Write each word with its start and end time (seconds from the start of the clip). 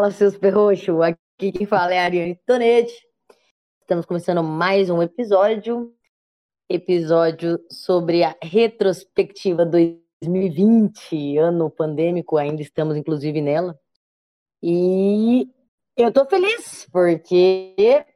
Fala, 0.00 0.10
seus 0.12 0.34
perroxos. 0.34 0.98
Aqui 1.02 1.52
quem 1.52 1.66
fala 1.66 1.92
é 1.92 1.98
a 1.98 2.04
Ariane 2.04 2.40
Tonetti. 2.46 3.06
Estamos 3.82 4.06
começando 4.06 4.42
mais 4.42 4.88
um 4.88 5.02
episódio. 5.02 5.94
Episódio 6.70 7.62
sobre 7.70 8.24
a 8.24 8.34
retrospectiva 8.42 9.66
2020, 9.66 11.36
ano 11.36 11.68
pandêmico, 11.68 12.38
ainda 12.38 12.62
estamos 12.62 12.96
inclusive 12.96 13.42
nela. 13.42 13.78
E 14.62 15.46
eu 15.94 16.10
tô 16.10 16.24
feliz 16.24 16.88
porque 16.90 18.06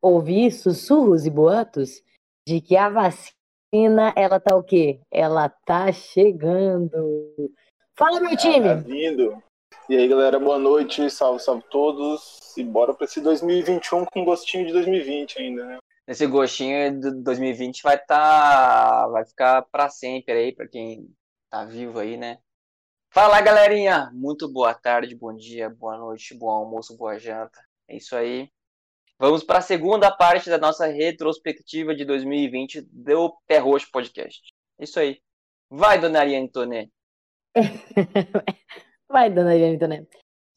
ouvi 0.00 0.52
sussurros 0.52 1.26
e 1.26 1.30
boatos 1.30 2.00
de 2.46 2.60
que 2.60 2.76
a 2.76 2.88
vacina, 2.88 4.14
ela 4.14 4.38
tá 4.38 4.54
o 4.54 4.62
quê? 4.62 5.00
Ela 5.10 5.48
tá 5.48 5.90
chegando. 5.90 7.50
Fala, 7.98 8.20
meu 8.20 8.36
time! 8.36 8.68
Tá 8.68 8.74
vindo. 8.74 9.42
E 9.86 9.94
aí, 9.94 10.08
galera, 10.08 10.40
boa 10.40 10.58
noite, 10.58 11.10
salve, 11.10 11.42
salve 11.42 11.62
todos. 11.70 12.56
E 12.56 12.64
bora 12.64 12.94
pra 12.94 13.04
esse 13.04 13.20
2021 13.20 14.06
com 14.06 14.24
gostinho 14.24 14.66
de 14.66 14.72
2020 14.72 15.38
ainda, 15.38 15.66
né? 15.66 15.78
Esse 16.08 16.26
gostinho 16.26 16.98
de 16.98 17.10
2020 17.22 17.82
vai 17.82 17.98
tá. 17.98 19.06
vai 19.08 19.26
ficar 19.26 19.60
para 19.70 19.90
sempre 19.90 20.32
aí, 20.32 20.54
para 20.54 20.66
quem 20.66 21.14
tá 21.50 21.66
vivo 21.66 21.98
aí, 21.98 22.16
né? 22.16 22.38
Fala, 23.10 23.38
galerinha! 23.42 24.10
Muito 24.14 24.50
boa 24.50 24.72
tarde, 24.72 25.14
bom 25.14 25.36
dia, 25.36 25.68
boa 25.68 25.98
noite, 25.98 26.34
bom 26.34 26.48
almoço, 26.48 26.96
boa 26.96 27.18
janta. 27.18 27.60
É 27.86 27.96
isso 27.98 28.16
aí. 28.16 28.48
Vamos 29.18 29.44
para 29.44 29.58
a 29.58 29.62
segunda 29.62 30.10
parte 30.10 30.48
da 30.48 30.56
nossa 30.56 30.86
retrospectiva 30.86 31.94
de 31.94 32.06
2020 32.06 32.80
do 32.90 33.36
Pé 33.46 33.58
Roxo 33.58 33.90
Podcast. 33.92 34.40
É 34.78 34.84
isso 34.84 34.98
aí. 34.98 35.20
Vai, 35.68 36.00
dona 36.00 36.20
Ariane 36.20 36.50
Toné. 36.50 36.88
Vai, 39.14 39.30
dona 39.30 39.52
Toné. 39.78 40.04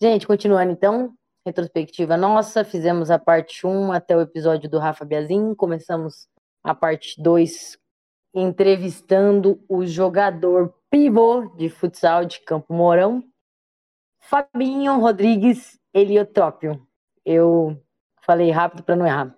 Gente, 0.02 0.26
continuando 0.26 0.72
então, 0.72 1.14
retrospectiva 1.46 2.18
nossa, 2.18 2.64
fizemos 2.64 3.12
a 3.12 3.20
parte 3.20 3.68
1 3.68 3.92
até 3.92 4.18
o 4.18 4.22
episódio 4.22 4.68
do 4.68 4.80
Rafa 4.80 5.06
Biazin, 5.06 5.54
começamos 5.54 6.28
a 6.64 6.74
parte 6.74 7.22
2 7.22 7.78
entrevistando 8.34 9.64
o 9.70 9.86
jogador 9.86 10.74
pivô 10.90 11.46
de 11.56 11.70
futsal 11.70 12.26
de 12.26 12.40
Campo 12.40 12.74
Mourão, 12.74 13.24
Fabinho 14.22 15.00
Rodrigues 15.00 15.80
Eliotrópio. 15.94 16.82
Eu 17.24 17.80
falei 18.24 18.50
rápido 18.50 18.82
para 18.82 18.96
não 18.96 19.06
errar. 19.06 19.38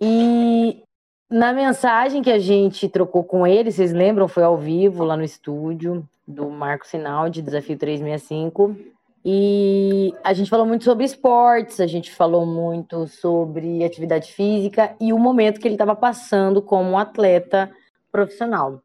E 0.00 0.82
na 1.28 1.52
mensagem 1.52 2.22
que 2.22 2.32
a 2.32 2.38
gente 2.38 2.88
trocou 2.88 3.22
com 3.22 3.46
ele, 3.46 3.70
vocês 3.70 3.92
lembram, 3.92 4.26
foi 4.26 4.42
ao 4.42 4.56
vivo 4.56 5.04
lá 5.04 5.18
no 5.18 5.22
estúdio 5.22 6.08
do 6.30 6.48
Marco 6.48 6.86
Sinal 6.86 7.28
de 7.28 7.42
Desafio 7.42 7.76
365. 7.76 8.76
E 9.24 10.14
a 10.24 10.32
gente 10.32 10.48
falou 10.48 10.64
muito 10.64 10.84
sobre 10.84 11.04
esportes, 11.04 11.78
a 11.78 11.86
gente 11.86 12.10
falou 12.10 12.46
muito 12.46 13.06
sobre 13.06 13.84
atividade 13.84 14.32
física 14.32 14.96
e 14.98 15.12
o 15.12 15.18
momento 15.18 15.60
que 15.60 15.68
ele 15.68 15.74
estava 15.74 15.94
passando 15.94 16.62
como 16.62 16.96
atleta 16.96 17.70
profissional. 18.10 18.82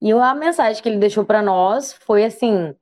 E 0.00 0.12
a 0.12 0.34
mensagem 0.34 0.82
que 0.82 0.88
ele 0.88 0.98
deixou 0.98 1.24
para 1.24 1.40
nós 1.40 1.92
foi 1.92 2.24
assim 2.24 2.74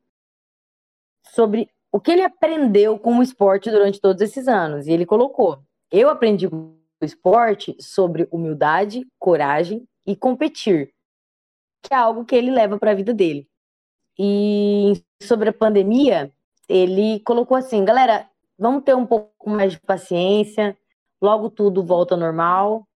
sobre 1.33 1.69
o 1.93 2.01
que 2.01 2.11
ele 2.11 2.23
aprendeu 2.23 2.99
com 2.99 3.19
o 3.19 3.23
esporte 3.23 3.71
durante 3.71 4.01
todos 4.01 4.23
esses 4.23 4.49
anos. 4.49 4.87
E 4.87 4.93
ele 4.93 5.07
colocou: 5.07 5.63
"Eu 5.93 6.09
aprendi 6.09 6.49
com 6.49 6.75
o 7.01 7.05
esporte 7.05 7.77
sobre 7.79 8.27
humildade, 8.33 9.07
coragem 9.19 9.87
e 10.07 10.17
competir", 10.17 10.93
que 11.83 11.95
é 11.95 11.97
algo 11.97 12.25
que 12.25 12.35
ele 12.35 12.51
leva 12.51 12.79
para 12.79 12.93
a 12.93 12.95
vida 12.95 13.15
dele. 13.15 13.50
E 14.19 15.03
sobre 15.23 15.49
a 15.49 15.53
pandemia, 15.53 16.33
ele 16.69 17.21
colocou 17.21 17.57
assim: 17.57 17.85
galera, 17.85 18.29
vamos 18.59 18.85
ter 18.85 18.95
um 18.95 19.07
pouco 19.07 19.49
mais 19.49 19.73
de 19.73 19.81
paciência, 19.81 20.77
logo 21.21 21.51
tudo 21.51 21.83
volta 21.83 22.15
ao 22.15 22.21
normal 22.21 22.87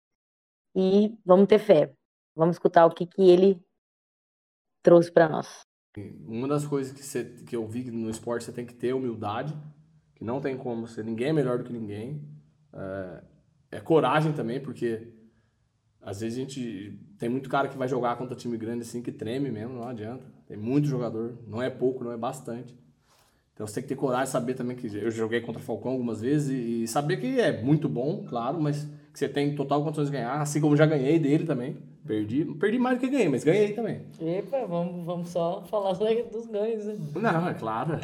e 0.74 1.16
vamos 1.24 1.46
ter 1.46 1.58
fé. 1.58 1.92
Vamos 2.36 2.56
escutar 2.56 2.86
o 2.86 2.90
que, 2.90 3.06
que 3.06 3.30
ele 3.30 3.60
trouxe 4.82 5.10
para 5.10 5.28
nós. 5.28 5.64
Uma 6.26 6.48
das 6.48 6.66
coisas 6.66 6.92
que, 6.92 7.02
você, 7.02 7.24
que 7.46 7.54
eu 7.54 7.66
vi 7.66 7.90
no 7.90 8.10
esporte 8.10 8.44
você 8.44 8.52
tem 8.52 8.66
que 8.66 8.74
ter 8.74 8.92
humildade, 8.92 9.56
que 10.14 10.24
não 10.24 10.40
tem 10.40 10.56
como 10.56 10.88
ser 10.88 11.04
ninguém 11.04 11.28
é 11.28 11.32
melhor 11.32 11.58
do 11.58 11.64
que 11.64 11.72
ninguém. 11.72 12.20
É, 12.72 13.24
é 13.76 13.80
coragem 13.80 14.32
também, 14.32 14.60
porque 14.60 15.12
às 16.00 16.20
vezes 16.20 16.36
a 16.36 16.40
gente 16.40 16.98
tem 17.16 17.28
muito 17.28 17.48
cara 17.48 17.68
que 17.68 17.78
vai 17.78 17.86
jogar 17.86 18.16
contra 18.16 18.36
time 18.36 18.56
grande 18.56 18.82
assim 18.82 19.00
que 19.00 19.12
treme 19.12 19.50
mesmo, 19.50 19.74
não 19.74 19.88
adianta. 19.88 20.33
Tem 20.46 20.56
muito 20.56 20.86
jogador, 20.88 21.38
não 21.46 21.62
é 21.62 21.70
pouco, 21.70 22.04
não 22.04 22.12
é 22.12 22.16
bastante. 22.16 22.74
Então 23.54 23.66
você 23.66 23.74
tem 23.74 23.82
que 23.84 23.88
ter 23.88 23.94
coragem, 23.94 24.26
saber 24.26 24.54
também 24.54 24.76
que 24.76 24.86
eu 24.86 25.10
joguei 25.10 25.40
contra 25.40 25.62
o 25.62 25.64
Falcão 25.64 25.92
algumas 25.92 26.20
vezes 26.20 26.50
e, 26.50 26.82
e 26.82 26.88
saber 26.88 27.18
que 27.18 27.40
é 27.40 27.62
muito 27.62 27.88
bom, 27.88 28.24
claro, 28.28 28.60
mas 28.60 28.84
que 29.12 29.18
você 29.18 29.28
tem 29.28 29.54
total 29.54 29.82
condições 29.82 30.06
de 30.06 30.12
ganhar, 30.12 30.40
assim 30.40 30.60
como 30.60 30.76
já 30.76 30.84
ganhei 30.84 31.18
dele 31.18 31.44
também. 31.44 31.76
Perdi, 32.04 32.44
perdi 32.56 32.78
mais 32.78 32.98
do 32.98 33.00
que 33.00 33.08
ganhei, 33.08 33.28
mas 33.28 33.44
ganhei 33.44 33.72
também. 33.72 34.02
Epa, 34.20 34.66
vamos, 34.66 35.06
vamos 35.06 35.28
só 35.28 35.64
falar 35.70 35.92
dos 36.30 36.46
ganhos, 36.48 36.84
né? 36.84 36.98
Não, 37.14 37.48
é 37.48 37.54
claro. 37.54 37.98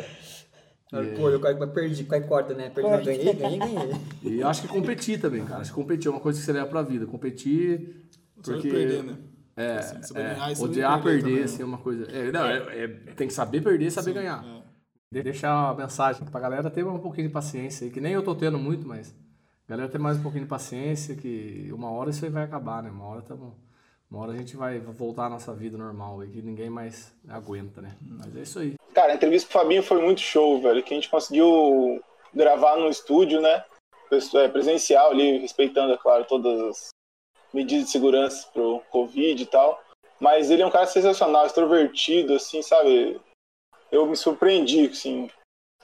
E... 0.92 1.16
Pô, 1.16 1.28
eu 1.28 1.40
perdi 1.68 2.04
com 2.04 2.14
a 2.14 2.20
corda, 2.20 2.54
né? 2.54 2.70
Perdi, 2.70 2.90
mas 2.90 3.04
ganhei, 3.04 3.34
ganhei, 3.34 3.58
ganhei. 3.58 3.92
E 4.22 4.40
eu 4.40 4.48
acho 4.48 4.62
que 4.62 4.68
competir 4.68 5.20
também, 5.20 5.44
cara. 5.44 5.60
Acho 5.60 5.70
que 5.70 5.76
competir 5.76 6.08
é 6.08 6.10
uma 6.10 6.20
coisa 6.20 6.38
que 6.38 6.44
você 6.44 6.52
leva 6.52 6.66
pra 6.66 6.82
vida. 6.82 7.06
Competir. 7.06 8.06
Porque... 8.42 8.70
perder, 8.70 9.02
né? 9.02 9.16
É, 9.60 9.78
assim, 9.78 10.14
é 10.14 10.22
ganhar, 10.22 10.60
odiar 10.60 11.02
perder, 11.02 11.24
perder 11.24 11.44
assim, 11.44 11.62
é 11.62 11.64
uma 11.64 11.78
coisa. 11.78 12.10
É, 12.10 12.32
não, 12.32 12.46
é, 12.46 12.84
é, 12.84 12.88
tem 13.14 13.26
que 13.26 13.34
saber 13.34 13.60
perder 13.60 13.86
e 13.86 13.90
saber 13.90 14.10
Sim, 14.10 14.14
ganhar. 14.14 14.44
É. 15.12 15.22
Deixar 15.22 15.54
uma 15.54 15.74
mensagem 15.74 16.24
pra 16.24 16.40
galera 16.40 16.70
ter 16.70 16.84
um 16.84 16.98
pouquinho 16.98 17.26
de 17.26 17.32
paciência 17.32 17.84
aí, 17.84 17.90
que 17.90 18.00
nem 18.00 18.12
eu 18.12 18.22
tô 18.22 18.34
tendo 18.34 18.58
muito, 18.58 18.86
mas 18.86 19.14
a 19.66 19.70
galera 19.70 19.90
ter 19.90 19.98
mais 19.98 20.18
um 20.18 20.22
pouquinho 20.22 20.44
de 20.44 20.50
paciência, 20.50 21.16
que 21.16 21.68
uma 21.72 21.90
hora 21.90 22.10
isso 22.10 22.24
aí 22.24 22.30
vai 22.30 22.44
acabar, 22.44 22.82
né? 22.82 22.90
Uma 22.90 23.06
hora 23.06 23.22
tá 23.22 23.34
bom. 23.34 23.54
Uma 24.10 24.22
hora 24.22 24.32
a 24.32 24.36
gente 24.36 24.56
vai 24.56 24.78
voltar 24.80 25.26
à 25.26 25.28
nossa 25.30 25.54
vida 25.54 25.78
normal 25.78 26.20
aí, 26.20 26.28
que 26.28 26.42
ninguém 26.42 26.68
mais 26.68 27.12
aguenta, 27.28 27.80
né? 27.80 27.96
Mas 28.00 28.36
é 28.36 28.40
isso 28.40 28.58
aí. 28.58 28.74
Cara, 28.94 29.12
a 29.12 29.14
entrevista 29.14 29.50
com 29.50 29.58
o 29.58 29.62
Fabinho 29.62 29.82
foi 29.82 30.02
muito 30.02 30.20
show, 30.20 30.60
velho. 30.60 30.82
Que 30.82 30.94
a 30.94 30.96
gente 30.96 31.08
conseguiu 31.08 32.02
gravar 32.34 32.76
no 32.76 32.88
estúdio, 32.88 33.40
né? 33.40 33.64
É, 34.34 34.48
presencial 34.48 35.12
ali, 35.12 35.38
respeitando, 35.38 35.92
é 35.92 35.96
claro, 35.96 36.24
todas 36.24 36.60
as 36.60 36.88
medidas 37.52 37.86
de 37.86 37.90
segurança 37.90 38.48
pro 38.52 38.82
Covid 38.90 39.42
e 39.42 39.46
tal. 39.46 39.82
Mas 40.18 40.50
ele 40.50 40.62
é 40.62 40.66
um 40.66 40.70
cara 40.70 40.86
sensacional, 40.86 41.46
extrovertido, 41.46 42.34
assim, 42.34 42.60
sabe? 42.62 43.20
Eu 43.90 44.06
me 44.06 44.16
surpreendi, 44.16 44.88
assim. 44.88 45.30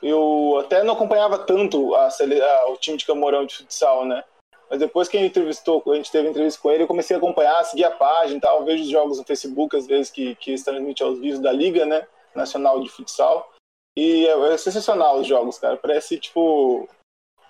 Eu 0.03 0.59
até 0.61 0.83
não 0.83 0.95
acompanhava 0.95 1.39
tanto 1.39 1.95
a, 1.95 2.09
a, 2.09 2.71
o 2.71 2.77
time 2.77 2.99
de 2.99 3.07
Camorão 3.07 3.47
de 3.47 3.57
futsal, 3.57 4.05
né? 4.05 4.23
Mas 4.69 4.81
depois 4.81 5.09
que 5.09 5.17
a 5.17 5.21
gente 5.21 5.31
entrevistou, 5.31 5.83
a 5.87 5.95
gente 5.95 6.11
teve 6.11 6.29
entrevista 6.29 6.61
com 6.61 6.71
ele, 6.71 6.83
eu 6.83 6.89
comecei 6.89 7.15
a 7.15 7.19
acompanhar, 7.19 7.65
seguir 7.65 7.85
a 7.85 7.91
página 7.91 8.37
e 8.37 8.41
tal. 8.41 8.65
vejo 8.65 8.83
os 8.83 8.91
jogos 8.91 9.19
no 9.19 9.25
Facebook, 9.25 9.77
às 9.77 9.87
vezes, 9.87 10.11
que, 10.11 10.35
que 10.35 10.63
transmitem 10.63 11.07
aos 11.07 11.19
vivos 11.19 11.41
da 11.41 11.53
Liga, 11.53 11.87
né? 11.87 12.07
Nacional 12.35 12.81
de 12.81 12.91
Futsal. 12.91 13.51
E 13.97 14.27
é, 14.27 14.53
é 14.53 14.57
sensacional 14.59 15.21
os 15.21 15.27
jogos, 15.27 15.59
cara. 15.59 15.77
Parece, 15.77 16.19
tipo, 16.19 16.89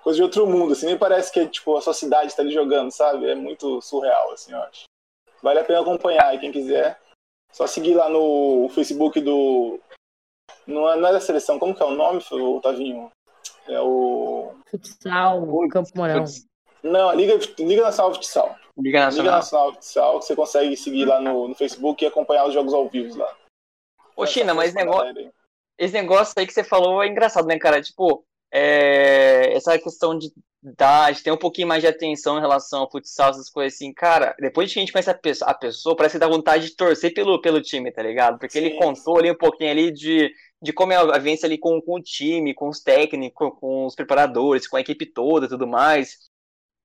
coisa 0.06 0.18
de 0.18 0.22
outro 0.22 0.46
mundo, 0.46 0.72
assim, 0.72 0.86
nem 0.86 0.96
parece 0.96 1.32
que 1.32 1.44
tipo, 1.48 1.76
a 1.76 1.80
sua 1.80 1.92
cidade 1.92 2.28
está 2.28 2.40
ali 2.40 2.52
jogando, 2.54 2.92
sabe? 2.92 3.28
É 3.28 3.34
muito 3.34 3.80
surreal, 3.80 4.30
assim, 4.30 4.52
eu 4.52 4.62
acho. 4.62 4.84
Vale 5.42 5.58
a 5.58 5.64
pena 5.64 5.80
acompanhar, 5.80 6.32
e 6.32 6.38
quem 6.38 6.52
quiser, 6.52 6.96
só 7.52 7.66
seguir 7.66 7.94
lá 7.94 8.08
no 8.08 8.68
Facebook 8.72 9.20
do. 9.20 9.80
Não 10.64 10.88
é, 10.88 10.96
não 10.96 11.08
é 11.08 11.12
da 11.12 11.18
seleção, 11.20 11.58
como 11.58 11.74
que 11.74 11.82
é 11.82 11.86
o 11.86 11.90
nome, 11.90 12.22
Otavinho? 12.30 13.10
É 13.66 13.80
o. 13.80 14.54
Futsal, 14.70 15.44
Campo 15.70 15.90
Mourão. 15.96 16.24
Não, 16.84 17.12
Liga, 17.12 17.40
Liga 17.58 17.82
Nacional 17.82 18.14
Futsal. 18.14 18.56
Liga 18.78 19.00
Nacional. 19.00 19.24
Liga 19.24 19.36
Nacional 19.38 19.72
Futsal, 19.72 20.18
que 20.20 20.24
você 20.24 20.36
consegue 20.36 20.76
seguir 20.76 21.06
lá 21.06 21.20
no, 21.20 21.48
no 21.48 21.54
Facebook 21.56 22.04
e 22.04 22.06
acompanhar 22.06 22.46
os 22.46 22.54
jogos 22.54 22.72
ao 22.72 22.88
vivo 22.88 23.18
lá. 23.18 23.36
Ô, 24.14 24.24
China, 24.24 24.54
mas 24.54 24.72
negócio, 24.72 25.32
esse 25.76 25.94
negócio 25.94 26.32
aí 26.36 26.46
que 26.46 26.52
você 26.52 26.62
falou 26.62 27.02
é 27.02 27.08
engraçado, 27.08 27.48
né, 27.48 27.58
cara? 27.58 27.82
Tipo, 27.82 28.24
é, 28.52 29.52
essa 29.54 29.78
questão 29.78 30.16
de, 30.16 30.32
dar, 30.62 31.12
de 31.12 31.22
ter 31.22 31.30
um 31.30 31.36
pouquinho 31.36 31.68
mais 31.68 31.82
de 31.82 31.88
atenção 31.88 32.38
em 32.38 32.40
relação 32.40 32.80
ao 32.80 32.90
futsal, 32.90 33.30
essas 33.30 33.50
coisas 33.50 33.74
assim, 33.74 33.92
cara, 33.92 34.34
depois 34.40 34.72
que 34.72 34.78
a 34.78 34.82
gente 34.82 34.92
conhece 34.92 35.10
a 35.10 35.14
pessoa, 35.14 35.50
a 35.50 35.54
pessoa, 35.54 35.96
parece 35.96 36.14
que 36.14 36.18
dá 36.18 36.28
vontade 36.28 36.66
de 36.66 36.76
torcer 36.76 37.14
pelo, 37.14 37.40
pelo 37.40 37.60
time, 37.60 37.92
tá 37.92 38.02
ligado? 38.02 38.38
Porque 38.38 38.58
Sim. 38.58 38.66
ele 38.66 38.78
contou 38.78 39.18
ali 39.18 39.30
um 39.30 39.36
pouquinho 39.36 39.70
ali 39.70 39.92
de, 39.92 40.30
de 40.60 40.72
como 40.72 40.92
é 40.92 40.96
a 40.96 41.18
vivência 41.18 41.46
ali 41.46 41.58
com, 41.58 41.80
com 41.80 41.96
o 41.96 42.02
time, 42.02 42.54
com 42.54 42.68
os 42.68 42.80
técnicos, 42.80 43.50
com 43.60 43.86
os 43.86 43.94
preparadores, 43.94 44.66
com 44.66 44.76
a 44.76 44.80
equipe 44.80 45.06
toda 45.06 45.46
e 45.46 45.48
tudo 45.48 45.66
mais. 45.66 46.16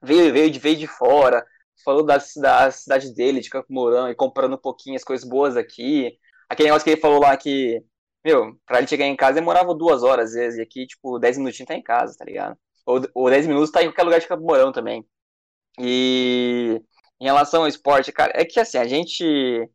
Veio, 0.04 0.34
veio, 0.34 0.50
de, 0.50 0.60
veio 0.60 0.76
de 0.78 0.88
fora, 0.88 1.46
falou 1.86 2.04
da, 2.04 2.18
da 2.38 2.72
cidade 2.72 3.14
dele, 3.14 3.40
de 3.40 3.50
Campo 3.50 3.68
Mourão, 3.72 4.10
e 4.10 4.16
comprando 4.16 4.56
um 4.56 4.58
pouquinho 4.58 4.96
as 4.96 5.04
coisas 5.04 5.28
boas 5.28 5.56
aqui. 5.56 6.18
Aquele 6.50 6.70
negócio 6.70 6.84
que 6.84 6.92
ele 6.92 7.02
falou 7.02 7.22
lá 7.22 7.38
que 7.38 7.84
meu, 8.24 8.56
pra 8.66 8.80
ele 8.80 8.88
chegar 8.88 9.06
em 9.06 9.16
casa 9.16 9.36
demorava 9.36 9.74
duas 9.76 10.04
horas 10.04 10.30
às 10.30 10.36
vezes, 10.36 10.60
e 10.60 10.62
aqui, 10.62 10.86
tipo, 10.88 11.20
dez 11.20 11.38
minutinhos 11.38 11.68
tá 11.68 11.76
em 11.76 11.84
casa, 11.84 12.16
tá 12.18 12.26
ligado? 12.26 12.58
Ou, 12.86 13.02
ou 13.14 13.30
dez 13.30 13.48
minutos 13.48 13.72
tá 13.72 13.82
em 13.84 13.88
qualquer 13.88 14.04
lugar 14.04 14.20
de 14.20 14.28
Campo 14.28 14.44
Mourão 14.44 14.72
também. 14.72 15.06
E 15.80 16.82
em 17.20 17.26
relação 17.26 17.62
ao 17.64 17.68
esporte, 17.68 18.12
cara, 18.12 18.34
é 18.36 18.46
que 18.46 18.60
assim, 18.60 18.78
a 18.78 18.88
gente 18.88 19.70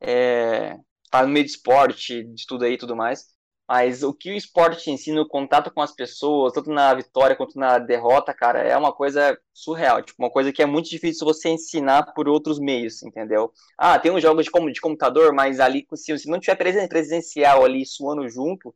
é, 0.00 0.76
tá 1.10 1.22
no 1.22 1.28
meio 1.28 1.44
de 1.44 1.52
esporte, 1.52 2.24
de 2.24 2.46
tudo 2.46 2.64
aí 2.64 2.74
e 2.74 2.78
tudo 2.78 2.96
mais, 2.96 3.33
Mas 3.66 4.02
o 4.02 4.12
que 4.12 4.30
o 4.30 4.36
esporte 4.36 4.84
te 4.84 4.90
ensina, 4.90 5.22
o 5.22 5.28
contato 5.28 5.70
com 5.70 5.80
as 5.80 5.92
pessoas, 5.92 6.52
tanto 6.52 6.70
na 6.70 6.92
vitória 6.92 7.34
quanto 7.34 7.58
na 7.58 7.78
derrota, 7.78 8.34
cara, 8.34 8.60
é 8.60 8.76
uma 8.76 8.92
coisa 8.92 9.38
surreal. 9.54 10.02
Tipo, 10.02 10.22
uma 10.22 10.30
coisa 10.30 10.52
que 10.52 10.62
é 10.62 10.66
muito 10.66 10.90
difícil 10.90 11.26
você 11.26 11.48
ensinar 11.48 12.12
por 12.12 12.28
outros 12.28 12.58
meios, 12.58 13.02
entendeu? 13.02 13.50
Ah, 13.78 13.98
tem 13.98 14.12
uns 14.12 14.20
jogos 14.20 14.44
de, 14.44 14.72
de 14.72 14.80
computador, 14.80 15.32
mas 15.32 15.60
ali, 15.60 15.86
se, 15.94 16.18
se 16.18 16.28
não 16.28 16.38
tiver 16.38 16.56
presencial 16.88 17.64
ali, 17.64 17.86
suando 17.86 18.28
junto, 18.28 18.74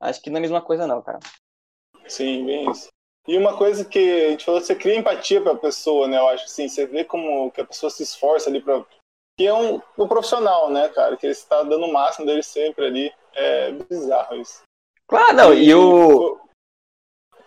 acho 0.00 0.20
que 0.20 0.30
não 0.30 0.36
é 0.36 0.38
a 0.38 0.42
mesma 0.42 0.60
coisa 0.60 0.84
não, 0.84 1.00
cara. 1.00 1.20
Sim, 2.08 2.44
bem 2.44 2.70
isso. 2.70 2.88
E 3.28 3.36
uma 3.36 3.56
coisa 3.56 3.84
que 3.84 3.98
a 3.98 4.30
gente 4.30 4.44
falou, 4.44 4.60
você 4.60 4.74
cria 4.74 4.96
empatia 4.96 5.40
para 5.40 5.52
a 5.52 5.58
pessoa, 5.58 6.08
né? 6.08 6.16
Eu 6.16 6.28
acho 6.28 6.46
assim, 6.46 6.66
você 6.66 6.86
vê 6.86 7.04
como 7.04 7.50
que 7.52 7.60
a 7.60 7.66
pessoa 7.66 7.90
se 7.90 8.02
esforça 8.02 8.48
ali 8.48 8.60
para 8.60 8.84
que 9.38 9.46
é 9.46 9.54
um, 9.54 9.80
um 9.96 10.08
profissional, 10.08 10.68
né, 10.68 10.88
cara? 10.88 11.16
Que 11.16 11.26
ele 11.26 11.32
está 11.32 11.62
dando 11.62 11.86
o 11.86 11.92
máximo 11.92 12.26
dele 12.26 12.42
sempre 12.42 12.84
ali. 12.84 13.14
É 13.36 13.70
bizarro 13.70 14.34
isso. 14.34 14.62
Claro, 15.06 15.32
não, 15.32 15.54
e, 15.54 15.66
e 15.66 15.74
o. 15.74 16.40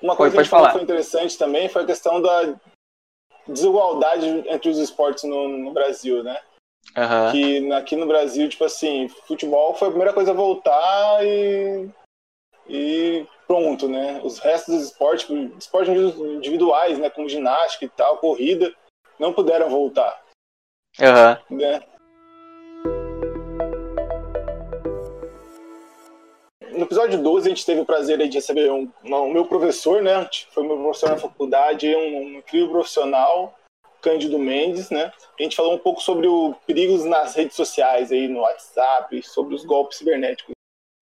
Uma 0.02 0.16
coisa 0.16 0.34
pode, 0.34 0.48
que 0.48 0.50
falar. 0.50 0.72
foi 0.72 0.82
interessante 0.82 1.38
também 1.38 1.68
foi 1.68 1.84
a 1.84 1.86
questão 1.86 2.22
da 2.22 2.56
desigualdade 3.46 4.26
entre 4.48 4.70
os 4.70 4.80
esportes 4.80 5.26
no, 5.26 5.50
no 5.50 5.72
Brasil, 5.74 6.24
né? 6.24 6.40
Uhum. 6.98 7.32
Que 7.32 7.72
aqui 7.74 7.96
no 7.98 8.08
Brasil, 8.08 8.48
tipo 8.48 8.64
assim, 8.64 9.10
futebol 9.28 9.76
foi 9.76 9.90
a 9.90 9.92
primeira 9.92 10.14
coisa 10.14 10.32
a 10.32 10.36
voltar 10.36 11.26
e. 11.26 11.90
E 12.70 13.28
pronto, 13.46 13.90
né? 13.90 14.22
Os 14.24 14.40
restos 14.40 14.74
dos 14.74 14.84
esportes, 14.86 15.30
esportes 15.60 15.94
individuais, 15.94 16.98
né? 16.98 17.10
Como 17.10 17.28
ginástica 17.28 17.84
e 17.84 17.90
tal, 17.90 18.18
corrida, 18.18 18.74
não 19.20 19.34
puderam 19.34 19.70
voltar. 19.70 20.21
Uhum. 21.02 21.58
Né? 21.58 21.82
No 26.74 26.84
episódio 26.84 27.22
12, 27.22 27.48
a 27.48 27.50
gente 27.50 27.66
teve 27.66 27.82
o 27.82 27.86
prazer 27.86 28.18
de 28.20 28.38
receber 28.38 28.72
um, 28.72 28.88
um, 29.04 29.34
meu 29.34 29.46
professor, 29.46 30.02
né? 30.02 30.30
Foi 30.52 30.64
meu 30.64 30.78
professor 30.78 31.10
na 31.10 31.18
faculdade, 31.18 31.94
um, 31.96 32.18
um 32.18 32.38
incrível 32.38 32.70
profissional, 32.70 33.58
Cândido 34.00 34.38
Mendes, 34.38 34.90
né? 34.92 35.12
A 35.40 35.44
gente 35.44 35.56
falou 35.56 35.74
um 35.74 35.80
pouco 35.80 36.02
sobre 36.02 36.28
os 36.28 36.56
perigos 36.68 37.04
nas 37.04 37.36
redes 37.36 37.56
sociais, 37.56 38.12
aí 38.12 38.28
no 38.28 38.42
WhatsApp, 38.42 39.22
sobre 39.24 39.56
os 39.56 39.66
golpes 39.66 39.98
cibernéticos. 39.98 40.54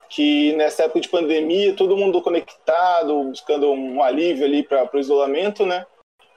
Que 0.09 0.53
nessa 0.53 0.83
época 0.83 1.01
de 1.01 1.09
pandemia, 1.09 1.75
todo 1.75 1.97
mundo 1.97 2.21
conectado, 2.21 3.23
buscando 3.25 3.69
um 3.71 4.01
alívio 4.01 4.45
ali 4.45 4.63
para 4.63 4.89
o 4.91 4.99
isolamento, 4.99 5.65
né? 5.65 5.85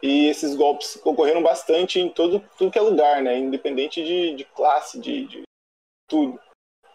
E 0.02 0.26
esses 0.26 0.56
golpes 0.56 1.00
ocorreram 1.04 1.42
bastante 1.42 2.00
em 2.00 2.08
todo 2.08 2.40
tudo 2.58 2.70
que 2.70 2.78
é 2.78 2.82
lugar, 2.82 3.22
né? 3.22 3.38
Independente 3.38 4.04
de, 4.04 4.34
de 4.34 4.44
classe, 4.44 4.98
de, 4.98 5.26
de 5.26 5.42
tudo. 6.08 6.40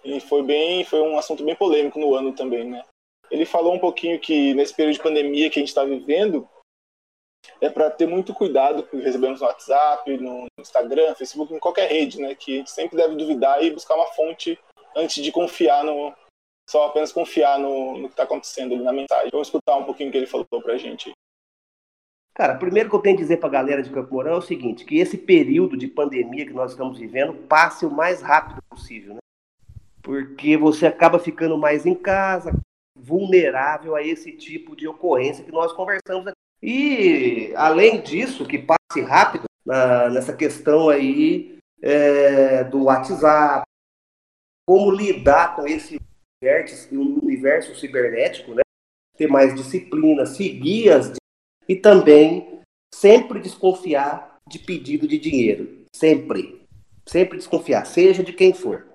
E 0.03 0.19
foi 0.19 0.43
bem, 0.43 0.83
foi 0.83 1.01
um 1.01 1.17
assunto 1.17 1.43
bem 1.43 1.55
polêmico 1.55 1.99
no 1.99 2.13
ano 2.13 2.33
também, 2.33 2.65
né? 2.65 2.83
Ele 3.31 3.45
falou 3.45 3.73
um 3.73 3.79
pouquinho 3.79 4.19
que 4.19 4.53
nesse 4.53 4.73
período 4.73 4.95
de 4.95 5.03
pandemia 5.03 5.49
que 5.49 5.59
a 5.59 5.61
gente 5.61 5.69
está 5.69 5.83
vivendo, 5.83 6.47
é 7.61 7.69
para 7.69 7.89
ter 7.89 8.07
muito 8.07 8.33
cuidado 8.33 8.83
com 8.83 8.97
o 8.97 8.99
que 8.99 9.05
recebemos 9.05 9.41
no 9.41 9.47
WhatsApp, 9.47 10.17
no 10.17 10.45
Instagram, 10.59 11.15
Facebook, 11.15 11.53
em 11.53 11.59
qualquer 11.59 11.89
rede, 11.89 12.21
né? 12.21 12.35
Que 12.35 12.55
a 12.55 12.57
gente 12.57 12.71
sempre 12.71 12.97
deve 12.97 13.15
duvidar 13.15 13.63
e 13.63 13.71
buscar 13.71 13.95
uma 13.95 14.07
fonte 14.07 14.59
antes 14.95 15.23
de 15.23 15.31
confiar 15.31 15.83
no. 15.83 16.13
Só 16.69 16.87
apenas 16.87 17.13
confiar 17.13 17.57
no, 17.57 17.97
no 17.97 18.07
que 18.07 18.13
está 18.13 18.23
acontecendo 18.23 18.75
na 18.83 18.91
mensagem. 18.91 19.29
Vamos 19.31 19.47
escutar 19.47 19.77
um 19.77 19.85
pouquinho 19.85 20.09
o 20.09 20.11
que 20.11 20.17
ele 20.17 20.27
falou 20.27 20.45
para 20.61 20.73
a 20.73 20.77
gente. 20.77 21.11
Cara, 22.37 22.53
primeiro 22.53 22.87
que 22.87 22.95
eu 22.95 22.99
tenho 22.99 23.17
a 23.17 23.19
dizer 23.19 23.37
para 23.37 23.49
a 23.49 23.51
galera 23.51 23.81
de 23.81 23.89
Campo 23.89 24.13
Mourão 24.13 24.33
é 24.33 24.37
o 24.37 24.41
seguinte, 24.43 24.85
que 24.85 24.99
esse 24.99 25.17
período 25.17 25.75
de 25.75 25.87
pandemia 25.87 26.45
que 26.45 26.53
nós 26.53 26.69
estamos 26.69 26.99
vivendo 26.99 27.33
passe 27.33 27.83
o 27.83 27.89
mais 27.89 28.21
rápido 28.21 28.61
possível, 28.69 29.15
né? 29.15 29.19
Porque 30.03 30.55
você 30.55 30.85
acaba 30.85 31.17
ficando 31.17 31.57
mais 31.57 31.87
em 31.87 31.95
casa, 31.95 32.53
vulnerável 32.95 33.95
a 33.95 34.03
esse 34.03 34.31
tipo 34.33 34.75
de 34.75 34.87
ocorrência 34.87 35.43
que 35.43 35.51
nós 35.51 35.73
conversamos 35.73 36.27
aqui. 36.27 36.37
E, 36.61 37.55
além 37.55 38.01
disso, 38.01 38.45
que 38.45 38.59
passe 38.59 39.01
rápido 39.01 39.45
na, 39.65 40.07
nessa 40.11 40.31
questão 40.31 40.89
aí 40.89 41.57
é, 41.81 42.63
do 42.65 42.83
WhatsApp, 42.83 43.63
como 44.63 44.91
lidar 44.91 45.55
com 45.55 45.65
esse 45.65 45.99
universo 46.91 47.73
cibernético, 47.73 48.53
né? 48.53 48.61
Ter 49.17 49.25
mais 49.25 49.55
disciplina, 49.55 50.23
seguir 50.27 50.91
as 50.91 51.11
e 51.67 51.75
também 51.75 52.61
sempre 52.93 53.39
desconfiar 53.39 54.37
de 54.47 54.59
pedido 54.59 55.07
de 55.07 55.17
dinheiro. 55.17 55.85
Sempre. 55.93 56.65
Sempre 57.05 57.37
desconfiar, 57.37 57.85
seja 57.85 58.23
de 58.23 58.33
quem 58.33 58.53
for. 58.53 58.87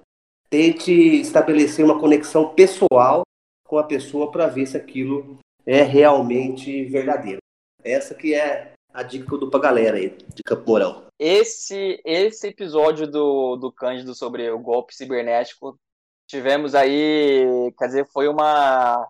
Tente 0.49 0.93
estabelecer 0.93 1.85
uma 1.85 1.99
conexão 1.99 2.55
pessoal 2.55 3.23
com 3.67 3.79
a 3.79 3.85
pessoa 3.85 4.31
para 4.31 4.47
ver 4.47 4.67
se 4.67 4.77
aquilo 4.77 5.39
é 5.65 5.83
realmente 5.83 6.85
verdadeiro. 6.85 7.39
Essa 7.83 8.15
que 8.15 8.35
é 8.35 8.73
a 8.93 9.03
dica 9.03 9.27
que 9.27 9.33
eu 9.33 9.39
dou 9.39 9.51
pra 9.51 9.61
galera 9.61 9.97
aí 9.97 10.11
de 10.35 10.43
Campo 10.45 10.67
Mourão. 10.67 11.07
Esse, 11.19 12.01
esse 12.05 12.49
episódio 12.49 13.07
do, 13.07 13.57
do 13.57 13.73
Cândido 13.73 14.15
sobre 14.15 14.51
o 14.51 14.59
golpe 14.59 14.95
cibernético, 14.95 15.79
tivemos 16.27 16.75
aí, 16.75 17.73
quer 17.79 17.87
dizer, 17.87 18.07
foi 18.13 18.29
uma, 18.29 19.09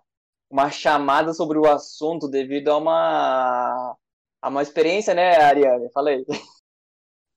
uma 0.53 0.71
chamada 0.71 1.33
sobre 1.33 1.59
o 1.59 1.67
assunto 1.67 2.29
devido 2.29 2.69
a 2.69 2.77
uma, 2.77 3.97
a 4.43 4.49
uma 4.51 4.61
experiência, 4.61 5.15
né, 5.15 5.37
Ariane? 5.37 5.91
Falei. 5.91 6.25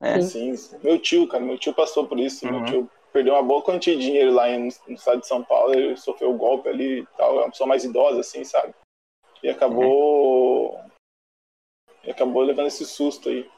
É. 0.01 0.21
Sim, 0.21 0.53
sim, 0.57 0.77
meu 0.83 1.00
tio, 1.00 1.25
cara, 1.25 1.41
meu 1.41 1.57
tio 1.57 1.73
passou 1.73 2.06
por 2.06 2.19
isso. 2.19 2.45
Uhum. 2.45 2.51
Meu 2.51 2.65
tio 2.65 2.91
perdeu 3.13 3.33
uma 3.33 3.41
boa 3.41 3.63
quantia 3.63 3.95
de 3.95 4.01
dinheiro 4.01 4.33
lá 4.33 4.45
no, 4.50 4.65
no 4.65 4.94
estado 4.94 5.21
de 5.21 5.25
São 5.25 5.41
Paulo, 5.41 5.73
ele 5.73 5.95
sofreu 5.95 6.31
um 6.31 6.38
golpe 6.38 6.67
ali 6.67 7.00
e 7.00 7.06
tal, 7.17 7.38
é 7.38 7.44
uma 7.44 7.50
pessoa 7.50 7.65
mais 7.65 7.85
idosa, 7.85 8.19
assim, 8.19 8.44
sabe? 8.44 8.75
E 9.41 9.50
acabou. 9.50 10.75
Uhum. 10.75 10.91
E 12.03 12.12
acabou 12.12 12.44
levando 12.44 12.67
esse 12.67 12.85
susto 12.85 13.29
aí. 13.29 13.50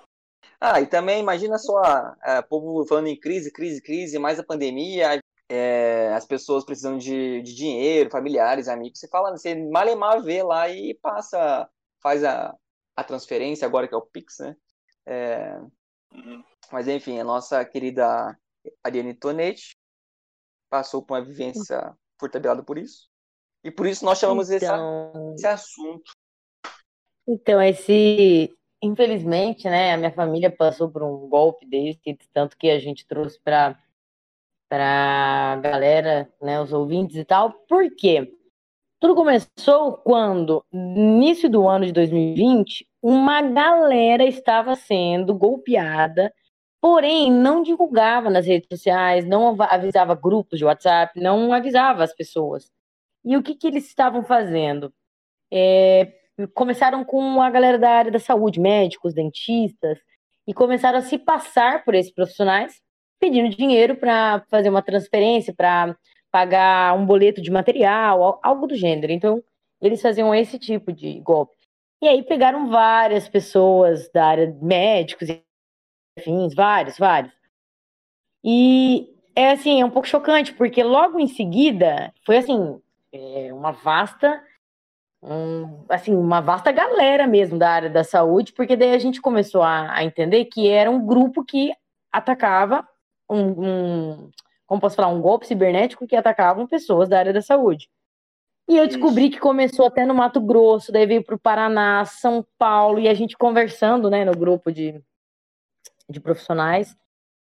Ah, 0.62 0.80
e 0.80 0.86
também 0.86 1.20
imagina 1.20 1.58
só, 1.58 1.82
é, 2.24 2.40
povo 2.44 2.86
falando 2.86 3.08
em 3.08 3.20
crise, 3.20 3.52
crise, 3.52 3.82
crise, 3.82 4.20
mais 4.20 4.40
a 4.40 4.44
pandemia, 4.44 5.20
é, 5.50 6.14
as 6.14 6.26
pessoas 6.26 6.66
precisam 6.66 6.98
de, 6.98 7.42
de, 7.42 7.56
dinheiro, 7.56 8.10
familiares, 8.10 8.68
amigos, 8.68 9.00
você 9.00 9.08
fala, 9.08 9.32
você 9.32 9.56
malemar 9.56 10.22
vê 10.22 10.44
lá 10.44 10.70
e 10.70 10.94
passa, 10.96 11.70
faz 12.02 12.24
a, 12.24 12.54
a 12.96 13.04
transferência, 13.04 13.66
agora 13.66 13.88
que 13.88 13.94
é 13.94 13.98
o 13.98 14.06
Pix, 14.06 14.40
né? 14.40 14.56
É, 15.06 15.60
uhum. 16.14 16.44
Mas 16.72 16.88
enfim, 16.88 17.20
a 17.20 17.24
nossa 17.24 17.64
querida 17.64 18.38
Ariane 18.84 19.14
Tonetti 19.14 19.78
passou 20.70 21.02
por 21.02 21.16
uma 21.18 21.26
vivência, 21.26 21.96
foi 22.20 22.30
tabelada 22.30 22.62
por 22.62 22.78
isso. 22.78 23.10
E 23.64 23.72
por 23.72 23.88
isso 23.88 24.04
nós 24.04 24.20
chamamos 24.20 24.50
então... 24.50 25.12
esse, 25.14 25.36
esse 25.36 25.48
assunto. 25.48 26.12
Então, 27.28 27.62
esse. 27.62 28.54
Infelizmente, 28.82 29.68
né, 29.68 29.94
a 29.94 29.98
minha 29.98 30.14
família 30.14 30.56
passou 30.56 30.90
por 30.90 31.02
um 31.02 31.28
golpe 31.28 31.66
desse, 31.66 32.00
tanto 32.32 32.56
que 32.56 32.70
a 32.70 32.80
gente 32.80 33.08
trouxe 33.08 33.40
para 33.42 33.78
para 34.70 35.60
galera, 35.62 36.32
né, 36.42 36.62
os 36.62 36.74
ouvintes 36.74 37.16
e 37.16 37.26
tal. 37.26 37.52
Por 37.68 37.90
quê? 37.96 38.34
Tudo 39.00 39.16
começou 39.16 39.98
quando, 39.98 40.64
início 40.74 41.50
do 41.50 41.68
ano 41.68 41.86
de 41.86 41.92
2020, 41.92 42.88
uma 43.02 43.42
galera 43.42 44.24
estava 44.24 44.76
sendo 44.76 45.36
golpeada, 45.36 46.34
porém 46.82 47.32
não 47.32 47.62
divulgava 47.62 48.30
nas 48.30 48.48
redes 48.48 48.68
sociais, 48.72 49.26
não 49.26 49.56
avisava 49.62 50.16
grupos 50.16 50.58
de 50.58 50.66
WhatsApp, 50.66 51.20
não 51.20 51.54
avisava 51.54 52.04
as 52.04 52.14
pessoas. 52.14 52.72
E 53.24 53.38
o 53.38 53.44
que, 53.44 53.56
que 53.56 53.68
eles 53.68 53.86
estavam 53.86 54.24
fazendo? 54.24 54.92
É, 55.54 56.14
começaram 56.54 57.06
com 57.06 57.42
a 57.42 57.50
galera 57.50 57.78
da 57.78 57.90
área 57.90 58.12
da 58.12 58.20
saúde, 58.20 58.60
médicos, 58.60 59.14
dentistas, 59.14 60.00
e 60.48 60.54
começaram 60.54 61.00
a 61.00 61.02
se 61.02 61.18
passar 61.18 61.84
por 61.84 61.94
esses 61.94 62.12
profissionais 62.12 62.82
pedindo 63.20 63.56
dinheiro 63.56 63.96
para 63.96 64.44
fazer 64.50 64.70
uma 64.70 64.82
transferência, 64.82 65.54
para 65.54 65.96
pagar 66.32 66.96
um 66.96 67.06
boleto 67.06 67.42
de 67.42 67.52
material, 67.52 68.40
algo 68.44 68.68
do 68.68 68.76
gênero. 68.76 69.12
Então, 69.12 69.44
eles 69.82 70.02
faziam 70.02 70.34
esse 70.34 70.60
tipo 70.60 70.92
de 70.92 71.20
golpe. 71.20 71.56
E 72.02 72.08
aí 72.08 72.24
pegaram 72.24 72.70
várias 72.70 73.28
pessoas 73.28 74.10
da 74.12 74.26
área 74.26 74.56
médicos, 74.62 75.30
enfim, 76.18 76.48
vários, 76.56 76.98
vários. 76.98 77.34
E 78.44 79.10
é 79.36 79.52
assim, 79.52 79.82
é 79.82 79.86
um 79.86 79.90
pouco 79.90 80.08
chocante, 80.08 80.54
porque 80.54 80.84
logo 80.84 81.20
em 81.20 81.28
seguida 81.28 82.14
foi 82.26 82.38
assim, 82.38 82.80
é 83.12 83.52
uma 83.52 83.72
vasta 83.72 84.42
um, 85.22 85.84
assim, 85.90 86.16
uma 86.16 86.42
vasta 86.42 86.72
galera 86.72 87.26
mesmo 87.26 87.58
da 87.58 87.70
área 87.70 87.90
da 87.90 88.04
saúde, 88.04 88.54
porque 88.54 88.76
daí 88.76 88.94
a 88.94 89.00
gente 89.00 89.22
começou 89.22 89.64
a, 89.64 89.94
a 89.94 90.04
entender 90.04 90.46
que 90.46 90.70
era 90.70 90.90
um 90.90 91.06
grupo 91.06 91.44
que 91.44 91.74
atacava 92.12 92.88
um, 93.30 93.66
um, 93.66 94.32
como 94.66 94.82
posso 94.82 94.96
falar, 94.96 95.10
um 95.10 95.22
golpe 95.22 95.48
cibernético 95.48 96.08
que 96.08 96.16
atacavam 96.16 96.68
pessoas 96.68 97.08
da 97.10 97.20
área 97.20 97.34
da 97.34 97.42
saúde. 97.42 97.90
E 98.70 98.76
eu 98.76 98.86
descobri 98.86 99.30
que 99.30 99.40
começou 99.40 99.86
até 99.86 100.06
no 100.06 100.14
Mato 100.14 100.42
Grosso, 100.42 100.92
daí 100.92 101.06
veio 101.06 101.24
para 101.24 101.36
o 101.36 101.40
Paraná, 101.40 102.04
São 102.04 102.46
Paulo, 102.58 103.00
e 103.00 103.08
a 103.08 103.14
gente 103.14 103.38
conversando, 103.38 104.10
né, 104.10 104.26
no 104.26 104.34
grupo 104.34 104.72
de, 104.72 105.02
de 106.10 106.20
profissionais. 106.20 106.94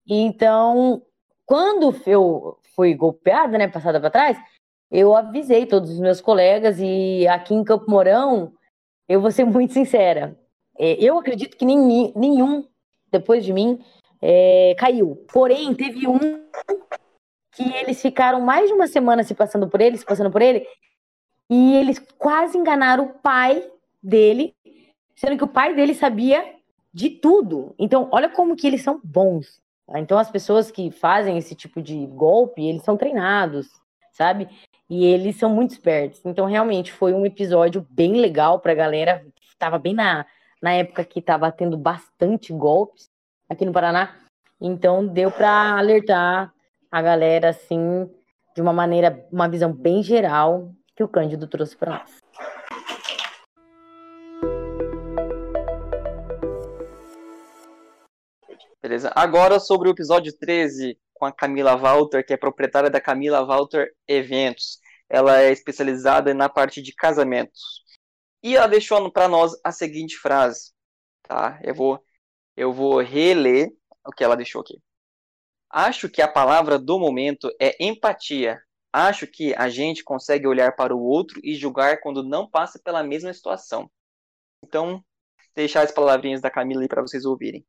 E 0.06 0.14
então, 0.14 1.02
quando 1.44 1.94
eu 2.06 2.58
fui 2.76 2.94
golpeada, 2.94 3.58
né, 3.58 3.66
passada 3.66 4.00
para 4.00 4.10
trás, 4.10 4.38
eu 4.88 5.16
avisei 5.16 5.66
todos 5.66 5.90
os 5.90 5.98
meus 5.98 6.20
colegas 6.20 6.78
e 6.78 7.26
aqui 7.26 7.54
em 7.54 7.64
Campo 7.64 7.90
Mourão, 7.90 8.52
eu 9.08 9.20
vou 9.20 9.32
ser 9.32 9.44
muito 9.46 9.72
sincera, 9.72 10.38
é, 10.78 10.92
eu 11.02 11.18
acredito 11.18 11.56
que 11.56 11.64
nem, 11.64 12.12
nenhum 12.14 12.68
depois 13.10 13.44
de 13.44 13.52
mim 13.52 13.82
é, 14.20 14.74
caiu. 14.78 15.24
Porém, 15.32 15.74
teve 15.74 16.06
um 16.06 16.18
que 17.52 17.74
eles 17.74 18.00
ficaram 18.02 18.40
mais 18.40 18.68
de 18.68 18.74
uma 18.74 18.86
semana 18.86 19.22
se 19.22 19.34
passando 19.34 19.68
por 19.68 19.80
ele, 19.80 19.96
se 19.96 20.04
passando 20.04 20.30
por 20.30 20.42
ele, 20.42 20.66
e 21.48 21.74
eles 21.76 21.98
quase 22.18 22.58
enganaram 22.58 23.04
o 23.04 23.14
pai 23.14 23.66
dele, 24.02 24.54
sendo 25.14 25.38
que 25.38 25.44
o 25.44 25.48
pai 25.48 25.74
dele 25.74 25.94
sabia 25.94 26.54
de 26.92 27.10
tudo. 27.10 27.74
Então, 27.78 28.08
olha 28.12 28.28
como 28.28 28.56
que 28.56 28.66
eles 28.66 28.82
são 28.82 29.00
bons. 29.02 29.60
Tá? 29.86 29.98
Então, 29.98 30.18
as 30.18 30.30
pessoas 30.30 30.70
que 30.70 30.90
fazem 30.90 31.38
esse 31.38 31.54
tipo 31.54 31.80
de 31.80 32.06
golpe, 32.06 32.62
eles 32.62 32.82
são 32.82 32.96
treinados, 32.96 33.68
sabe? 34.12 34.48
E 34.88 35.04
eles 35.04 35.36
são 35.36 35.48
muito 35.48 35.70
espertos. 35.70 36.20
Então, 36.24 36.46
realmente, 36.46 36.92
foi 36.92 37.14
um 37.14 37.24
episódio 37.24 37.86
bem 37.90 38.20
legal 38.20 38.60
pra 38.60 38.74
galera. 38.74 39.24
Tava 39.58 39.78
bem 39.78 39.94
na, 39.94 40.26
na 40.60 40.72
época 40.72 41.04
que 41.04 41.22
tava 41.22 41.50
tendo 41.50 41.78
bastante 41.78 42.52
golpes 42.52 43.08
aqui 43.48 43.64
no 43.64 43.72
Paraná. 43.72 44.14
Então, 44.60 45.06
deu 45.06 45.30
para 45.30 45.78
alertar 45.78 46.52
a 46.90 47.02
galera, 47.02 47.50
assim, 47.50 48.10
de 48.54 48.62
uma 48.62 48.72
maneira, 48.72 49.26
uma 49.30 49.48
visão 49.48 49.72
bem 49.72 50.02
geral 50.02 50.72
que 50.94 51.04
o 51.04 51.08
Cândido 51.08 51.46
trouxe 51.46 51.76
para 51.76 51.98
nós. 51.98 52.10
Beleza. 58.82 59.10
Agora 59.14 59.58
sobre 59.58 59.88
o 59.88 59.90
episódio 59.90 60.32
13 60.32 60.98
com 61.12 61.24
a 61.24 61.32
Camila 61.32 61.76
Walter, 61.76 62.24
que 62.24 62.32
é 62.32 62.36
proprietária 62.36 62.88
da 62.88 63.00
Camila 63.00 63.44
Walter 63.44 63.92
Eventos. 64.06 64.78
Ela 65.08 65.40
é 65.42 65.50
especializada 65.50 66.32
na 66.32 66.48
parte 66.48 66.80
de 66.80 66.94
casamentos. 66.94 67.82
E 68.42 68.56
ela 68.56 68.68
deixou 68.68 69.10
para 69.10 69.28
nós 69.28 69.58
a 69.64 69.72
seguinte 69.72 70.16
frase, 70.16 70.72
tá? 71.22 71.58
Eu 71.62 71.74
vou 71.74 72.00
eu 72.56 72.72
vou 72.72 73.00
reler 73.00 73.70
o 74.04 74.10
que 74.10 74.24
ela 74.24 74.36
deixou 74.36 74.60
aqui. 74.60 74.80
Acho 75.70 76.08
que 76.08 76.22
a 76.22 76.28
palavra 76.28 76.78
do 76.78 76.98
momento 76.98 77.50
é 77.60 77.76
empatia. 77.84 78.60
Acho 78.92 79.26
que 79.26 79.54
a 79.54 79.68
gente 79.68 80.02
consegue 80.02 80.46
olhar 80.46 80.74
para 80.74 80.94
o 80.94 81.02
outro 81.02 81.40
e 81.44 81.54
julgar 81.54 82.00
quando 82.00 82.22
não 82.22 82.48
passa 82.48 82.78
pela 82.78 83.02
mesma 83.02 83.32
situação. 83.32 83.90
Então, 84.64 85.04
deixar 85.54 85.82
as 85.82 85.92
palavrinhas 85.92 86.40
da 86.40 86.50
Camila 86.50 86.82
aí 86.82 86.88
para 86.88 87.02
vocês 87.02 87.24
ouvirem. 87.24 87.66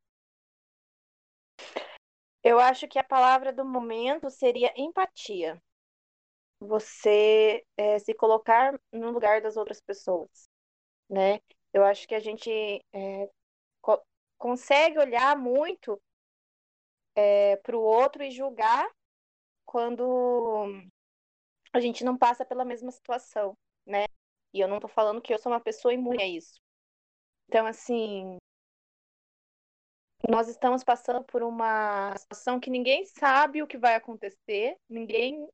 Eu 2.44 2.60
acho 2.60 2.88
que 2.88 2.98
a 2.98 3.04
palavra 3.04 3.52
do 3.52 3.66
momento 3.66 4.30
seria 4.30 4.72
empatia. 4.78 5.62
Você 6.62 7.64
é, 7.76 8.00
se 8.00 8.14
colocar 8.14 8.80
no 8.92 9.12
lugar 9.12 9.42
das 9.42 9.58
outras 9.58 9.82
pessoas, 9.82 10.50
né? 11.10 11.40
Eu 11.74 11.84
acho 11.84 12.08
que 12.08 12.16
a 12.16 12.20
gente 12.20 12.50
é, 12.94 13.30
consegue 14.38 15.00
olhar 15.00 15.38
muito 15.38 16.00
é, 17.16 17.56
para 17.58 17.76
o 17.76 17.82
outro 17.82 18.24
e 18.24 18.32
julgar 18.32 18.88
quando 19.66 20.66
a 21.74 21.80
gente 21.80 22.04
não 22.04 22.18
passa 22.18 22.46
pela 22.46 22.64
mesma 22.64 22.92
situação, 22.92 23.58
né? 23.86 24.06
E 24.54 24.60
eu 24.60 24.68
não 24.68 24.80
tô 24.80 24.88
falando 24.88 25.22
que 25.22 25.34
eu 25.34 25.40
sou 25.40 25.52
uma 25.52 25.60
pessoa 25.60 25.94
imune 25.94 26.24
a 26.24 26.28
isso. 26.28 26.60
Então, 27.48 27.66
assim, 27.66 28.38
nós 30.30 30.48
estamos 30.48 30.84
passando 30.84 31.24
por 31.24 31.44
uma 31.44 32.16
situação 32.18 32.60
que 32.60 32.70
ninguém 32.70 33.06
sabe 33.06 33.62
o 33.62 33.68
que 33.68 33.78
vai 33.78 33.96
acontecer, 33.96 34.78
ninguém, 34.90 35.48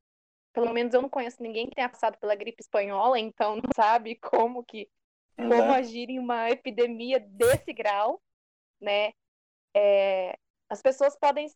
pelo 0.53 0.73
menos 0.73 0.93
eu 0.93 1.01
não 1.01 1.09
conheço 1.09 1.41
ninguém 1.41 1.67
que 1.67 1.75
tenha 1.75 1.89
passado 1.89 2.17
pela 2.17 2.35
gripe 2.35 2.61
espanhola, 2.61 3.19
então 3.19 3.55
não 3.57 3.69
sabe 3.75 4.15
como 4.15 4.63
que 4.63 4.89
como 5.35 5.73
agir 5.73 6.09
em 6.09 6.19
uma 6.19 6.49
epidemia 6.49 7.19
desse 7.19 7.73
grau, 7.73 8.21
né? 8.83 9.13
É, 9.75 10.37
as 10.69 10.81
pessoas 10.81 11.17
podem 11.17 11.47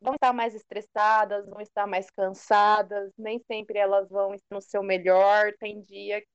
vão 0.00 0.14
estar 0.14 0.32
mais 0.34 0.54
estressadas, 0.54 1.46
vão 1.48 1.60
estar 1.60 1.86
mais 1.86 2.10
cansadas, 2.10 3.10
nem 3.16 3.38
sempre 3.50 3.78
elas 3.78 4.08
vão 4.10 4.36
no 4.50 4.60
seu 4.60 4.82
melhor. 4.82 5.52
Tem 5.58 5.80
dia 5.80 6.20
que 6.20 6.28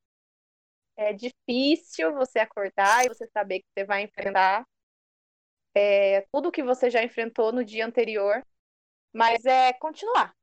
é 0.97 1.13
difícil 1.13 2.13
você 2.13 2.39
acordar 2.39 3.05
e 3.05 3.09
você 3.09 3.27
saber 3.27 3.59
que 3.59 3.67
você 3.73 3.85
vai 3.85 4.03
enfrentar 4.03 4.65
é, 5.75 6.21
tudo 6.31 6.51
que 6.51 6.63
você 6.63 6.89
já 6.89 7.03
enfrentou 7.03 7.51
no 7.51 7.63
dia 7.63 7.85
anterior, 7.85 8.43
mas 9.13 9.45
é 9.45 9.71
continuar. 9.73 10.33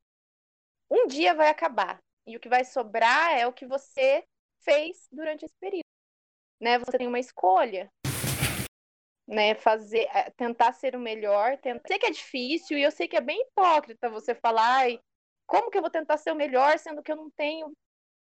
Um 0.91 1.07
dia 1.09 1.35
vai 1.35 1.49
acabar 1.49 2.01
e 2.27 2.37
o 2.37 2.41
que 2.41 2.49
vai 2.49 2.65
sobrar 2.65 3.37
é 3.37 3.47
o 3.47 3.53
que 3.53 3.67
você 3.67 4.25
fez 4.61 5.09
durante 5.11 5.45
esse 5.45 5.55
período. 5.61 5.85
Né? 6.61 6.79
Você 6.79 6.97
tem 6.97 7.07
uma 7.07 7.19
escolha 7.19 7.91
né, 9.27 9.55
fazer, 9.55 10.09
eh, 10.15 10.31
tentar 10.37 10.73
ser 10.73 10.95
o 10.97 11.01
melhor, 11.01 11.59
tentar... 11.59 11.89
Sei 11.89 11.99
que 11.99 12.07
é 12.07 12.11
difícil 12.11 12.79
e 12.79 12.83
eu 12.83 12.91
sei 12.91 13.09
que 13.09 13.17
é 13.17 13.21
bem 13.21 13.41
hipócrita 13.43 14.09
você 14.09 14.35
falar, 14.35 14.67
ai, 14.83 15.01
como 15.47 15.71
que 15.71 15.79
eu 15.79 15.83
vou 15.83 15.91
tentar 15.91 16.17
ser 16.19 16.33
o 16.33 16.37
melhor 16.37 16.79
sendo 16.79 17.03
que 17.03 17.11
eu 17.13 17.17
não 17.17 17.31
tenho 17.31 17.73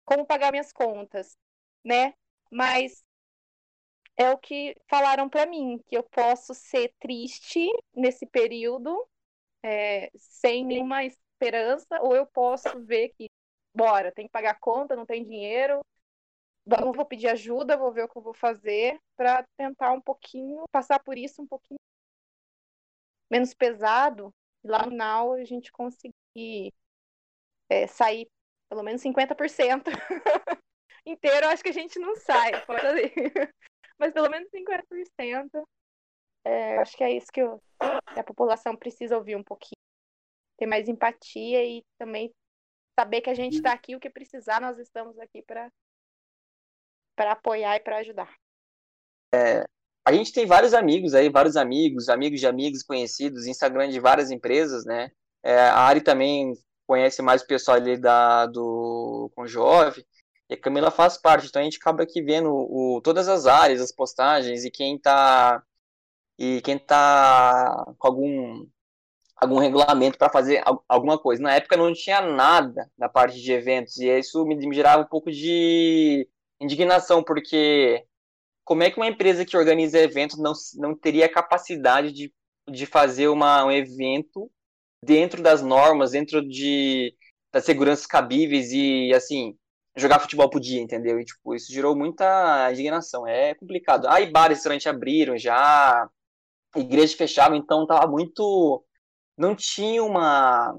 como 0.04 0.26
pagar 0.26 0.52
minhas 0.52 0.72
contas, 0.72 1.36
né? 1.84 2.14
Mas 2.50 3.04
é 4.16 4.30
o 4.30 4.38
que 4.38 4.76
falaram 4.88 5.28
para 5.28 5.46
mim, 5.46 5.80
que 5.86 5.96
eu 5.96 6.02
posso 6.02 6.54
ser 6.54 6.92
triste 7.00 7.68
nesse 7.94 8.26
período, 8.26 9.06
é, 9.62 10.10
sem 10.16 10.64
nenhuma 10.64 11.04
esperança, 11.04 12.00
ou 12.02 12.14
eu 12.14 12.26
posso 12.26 12.68
ver 12.84 13.10
que, 13.10 13.30
bora, 13.74 14.12
tem 14.12 14.26
que 14.26 14.32
pagar 14.32 14.58
conta, 14.60 14.96
não 14.96 15.06
tem 15.06 15.24
dinheiro, 15.24 15.80
não 16.66 16.92
vou 16.92 17.04
pedir 17.04 17.28
ajuda, 17.28 17.76
vou 17.76 17.92
ver 17.92 18.04
o 18.04 18.08
que 18.08 18.16
eu 18.16 18.22
vou 18.22 18.34
fazer 18.34 18.98
para 19.16 19.44
tentar 19.56 19.92
um 19.92 20.00
pouquinho, 20.00 20.64
passar 20.72 20.98
por 21.02 21.16
isso 21.18 21.42
um 21.42 21.46
pouquinho 21.46 21.78
menos 23.30 23.52
pesado, 23.52 24.32
e 24.62 24.68
lá 24.68 24.84
no 24.84 24.90
final 24.90 25.32
a 25.32 25.44
gente 25.44 25.72
conseguir 25.72 26.72
é, 27.68 27.86
sair 27.86 28.28
pelo 28.68 28.82
menos 28.82 29.02
50% 29.02 29.84
inteiro, 31.06 31.48
acho 31.48 31.62
que 31.62 31.70
a 31.70 31.72
gente 31.72 31.98
não 31.98 32.14
sai, 32.16 32.64
pode 32.64 32.80
mas 33.98 34.12
pelo 34.12 34.30
menos 34.30 34.48
50%. 34.50 35.64
É, 36.46 36.78
acho 36.78 36.96
que 36.96 37.02
é 37.02 37.10
isso 37.12 37.32
que, 37.32 37.40
eu, 37.40 37.62
que 38.12 38.20
a 38.20 38.24
população 38.24 38.76
precisa 38.76 39.16
ouvir 39.16 39.36
um 39.36 39.42
pouquinho. 39.42 39.80
Ter 40.58 40.66
mais 40.66 40.88
empatia 40.88 41.64
e 41.64 41.82
também 41.98 42.30
saber 42.98 43.22
que 43.22 43.30
a 43.30 43.34
gente 43.34 43.56
está 43.56 43.72
aqui, 43.72 43.96
o 43.96 44.00
que 44.00 44.10
precisar, 44.10 44.60
nós 44.60 44.78
estamos 44.78 45.18
aqui 45.18 45.42
para 45.42 45.70
para 47.14 47.32
apoiar 47.32 47.76
e 47.76 47.80
para 47.80 47.98
ajudar. 47.98 48.32
É, 49.34 49.64
a 50.04 50.12
gente 50.12 50.32
tem 50.32 50.46
vários 50.46 50.74
amigos 50.74 51.14
aí, 51.14 51.28
vários 51.28 51.56
amigos, 51.56 52.08
amigos 52.08 52.40
de 52.40 52.46
amigos 52.46 52.82
conhecidos, 52.82 53.46
Instagram 53.46 53.88
de 53.88 53.98
várias 53.98 54.30
empresas, 54.30 54.84
né? 54.84 55.10
É, 55.42 55.58
a 55.58 55.80
Ari 55.80 56.02
também 56.02 56.52
conhece 56.86 57.22
mais 57.22 57.42
o 57.42 57.46
pessoal 57.46 57.76
ali 57.76 57.96
da, 57.96 58.46
do 58.46 59.30
Conjove, 59.34 60.04
e 60.48 60.54
a 60.54 60.60
Camila 60.60 60.90
faz 60.90 61.16
parte, 61.16 61.46
então 61.46 61.60
a 61.60 61.64
gente 61.64 61.78
acaba 61.78 62.02
aqui 62.02 62.22
vendo 62.22 62.50
o, 62.52 63.00
todas 63.02 63.28
as 63.28 63.46
áreas, 63.46 63.80
as 63.80 63.92
postagens, 63.92 64.64
e 64.64 64.70
quem 64.70 64.98
tá 64.98 65.62
e 66.38 66.60
quem 66.62 66.78
tá 66.78 67.94
com 67.98 68.06
algum 68.08 68.66
algum 69.36 69.58
regulamento 69.58 70.18
para 70.18 70.30
fazer 70.30 70.62
alguma 70.88 71.18
coisa. 71.18 71.42
Na 71.42 71.54
época 71.54 71.76
não 71.76 71.92
tinha 71.92 72.20
nada 72.20 72.90
na 72.96 73.08
parte 73.08 73.40
de 73.40 73.52
eventos, 73.52 73.96
e 73.98 74.08
isso 74.18 74.44
me, 74.44 74.54
me 74.56 74.74
gerava 74.74 75.02
um 75.02 75.06
pouco 75.06 75.30
de 75.30 76.28
indignação, 76.60 77.22
porque 77.22 78.04
como 78.64 78.82
é 78.82 78.90
que 78.90 78.96
uma 78.96 79.06
empresa 79.06 79.44
que 79.44 79.56
organiza 79.56 79.98
eventos 79.98 80.38
não, 80.38 80.52
não 80.76 80.96
teria 80.96 81.28
capacidade 81.28 82.12
de, 82.12 82.32
de 82.68 82.86
fazer 82.86 83.28
uma, 83.28 83.64
um 83.64 83.70
evento 83.70 84.50
dentro 85.04 85.42
das 85.42 85.62
normas, 85.62 86.12
dentro 86.12 86.46
de, 86.46 87.14
das 87.52 87.64
seguranças 87.64 88.06
cabíveis 88.06 88.72
e, 88.72 89.12
assim, 89.12 89.56
jogar 89.96 90.18
futebol 90.18 90.48
podia, 90.48 90.80
entendeu? 90.80 91.20
E, 91.20 91.24
tipo, 91.24 91.54
isso 91.54 91.72
gerou 91.72 91.94
muita 91.94 92.70
indignação. 92.72 93.26
É 93.26 93.54
complicado. 93.54 94.08
Aí 94.08 94.30
bares 94.30 94.58
restaurantes 94.58 94.86
abriram 94.86 95.36
já, 95.36 96.08
igrejas 96.74 97.14
fechavam, 97.14 97.56
então 97.56 97.86
tava 97.86 98.06
muito... 98.10 98.82
Não 99.36 99.54
tinha 99.54 100.02
uma... 100.02 100.72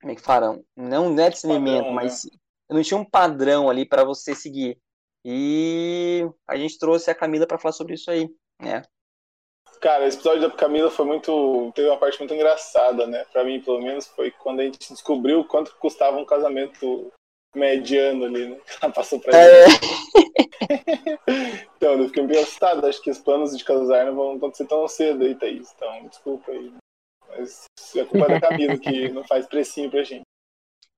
Como 0.00 0.12
é 0.12 0.14
que 0.14 0.22
falam? 0.22 0.64
Não, 0.76 1.10
não 1.10 1.22
é 1.22 1.30
discernimento, 1.30 1.90
mas... 1.90 2.24
Né? 2.24 2.30
Não 2.70 2.82
tinha 2.82 2.98
um 2.98 3.04
padrão 3.04 3.68
ali 3.68 3.86
para 3.86 4.04
você 4.04 4.34
seguir. 4.34 4.78
E 5.24 6.28
a 6.46 6.56
gente 6.56 6.78
trouxe 6.78 7.10
a 7.10 7.14
Camila 7.14 7.46
para 7.46 7.58
falar 7.58 7.72
sobre 7.72 7.94
isso 7.94 8.10
aí, 8.10 8.28
né? 8.60 8.82
Cara, 9.80 10.06
esse 10.06 10.16
episódio 10.16 10.48
da 10.48 10.50
Camila 10.50 10.90
foi 10.90 11.04
muito. 11.04 11.72
teve 11.74 11.88
uma 11.88 11.98
parte 11.98 12.18
muito 12.18 12.34
engraçada, 12.34 13.06
né? 13.06 13.24
Pra 13.32 13.44
mim, 13.44 13.60
pelo 13.60 13.80
menos, 13.82 14.06
foi 14.06 14.30
quando 14.30 14.60
a 14.60 14.64
gente 14.64 14.92
descobriu 14.92 15.44
quanto 15.44 15.74
custava 15.76 16.16
um 16.16 16.24
casamento 16.24 17.12
mediano 17.54 18.24
ali, 18.24 18.48
né? 18.48 18.60
Ela 18.80 18.92
passou 18.92 19.20
pra 19.20 19.36
é. 19.36 19.66
então, 21.76 21.94
eu 21.94 22.06
fiquei 22.08 22.22
meio 22.22 22.40
assustado. 22.40 22.86
Acho 22.86 23.02
que 23.02 23.10
os 23.10 23.18
planos 23.18 23.56
de 23.56 23.64
casar 23.64 24.06
não 24.06 24.14
vão 24.14 24.32
acontecer 24.32 24.66
tão 24.66 24.86
cedo 24.88 25.24
aí, 25.24 25.34
Thaís. 25.34 25.72
Então, 25.76 26.06
desculpa 26.08 26.52
aí. 26.52 26.72
Mas 27.28 27.64
é 27.96 28.04
culpa 28.04 28.28
da 28.28 28.40
Camila 28.40 28.78
que 28.78 29.08
não 29.08 29.24
faz 29.24 29.46
precinho 29.46 29.90
pra 29.90 30.02
gente. 30.02 30.24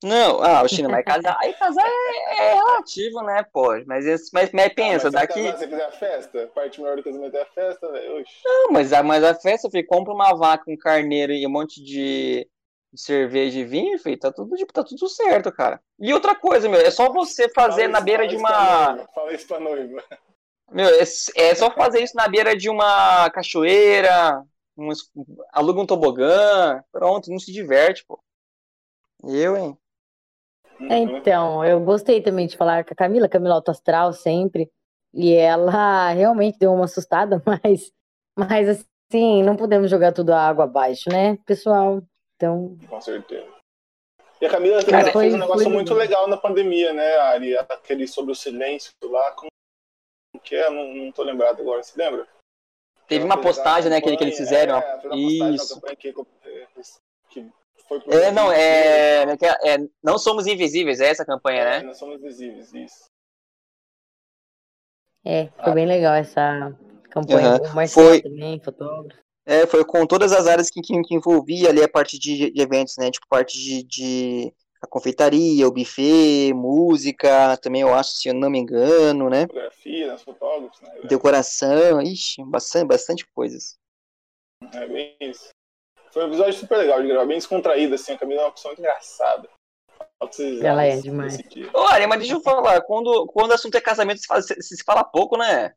Não, 0.05 0.43
ah, 0.43 0.63
o 0.63 0.69
China 0.69 0.89
vai 0.91 1.03
casar. 1.03 1.37
Aí 1.41 1.55
casar 1.55 1.85
é, 1.87 2.51
é 2.51 2.55
relativo, 2.55 3.23
né, 3.23 3.43
pô? 3.53 3.69
Mas, 3.87 4.05
mas, 4.33 4.53
mas 4.53 4.75
pensa, 4.75 5.09
Ah, 5.09 5.11
mas 5.11 5.13
daqui. 5.13 5.43
Se 5.43 5.53
você 5.59 5.69
fizer 5.69 5.85
a 5.85 5.91
festa, 5.93 6.45
a 6.45 6.49
parte 6.49 6.81
melhor 6.81 6.97
do 6.97 7.03
casamento 7.03 7.37
é 7.37 7.43
a 7.43 7.47
festa, 7.47 7.91
velho. 7.91 8.25
Não, 8.45 8.73
mas 8.73 8.93
a, 8.93 9.03
mas 9.03 9.25
a 9.25 9.35
festa, 9.35 9.71
filho, 9.71 9.87
compra 9.87 10.13
uma 10.13 10.35
vaca, 10.35 10.65
um 10.71 10.77
carneiro 10.77 11.33
e 11.33 11.47
um 11.47 11.51
monte 11.51 11.83
de, 11.83 12.47
de 12.93 13.01
cerveja 13.01 13.59
e 13.59 13.65
vinho, 13.65 13.99
filho, 13.99 14.19
tá 14.19 14.31
tudo, 14.31 14.55
tipo, 14.57 14.73
tá 14.73 14.85
tudo 14.85 15.09
certo, 15.09 15.51
cara. 15.51 15.81
E 15.99 16.13
outra 16.13 16.35
coisa, 16.35 16.69
meu, 16.69 16.81
é 16.81 16.91
só 16.91 17.11
você 17.11 17.49
fazer 17.49 17.83
Fala 17.83 17.93
na 17.93 17.99
isso- 17.99 18.05
beira 18.05 18.29
de 18.29 18.37
uma. 18.37 19.07
Fala 19.15 19.33
isso 19.33 19.47
pra 19.49 19.59
noiva. 19.61 20.05
Meu, 20.71 20.89
é, 20.91 21.01
é 21.37 21.55
só 21.55 21.71
fazer 21.71 22.03
isso 22.03 22.15
na 22.17 22.29
beira 22.29 22.55
de 22.55 22.69
uma 22.69 23.31
cachoeira, 23.31 24.43
um, 24.77 24.91
aluga 25.53 25.81
um 25.81 25.87
tobogã, 25.87 26.83
pronto, 26.93 27.31
não 27.31 27.39
se 27.39 27.51
diverte, 27.53 28.05
pô. 28.05 28.21
Eu, 29.25 29.57
hein? 29.57 29.79
É, 30.91 30.99
então, 30.99 31.65
eu 31.65 31.81
gostei 31.81 32.21
também 32.21 32.47
de 32.47 32.57
falar 32.57 32.85
com 32.85 32.93
a 32.93 32.97
Camila, 32.97 33.29
Camila 33.29 33.55
Alto 33.55 33.71
Astral 33.71 34.13
sempre, 34.13 34.71
e 35.15 35.33
ela 35.35 36.11
realmente 36.11 36.59
deu 36.59 36.73
uma 36.73 36.85
assustada, 36.85 37.43
mas, 37.65 37.91
mas 38.37 38.69
assim, 39.11 39.43
não 39.43 39.57
podemos 39.57 39.91
jogar 39.91 40.13
tudo 40.13 40.31
a 40.33 40.41
água 40.41 40.65
abaixo, 40.65 41.09
né, 41.11 41.37
pessoal? 41.47 42.03
Então, 42.37 42.77
Com 42.89 43.01
certeza. 43.01 43.47
E 44.41 44.45
a 44.45 44.51
Camila 44.51 44.85
Cara, 44.85 45.01
ela 45.05 45.13
foi- 45.13 45.23
fez 45.25 45.35
um 45.35 45.39
negócio 45.39 45.65
foi- 45.65 45.73
muito 45.73 45.95
legal 45.95 46.29
na 46.29 46.37
pandemia, 46.37 46.93
né, 46.93 47.17
Ari? 47.17 47.57
Aquele 47.57 48.07
sobre 48.07 48.33
o 48.33 48.35
silêncio 48.35 48.93
lá. 49.05 49.31
Como 49.33 49.49
que 50.43 50.55
é? 50.55 50.69
Não, 50.69 50.93
não 50.95 51.11
tô 51.11 51.23
lembrado 51.23 51.63
agora. 51.63 51.83
Você 51.83 51.99
lembra? 51.99 52.29
Teve 53.09 53.25
Ela 53.25 53.35
uma 53.35 53.43
fez 53.43 53.47
a 53.47 53.63
postagem, 53.63 53.91
né, 53.91 54.01
que, 54.03 54.15
que 54.15 54.23
eles 54.25 54.37
fizeram. 54.37 54.77
É, 54.77 54.95
uma 54.95 54.99
postagem 55.01 55.55
Isso. 55.55 55.81
que, 55.99 56.15
que 57.31 57.51
foi 57.89 58.01
pro 58.01 58.13
É, 58.13 58.31
não, 58.33 58.53
é, 58.53 59.23
é, 59.23 59.37
que- 59.37 59.45
é, 59.47 59.79
Não 60.03 60.19
Somos 60.19 60.47
Invisíveis, 60.47 61.01
é 61.01 61.09
essa 61.09 61.23
a 61.23 61.27
campanha, 61.27 61.63
É, 61.63 61.65
né? 61.79 61.83
nós 61.83 61.99
somos 61.99 62.21
visíveis, 62.21 62.73
isso. 62.73 63.05
é, 65.25 65.49
foi 65.63 65.73
bem 65.75 65.87
legal 65.87 66.15
essa 66.15 66.77
campanha. 67.11 67.49
Aham. 67.57 67.73
O 67.73 67.75
Marcelo 67.75 68.09
Foi- 68.09 68.23
também, 68.23 68.61
fotógrafo. 68.61 69.21
É, 69.49 69.65
foi 69.67 69.85
com 69.85 70.05
todas 70.07 70.33
as 70.33 70.47
áreas 70.49 70.69
que, 70.69 70.81
que, 70.81 71.01
que 71.03 71.15
envolvia 71.15 71.69
ali 71.69 71.81
a 71.83 71.89
parte 71.89 72.19
de, 72.19 72.51
de 72.51 72.61
eventos, 72.61 72.97
né? 72.99 73.11
Tipo, 73.13 73.27
parte 73.29 73.57
de, 73.57 73.83
de 73.85 74.53
a 74.83 74.89
confeitaria, 74.89 75.67
o 75.67 75.73
buffet, 75.73 76.53
música, 76.53 77.57
também 77.59 77.83
eu 77.83 77.95
acho, 77.95 78.11
se 78.11 78.29
eu 78.29 78.35
não 78.35 78.51
me 78.51 78.59
engano, 78.59 79.31
né? 79.31 79.43
Fotografia, 79.43 80.09
né, 80.09 80.15
os 80.15 80.23
fotógrafos, 80.23 80.81
né? 80.81 81.01
Decoração, 81.05 82.03
ixi, 82.03 82.43
bastante, 82.45 82.87
bastante 82.89 83.27
coisas. 83.35 83.77
É 84.75 84.87
bem 84.87 85.17
isso. 85.21 85.51
Foi 86.17 86.25
um 86.25 86.29
episódio 86.29 86.55
super 86.55 86.79
legal 86.79 87.03
de 87.03 87.09
gravar, 87.09 87.27
bem 87.27 87.37
descontraído, 87.37 87.95
assim. 87.95 88.15
A 88.15 88.19
Camila 88.19 88.41
é 88.41 88.45
uma 88.47 88.53
pessoa 88.53 88.71
muito 88.71 88.81
engraçada. 88.81 89.51
Ela 90.63 90.85
é 90.87 90.97
demais. 90.97 91.37
Olha, 91.75 92.09
mas 92.09 92.21
deixa 92.21 92.33
eu 92.33 92.41
falar, 92.41 92.81
quando, 92.81 93.27
quando 93.27 93.51
o 93.51 93.53
assunto 93.53 93.75
é 93.75 93.83
casamento, 93.83 94.23
se 94.23 94.27
fala, 94.27 94.41
se, 94.41 94.63
se 94.63 94.83
fala 94.83 95.05
pouco, 95.05 95.37
né? 95.37 95.75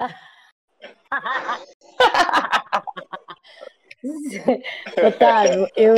Otávio, 5.06 5.68
eu 5.76 5.94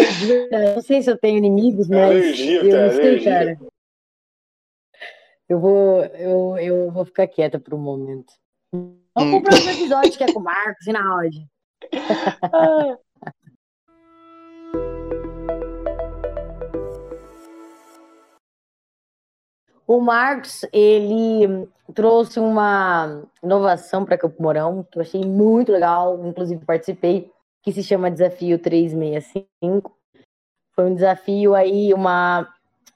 não 0.74 0.82
sei 0.82 1.00
se 1.00 1.08
eu 1.08 1.16
tenho 1.16 1.38
inimigos, 1.38 1.88
É 1.88 1.94
mas 1.94 2.10
alergia, 2.10 2.60
eu 2.60 2.70
cara, 2.72 2.86
não 2.86 2.90
sei, 2.92 3.06
alergia. 3.06 3.32
cara. 3.32 3.56
Eu 5.48 5.60
vou, 5.60 6.04
eu, 6.06 6.58
eu 6.58 6.90
vou 6.90 7.04
ficar 7.04 7.28
quieta 7.28 7.60
por 7.60 7.74
um 7.74 7.78
momento. 7.78 8.32
Vamos 9.14 9.42
pro 9.42 9.44
próximo 9.44 9.70
episódio, 9.70 10.18
que 10.18 10.24
é 10.24 10.32
com 10.32 10.40
o 10.40 10.42
Marcos 10.42 10.84
e 10.88 10.92
na 10.92 11.08
áudio. 11.08 11.53
O 19.86 20.00
Marcos, 20.00 20.64
ele 20.72 21.68
trouxe 21.94 22.40
uma 22.40 23.22
inovação 23.42 24.02
para 24.04 24.16
Campo 24.16 24.42
Mourão, 24.42 24.82
que 24.90 24.98
eu 24.98 25.02
achei 25.02 25.20
muito 25.20 25.70
legal, 25.70 26.26
inclusive 26.26 26.64
participei, 26.64 27.30
que 27.62 27.70
se 27.70 27.82
chama 27.82 28.10
Desafio 28.10 28.58
365. 28.58 29.94
Foi 30.74 30.86
um 30.86 30.94
desafio 30.94 31.54
aí, 31.54 31.92
uma, 31.92 32.48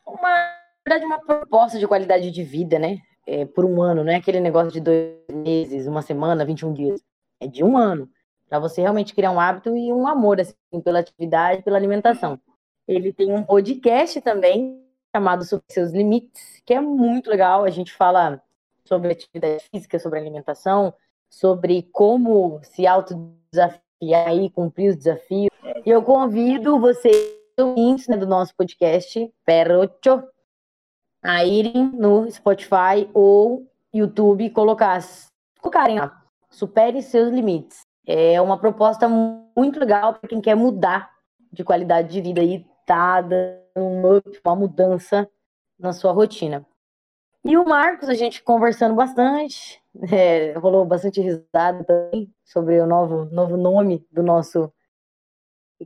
uma, 0.07 0.51
verdade, 0.87 1.05
uma 1.05 1.20
proposta 1.20 1.79
de 1.79 1.87
qualidade 1.87 2.31
de 2.31 2.42
vida, 2.42 2.79
né? 2.79 2.98
É, 3.27 3.44
por 3.44 3.66
um 3.66 3.83
ano, 3.83 4.03
não 4.03 4.11
é 4.11 4.16
aquele 4.16 4.40
negócio 4.40 4.72
de 4.72 4.81
dois 4.81 5.14
meses, 5.31 5.87
uma 5.87 6.01
semana, 6.01 6.44
21 6.44 6.72
dias. 6.72 7.01
É 7.38 7.46
de 7.46 7.62
um 7.62 7.77
ano, 7.77 8.09
para 8.48 8.58
você 8.58 8.80
realmente 8.80 9.14
criar 9.14 9.30
um 9.30 9.38
hábito 9.38 9.76
e 9.76 9.92
um 9.92 10.06
amor, 10.06 10.40
assim, 10.40 10.80
pela 10.82 11.00
atividade, 11.00 11.62
pela 11.62 11.76
alimentação. 11.76 12.40
Ele 12.87 13.12
tem 13.12 13.32
um 13.32 13.42
podcast 13.42 14.20
também, 14.22 14.82
chamado 15.14 15.44
Sobre 15.44 15.66
Seus 15.70 15.92
Limites, 15.92 16.62
que 16.64 16.72
é 16.72 16.80
muito 16.80 17.28
legal. 17.28 17.64
A 17.64 17.70
gente 17.70 17.92
fala 17.92 18.42
sobre 18.84 19.12
atividade 19.12 19.64
física, 19.70 19.98
sobre 19.98 20.18
alimentação, 20.18 20.94
sobre 21.28 21.82
como 21.92 22.61
se 22.62 22.87
autodesafiar 22.87 24.34
e 24.34 24.48
cumprir 24.48 24.90
os 24.90 24.96
desafios. 24.96 25.50
E 25.84 25.90
eu 25.90 26.02
convido 26.02 26.80
vocês, 26.80 27.37
ouvintes 27.58 28.08
né, 28.08 28.16
do 28.16 28.26
nosso 28.26 28.54
podcast, 28.56 29.30
Perrocho, 29.44 30.22
a 31.22 31.44
irem 31.44 31.90
no 31.92 32.30
Spotify 32.30 33.11
ou 33.12 33.70
YouTube 33.92 34.44
e 34.44 34.50
colocar, 34.50 35.00
colocarem 35.61 35.98
lá, 35.98 36.24
supere 36.48 37.02
seus 37.02 37.30
limites. 37.32 37.88
É 38.11 38.40
uma 38.40 38.59
proposta 38.59 39.07
muito 39.07 39.79
legal 39.79 40.14
para 40.14 40.27
quem 40.27 40.40
quer 40.40 40.55
mudar 40.55 41.11
de 41.53 41.62
qualidade 41.62 42.09
de 42.09 42.23
vida 42.23 42.42
e 42.42 42.64
tá 42.87 43.21
dando 43.21 43.59
um 43.77 44.03
uma 44.42 44.57
mudança 44.57 45.31
na 45.79 45.92
sua 45.92 46.11
rotina. 46.12 46.66
E 47.44 47.55
o 47.59 47.66
Marcos, 47.66 48.09
a 48.09 48.14
gente 48.14 48.42
conversando 48.42 48.94
bastante, 48.94 49.83
é, 50.11 50.53
rolou 50.53 50.87
bastante 50.87 51.21
risada 51.21 51.85
também 51.85 52.33
sobre 52.47 52.81
o 52.81 52.87
novo, 52.87 53.27
novo 53.27 53.59
nome 53.59 54.07
do 54.11 54.23
nosso 54.23 54.73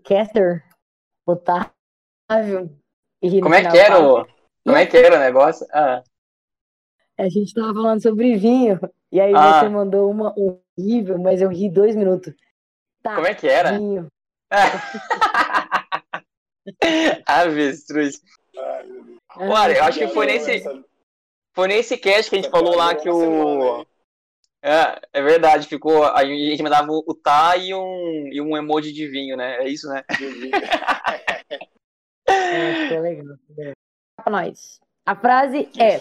caster, 0.05 0.65
Otávio. 1.27 2.71
E 3.21 3.41
Como 3.41 3.55
é 3.55 3.69
que 3.69 3.79
era 3.79 3.99
o, 4.01 4.25
como 4.65 4.77
é 4.77 4.87
que 4.87 4.97
era 4.97 5.17
o 5.17 5.19
negócio? 5.19 5.67
Ah, 5.73 6.05
A 7.19 7.29
gente 7.29 7.53
tava 7.53 7.75
falando 7.75 8.01
sobre 8.01 8.37
vinho, 8.37 8.79
e 9.11 9.21
aí 9.21 9.33
Ah. 9.35 9.59
você 9.61 9.69
mandou 9.69 10.09
uma 10.09 10.33
horrível, 10.79 11.19
mas 11.19 11.41
eu 11.41 11.49
ri 11.49 11.71
dois 11.71 11.97
minutos. 11.97 12.35
Tá, 13.03 13.15
como 13.15 13.27
é 13.27 13.35
que 13.35 13.49
era? 13.49 13.79
Avestruz. 17.27 18.21
Ai. 18.57 18.89
Olha, 19.37 19.79
eu 19.79 19.85
acho 19.85 19.99
que 19.99 20.09
foi 20.09 20.27
nesse, 20.27 20.63
foi 21.55 21.69
nesse 21.69 21.97
cast 21.97 22.31
que 22.31 22.37
a 22.37 22.43
gente 22.43 22.51
falou 22.51 22.77
lá 22.77 22.95
que 22.95 23.09
o. 23.09 23.87
É, 24.65 25.01
é 25.13 25.23
verdade, 25.23 25.67
ficou. 25.67 26.05
A 26.05 26.25
gente 26.25 26.63
mandava 26.63 26.87
o 26.91 27.15
tá 27.15 27.57
e 27.57 27.75
um, 27.75 28.29
e 28.33 28.41
um 28.41 28.57
emoji 28.57 28.93
de 28.93 29.09
vinho, 29.09 29.37
né? 29.37 29.57
É 29.57 29.69
isso, 29.69 29.89
né? 29.89 30.05
É, 32.25 33.01
legal. 33.01 33.37
Pra 34.17 34.31
nós. 34.31 34.81
A 35.05 35.17
frase 35.17 35.69
é 35.79 36.01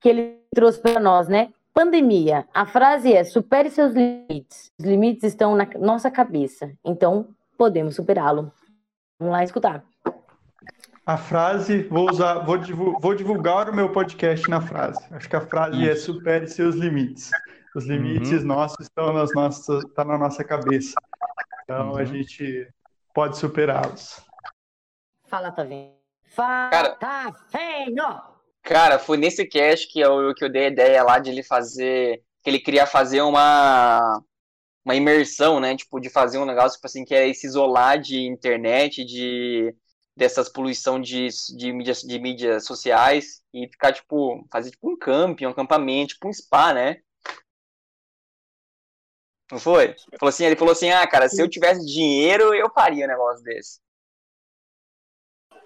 que 0.00 0.08
ele 0.08 0.40
trouxe 0.54 0.80
para 0.80 1.00
nós, 1.00 1.28
né? 1.28 1.52
Pandemia. 1.74 2.46
A 2.52 2.66
frase 2.66 3.12
é: 3.12 3.24
supere 3.24 3.70
seus 3.70 3.92
limites. 3.94 4.70
Os 4.78 4.84
limites 4.84 5.24
estão 5.24 5.56
na 5.56 5.66
nossa 5.78 6.10
cabeça, 6.10 6.72
então 6.84 7.28
podemos 7.56 7.94
superá-lo. 7.96 8.52
Vamos 9.18 9.32
lá 9.32 9.42
escutar. 9.44 9.84
A 11.04 11.16
frase, 11.16 11.82
vou 11.88 12.08
usar, 12.10 12.40
vou, 12.44 12.56
divu- 12.56 12.96
vou 13.00 13.14
divulgar 13.14 13.68
o 13.68 13.74
meu 13.74 13.90
podcast 13.90 14.48
na 14.48 14.60
frase. 14.60 15.00
Acho 15.10 15.28
que 15.28 15.34
a 15.36 15.40
frase 15.40 15.88
é 15.88 15.96
supere 15.96 16.46
seus 16.46 16.76
limites. 16.76 17.30
Os 17.74 17.86
limites 17.86 18.44
nossos 18.44 18.80
estão 18.86 19.12
nas 19.12 19.32
nossas, 19.34 19.82
tá 19.94 20.04
na 20.04 20.16
nossa 20.18 20.44
cabeça. 20.44 20.94
Então 21.64 21.90
a 21.96 22.00
Uhum. 22.00 22.04
gente 22.06 22.68
pode 23.14 23.36
superá-los. 23.38 24.20
Fala, 25.26 25.50
tá 25.50 25.64
vendo? 25.64 25.92
Fala, 26.24 26.70
Cara- 26.70 26.90
tá 26.96 27.32
vendo? 27.50 28.02
Cara, 28.62 28.98
foi 28.98 29.16
nesse 29.16 29.44
cast 29.46 29.88
que 29.88 30.00
eu, 30.00 30.34
que 30.34 30.44
eu 30.44 30.48
dei 30.50 30.66
a 30.66 30.68
ideia 30.68 31.02
lá 31.02 31.18
de 31.18 31.30
ele 31.30 31.42
fazer. 31.42 32.22
Que 32.42 32.50
ele 32.50 32.60
queria 32.60 32.86
fazer 32.86 33.22
uma. 33.22 34.22
Uma 34.84 34.96
imersão, 34.96 35.60
né? 35.60 35.76
Tipo, 35.76 36.00
de 36.00 36.10
fazer 36.10 36.38
um 36.38 36.44
negócio, 36.44 36.76
tipo 36.76 36.86
assim, 36.86 37.04
que 37.04 37.14
é 37.14 37.32
se 37.32 37.46
isolar 37.46 38.00
de 38.00 38.20
internet, 38.26 39.04
de 39.04 39.74
dessas 40.16 40.48
poluição 40.48 41.00
de, 41.00 41.28
de, 41.56 41.72
mídias, 41.72 42.02
de 42.02 42.18
mídias 42.18 42.66
sociais 42.66 43.42
e 43.54 43.66
ficar, 43.68 43.92
tipo, 43.92 44.46
fazer 44.52 44.70
tipo 44.72 44.90
um 44.90 44.98
camping, 44.98 45.46
um 45.46 45.50
acampamento, 45.50 46.14
tipo 46.14 46.28
um 46.28 46.32
spa, 46.32 46.74
né? 46.74 46.98
Não 49.50 49.58
foi? 49.58 49.94
Falou 50.18 50.30
assim, 50.30 50.44
ele 50.44 50.56
falou 50.56 50.72
assim, 50.72 50.90
ah, 50.90 51.06
cara, 51.06 51.28
se 51.28 51.40
eu 51.40 51.48
tivesse 51.48 51.84
dinheiro, 51.86 52.54
eu 52.54 52.70
faria 52.70 53.04
um 53.04 53.08
negócio 53.08 53.44
desse. 53.44 53.80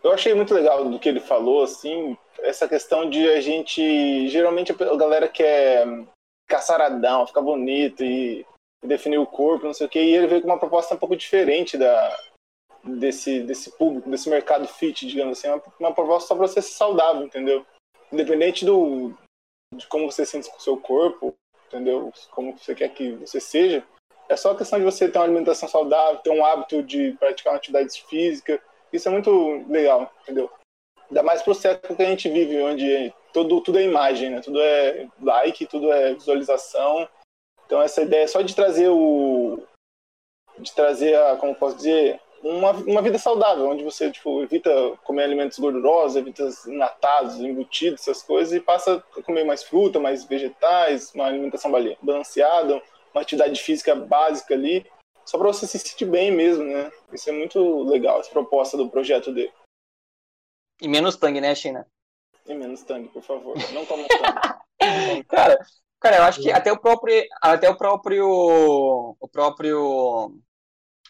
Eu 0.06 0.12
achei 0.12 0.32
muito 0.34 0.54
legal 0.54 0.88
do 0.88 1.00
que 1.00 1.08
ele 1.08 1.18
falou, 1.18 1.64
assim, 1.64 2.16
essa 2.38 2.68
questão 2.68 3.10
de 3.10 3.28
a 3.28 3.40
gente. 3.40 4.28
Geralmente 4.28 4.70
a 4.70 4.96
galera 4.96 5.28
quer 5.28 5.84
ficar 6.48 6.62
saradão, 6.62 7.26
ficar 7.26 7.42
bonito 7.42 8.04
e, 8.04 8.46
definir 8.84 9.18
o 9.18 9.26
corpo, 9.26 9.66
não 9.66 9.74
sei 9.74 9.86
o 9.86 9.90
quê, 9.90 10.00
e 10.00 10.14
ele 10.14 10.28
veio 10.28 10.42
com 10.42 10.46
uma 10.46 10.60
proposta 10.60 10.94
um 10.94 10.98
pouco 10.98 11.16
diferente 11.16 11.76
da, 11.76 12.16
desse, 12.84 13.40
desse 13.40 13.76
público, 13.76 14.08
desse 14.08 14.30
mercado 14.30 14.68
fit, 14.68 15.04
digamos 15.04 15.38
assim, 15.38 15.48
é 15.48 15.54
uma, 15.54 15.62
uma 15.80 15.92
proposta 15.92 16.28
só 16.28 16.36
para 16.36 16.46
você 16.46 16.62
ser 16.62 16.74
saudável, 16.74 17.24
entendeu? 17.24 17.66
Independente 18.12 18.64
do, 18.64 19.12
de 19.74 19.88
como 19.88 20.08
você 20.08 20.24
sente 20.24 20.48
com 20.48 20.56
o 20.56 20.60
seu 20.60 20.76
corpo, 20.76 21.34
entendeu? 21.66 22.12
Como 22.30 22.56
você 22.56 22.76
quer 22.76 22.90
que 22.90 23.10
você 23.14 23.40
seja, 23.40 23.84
é 24.28 24.36
só 24.36 24.54
questão 24.54 24.78
de 24.78 24.84
você 24.84 25.08
ter 25.08 25.18
uma 25.18 25.24
alimentação 25.24 25.68
saudável, 25.68 26.20
ter 26.20 26.30
um 26.30 26.44
hábito 26.44 26.80
de 26.80 27.10
praticar 27.18 27.54
uma 27.54 27.58
atividade 27.58 28.04
física. 28.04 28.62
Isso 28.92 29.08
é 29.08 29.12
muito 29.12 29.64
legal, 29.68 30.12
entendeu? 30.22 30.50
Ainda 31.08 31.22
mais 31.22 31.42
pro 31.42 31.54
século 31.54 31.96
que 31.96 32.02
a 32.02 32.06
gente 32.06 32.28
vive, 32.28 32.60
onde 32.62 33.12
tudo, 33.32 33.60
tudo 33.60 33.78
é 33.78 33.84
imagem, 33.84 34.30
né? 34.30 34.40
Tudo 34.40 34.60
é 34.60 35.06
like, 35.20 35.66
tudo 35.66 35.92
é 35.92 36.14
visualização. 36.14 37.08
Então 37.64 37.82
essa 37.82 38.02
ideia 38.02 38.26
só 38.26 38.42
de 38.42 38.54
trazer 38.54 38.88
o... 38.88 39.62
de 40.58 40.72
trazer 40.72 41.16
a, 41.16 41.36
como 41.36 41.54
posso 41.54 41.76
dizer, 41.76 42.20
uma, 42.42 42.70
uma 42.72 43.02
vida 43.02 43.18
saudável, 43.18 43.68
onde 43.68 43.84
você 43.84 44.10
tipo, 44.10 44.42
evita 44.42 44.70
comer 45.04 45.24
alimentos 45.24 45.58
gordurosos, 45.58 46.16
evita 46.16 46.48
enlatados, 46.66 47.40
embutidos, 47.40 48.02
essas 48.02 48.22
coisas, 48.22 48.54
e 48.54 48.60
passa 48.60 49.02
a 49.16 49.22
comer 49.22 49.44
mais 49.44 49.62
fruta, 49.62 49.98
mais 49.98 50.24
vegetais, 50.24 51.12
uma 51.14 51.26
alimentação 51.26 51.70
balanceada, 52.02 52.82
uma 53.12 53.22
atividade 53.22 53.60
física 53.60 53.94
básica 53.94 54.54
ali, 54.54 54.86
só 55.26 55.36
para 55.36 55.48
você 55.48 55.66
se 55.66 55.78
sentir 55.78 56.04
bem 56.04 56.30
mesmo, 56.30 56.64
né? 56.64 56.90
Isso 57.12 57.28
é 57.28 57.32
muito 57.32 57.82
legal, 57.82 58.20
essa 58.20 58.30
proposta 58.30 58.76
do 58.76 58.88
projeto 58.88 59.32
dele. 59.34 59.52
E 60.80 60.88
menos 60.88 61.16
tangue, 61.16 61.40
né, 61.40 61.54
China? 61.54 61.86
E 62.46 62.54
menos 62.54 62.82
tangue, 62.84 63.08
por 63.08 63.22
favor. 63.22 63.56
Não 63.72 63.84
toma 63.84 64.06
tangue. 64.08 65.24
cara, 65.28 65.58
cara, 65.98 66.16
eu 66.18 66.22
acho 66.22 66.40
que 66.40 66.52
até 66.52 66.70
o 66.70 66.78
próprio, 66.78 67.24
até 67.42 67.68
o 67.68 67.76
próprio, 67.76 69.16
o 69.18 69.28
próprio 69.28 70.38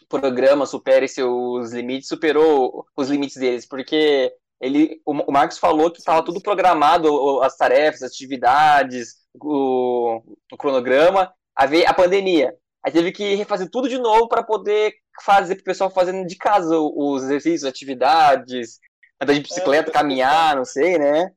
programa 0.09 0.65
supere 0.65 1.07
seus 1.07 1.71
limites, 1.71 2.07
superou 2.07 2.87
os 2.95 3.09
limites 3.09 3.37
deles, 3.37 3.67
porque 3.67 4.33
ele, 4.59 4.99
o 5.05 5.31
Marcos 5.31 5.59
falou 5.59 5.91
que 5.91 5.99
estava 5.99 6.25
tudo 6.25 6.41
programado, 6.41 7.41
as 7.43 7.55
tarefas, 7.55 8.01
as 8.01 8.11
atividades, 8.11 9.17
o, 9.35 10.23
o 10.51 10.57
cronograma, 10.57 11.31
a 11.55 11.65
ver 11.67 11.85
a 11.85 11.93
pandemia. 11.93 12.55
Aí 12.83 12.91
teve 12.91 13.11
que 13.11 13.35
refazer 13.35 13.69
tudo 13.69 13.89
de 13.89 13.97
novo 13.97 14.27
para 14.27 14.43
poder 14.43 14.93
fazer 15.23 15.55
para 15.55 15.61
o 15.61 15.65
pessoal 15.65 15.89
fazendo 15.89 16.25
de 16.25 16.35
casa 16.35 16.77
os 16.77 17.23
exercícios, 17.23 17.65
atividades, 17.65 18.79
andar 19.19 19.33
de 19.33 19.41
bicicleta, 19.41 19.89
é, 19.89 19.93
caminhar, 19.93 20.55
não 20.55 20.65
sei, 20.65 20.97
né? 20.97 21.31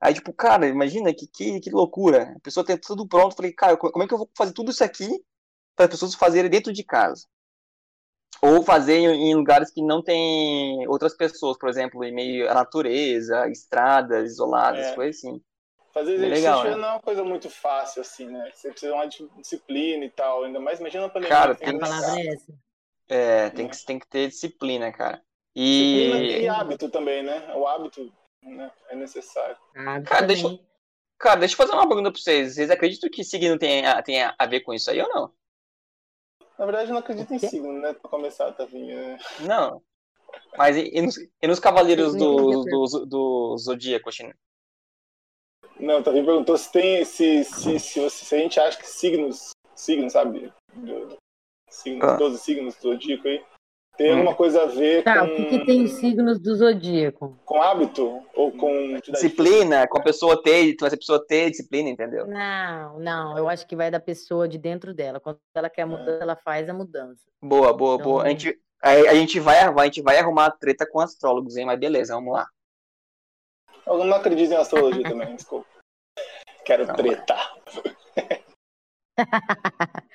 Aí, 0.00 0.14
tipo, 0.14 0.32
cara, 0.32 0.66
imagina 0.66 1.12
que, 1.12 1.26
que, 1.26 1.60
que 1.60 1.70
loucura. 1.70 2.34
A 2.36 2.40
pessoa 2.40 2.64
tem 2.64 2.78
tudo 2.78 3.06
pronto. 3.06 3.34
Falei, 3.34 3.52
cara, 3.52 3.76
como 3.76 4.02
é 4.02 4.06
que 4.06 4.14
eu 4.14 4.18
vou 4.18 4.30
fazer 4.36 4.52
tudo 4.52 4.70
isso 4.70 4.84
aqui 4.84 5.08
para 5.74 5.86
as 5.86 5.90
pessoas 5.90 6.14
fazerem 6.14 6.50
dentro 6.50 6.72
de 6.72 6.84
casa? 6.84 7.26
Ou 8.40 8.62
fazer 8.62 8.98
em, 8.98 9.30
em 9.30 9.34
lugares 9.34 9.72
que 9.72 9.82
não 9.82 10.02
tem 10.02 10.86
outras 10.86 11.16
pessoas, 11.16 11.58
por 11.58 11.68
exemplo, 11.68 12.04
em 12.04 12.14
meio 12.14 12.48
à 12.48 12.54
natureza, 12.54 13.48
estradas 13.48 14.32
isoladas, 14.32 14.86
é. 14.86 14.94
coisas 14.94 15.16
assim. 15.16 15.42
Fazer 15.98 16.14
exercício 16.14 16.44
legal, 16.44 16.64
né? 16.64 16.76
não 16.76 16.88
é 16.88 16.92
uma 16.92 17.00
coisa 17.00 17.24
muito 17.24 17.50
fácil, 17.50 18.02
assim, 18.02 18.26
né? 18.26 18.52
Você 18.54 18.70
precisa 18.70 18.92
de 18.92 19.22
uma 19.22 19.32
disciplina 19.40 20.04
e 20.04 20.10
tal, 20.10 20.44
ainda 20.44 20.60
mais 20.60 20.78
imagina 20.78 21.06
a 21.06 21.08
pandemia. 21.08 21.36
Cara, 21.36 21.54
tem, 21.56 21.76
palavra 21.76 22.20
é, 22.20 22.26
essa. 22.28 22.52
é, 23.08 23.50
tem, 23.50 23.68
que, 23.68 23.84
tem 23.84 23.98
que 23.98 24.06
ter 24.06 24.28
disciplina, 24.28 24.92
cara. 24.92 25.20
E... 25.56 26.08
Disciplina 26.12 26.38
e 26.38 26.48
hábito 26.48 26.88
também, 26.88 27.24
né? 27.24 27.52
O 27.56 27.66
hábito 27.66 28.12
né? 28.44 28.70
é 28.90 28.94
necessário. 28.94 29.56
cara, 30.06 30.24
deixa, 30.24 30.46
cara, 31.18 31.40
deixa 31.40 31.54
eu 31.54 31.56
fazer 31.56 31.72
uma 31.72 31.88
pergunta 31.88 32.12
pra 32.12 32.20
vocês. 32.20 32.54
Vocês 32.54 32.70
acreditam 32.70 33.10
que 33.10 33.24
signo 33.24 33.58
tem, 33.58 33.82
tem 34.04 34.22
a 34.22 34.46
ver 34.46 34.60
com 34.60 34.72
isso 34.72 34.92
aí 34.92 35.02
ou 35.02 35.08
não? 35.08 35.32
Na 36.56 36.64
verdade, 36.64 36.90
eu 36.90 36.92
não 36.92 37.00
acredito 37.00 37.34
em 37.34 37.40
signo, 37.40 37.72
né? 37.72 37.92
Pra 37.92 38.08
começar, 38.08 38.52
Tavinha. 38.52 38.94
Né? 38.94 39.18
Não. 39.40 39.82
Mas 40.56 40.76
e, 40.76 40.90
e, 40.92 41.02
nos, 41.02 41.16
e 41.16 41.46
nos 41.48 41.58
cavaleiros 41.58 42.14
do, 42.14 42.62
do, 42.62 43.06
do 43.06 43.56
Zodíaco, 43.58 44.12
China? 44.12 44.32
Não, 45.78 46.02
Tavinha 46.02 46.24
perguntou 46.24 46.56
se 46.56 46.72
tem. 46.72 47.04
Se, 47.04 47.44
se, 47.44 47.78
se, 47.78 48.10
se, 48.10 48.34
a 48.34 48.38
gente 48.38 48.58
acha 48.60 48.78
que 48.78 48.86
signos. 48.86 49.50
Signos, 49.74 50.12
sabe? 50.12 50.52
Signos, 51.70 52.08
ah. 52.08 52.16
12 52.16 52.38
signos 52.38 52.74
do 52.76 52.82
Zodíaco 52.82 53.28
aí 53.28 53.42
tem 53.98 54.12
alguma 54.12 54.32
coisa 54.32 54.62
a 54.62 54.66
ver 54.66 55.02
tá, 55.02 55.26
com. 55.26 55.32
O 55.32 55.36
que, 55.36 55.44
que 55.46 55.66
tem 55.66 55.88
signos 55.88 56.38
do 56.38 56.54
zodíaco? 56.54 57.36
Com 57.44 57.60
hábito? 57.60 58.22
Ou 58.32 58.52
com. 58.52 58.96
Disciplina, 59.00 59.88
com 59.88 59.98
a 59.98 60.02
pessoa 60.02 60.40
ter, 60.40 60.76
a 60.80 60.96
pessoa 60.96 61.26
ter 61.26 61.50
disciplina, 61.50 61.88
entendeu? 61.88 62.24
Não, 62.24 63.00
não. 63.00 63.36
Eu 63.36 63.48
acho 63.48 63.66
que 63.66 63.74
vai 63.74 63.90
da 63.90 63.98
pessoa 63.98 64.46
de 64.46 64.56
dentro 64.56 64.94
dela. 64.94 65.18
Quando 65.18 65.40
ela 65.52 65.68
quer 65.68 65.84
mudança, 65.84 66.20
é. 66.20 66.22
ela 66.22 66.36
faz 66.36 66.68
a 66.68 66.72
mudança. 66.72 67.20
Boa, 67.42 67.72
boa, 67.72 67.96
então... 67.96 68.06
boa. 68.06 68.22
A 68.22 68.28
gente, 68.28 68.56
a, 68.80 68.90
a, 68.90 69.14
gente 69.16 69.40
vai, 69.40 69.58
a 69.58 69.84
gente 69.84 70.00
vai 70.00 70.16
arrumar 70.16 70.52
treta 70.52 70.86
com 70.88 71.00
astrólogos, 71.00 71.56
hein? 71.56 71.66
Mas 71.66 71.80
beleza, 71.80 72.14
vamos 72.14 72.32
lá. 72.32 72.46
Eu 73.88 74.04
não 74.04 74.16
acredito 74.16 74.52
em 74.52 74.56
astrologia 74.56 75.02
também, 75.08 75.34
desculpa. 75.34 75.66
Quero 76.64 76.86
não, 76.86 76.94
tretar. 76.94 77.56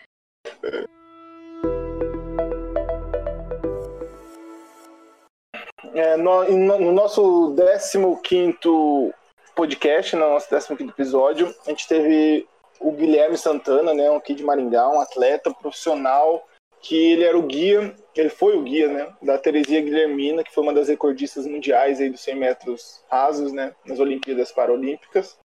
É, 5.96 6.18
no, 6.18 6.44
no, 6.50 6.92
nosso 6.92 7.56
15 8.24 8.58
podcast, 9.56 10.16
no 10.16 10.28
nosso 10.30 10.48
15 10.50 10.90
episódio, 10.90 11.54
a 11.68 11.70
gente 11.70 11.88
teve 11.88 12.48
o 12.80 12.92
Guilherme 12.92 13.38
Santana, 13.38 13.94
né, 13.94 14.10
um 14.10 14.16
aqui 14.16 14.34
de 14.34 14.44
Maringá, 14.44 14.90
um 14.90 15.00
atleta 15.00 15.54
profissional, 15.54 16.48
que 16.84 17.14
ele 17.14 17.24
era 17.24 17.38
o 17.38 17.42
guia, 17.42 17.96
ele 18.14 18.30
foi 18.30 18.58
o 18.58 18.62
guia, 18.62 18.90
né, 18.90 19.16
da 19.22 19.38
Teresia 19.38 19.82
Guilhermina, 19.82 20.44
que 20.44 20.54
foi 20.54 20.64
uma 20.64 20.74
das 20.74 20.90
recordistas 20.90 21.48
mundiais 21.48 22.02
aí 22.02 22.10
dos 22.10 22.22
100 22.22 22.36
metros 22.36 23.04
rasos, 23.10 23.54
né, 23.54 23.74
nas 23.86 24.00
Olimpíadas 24.00 24.52
Paralímpicas. 24.52 25.40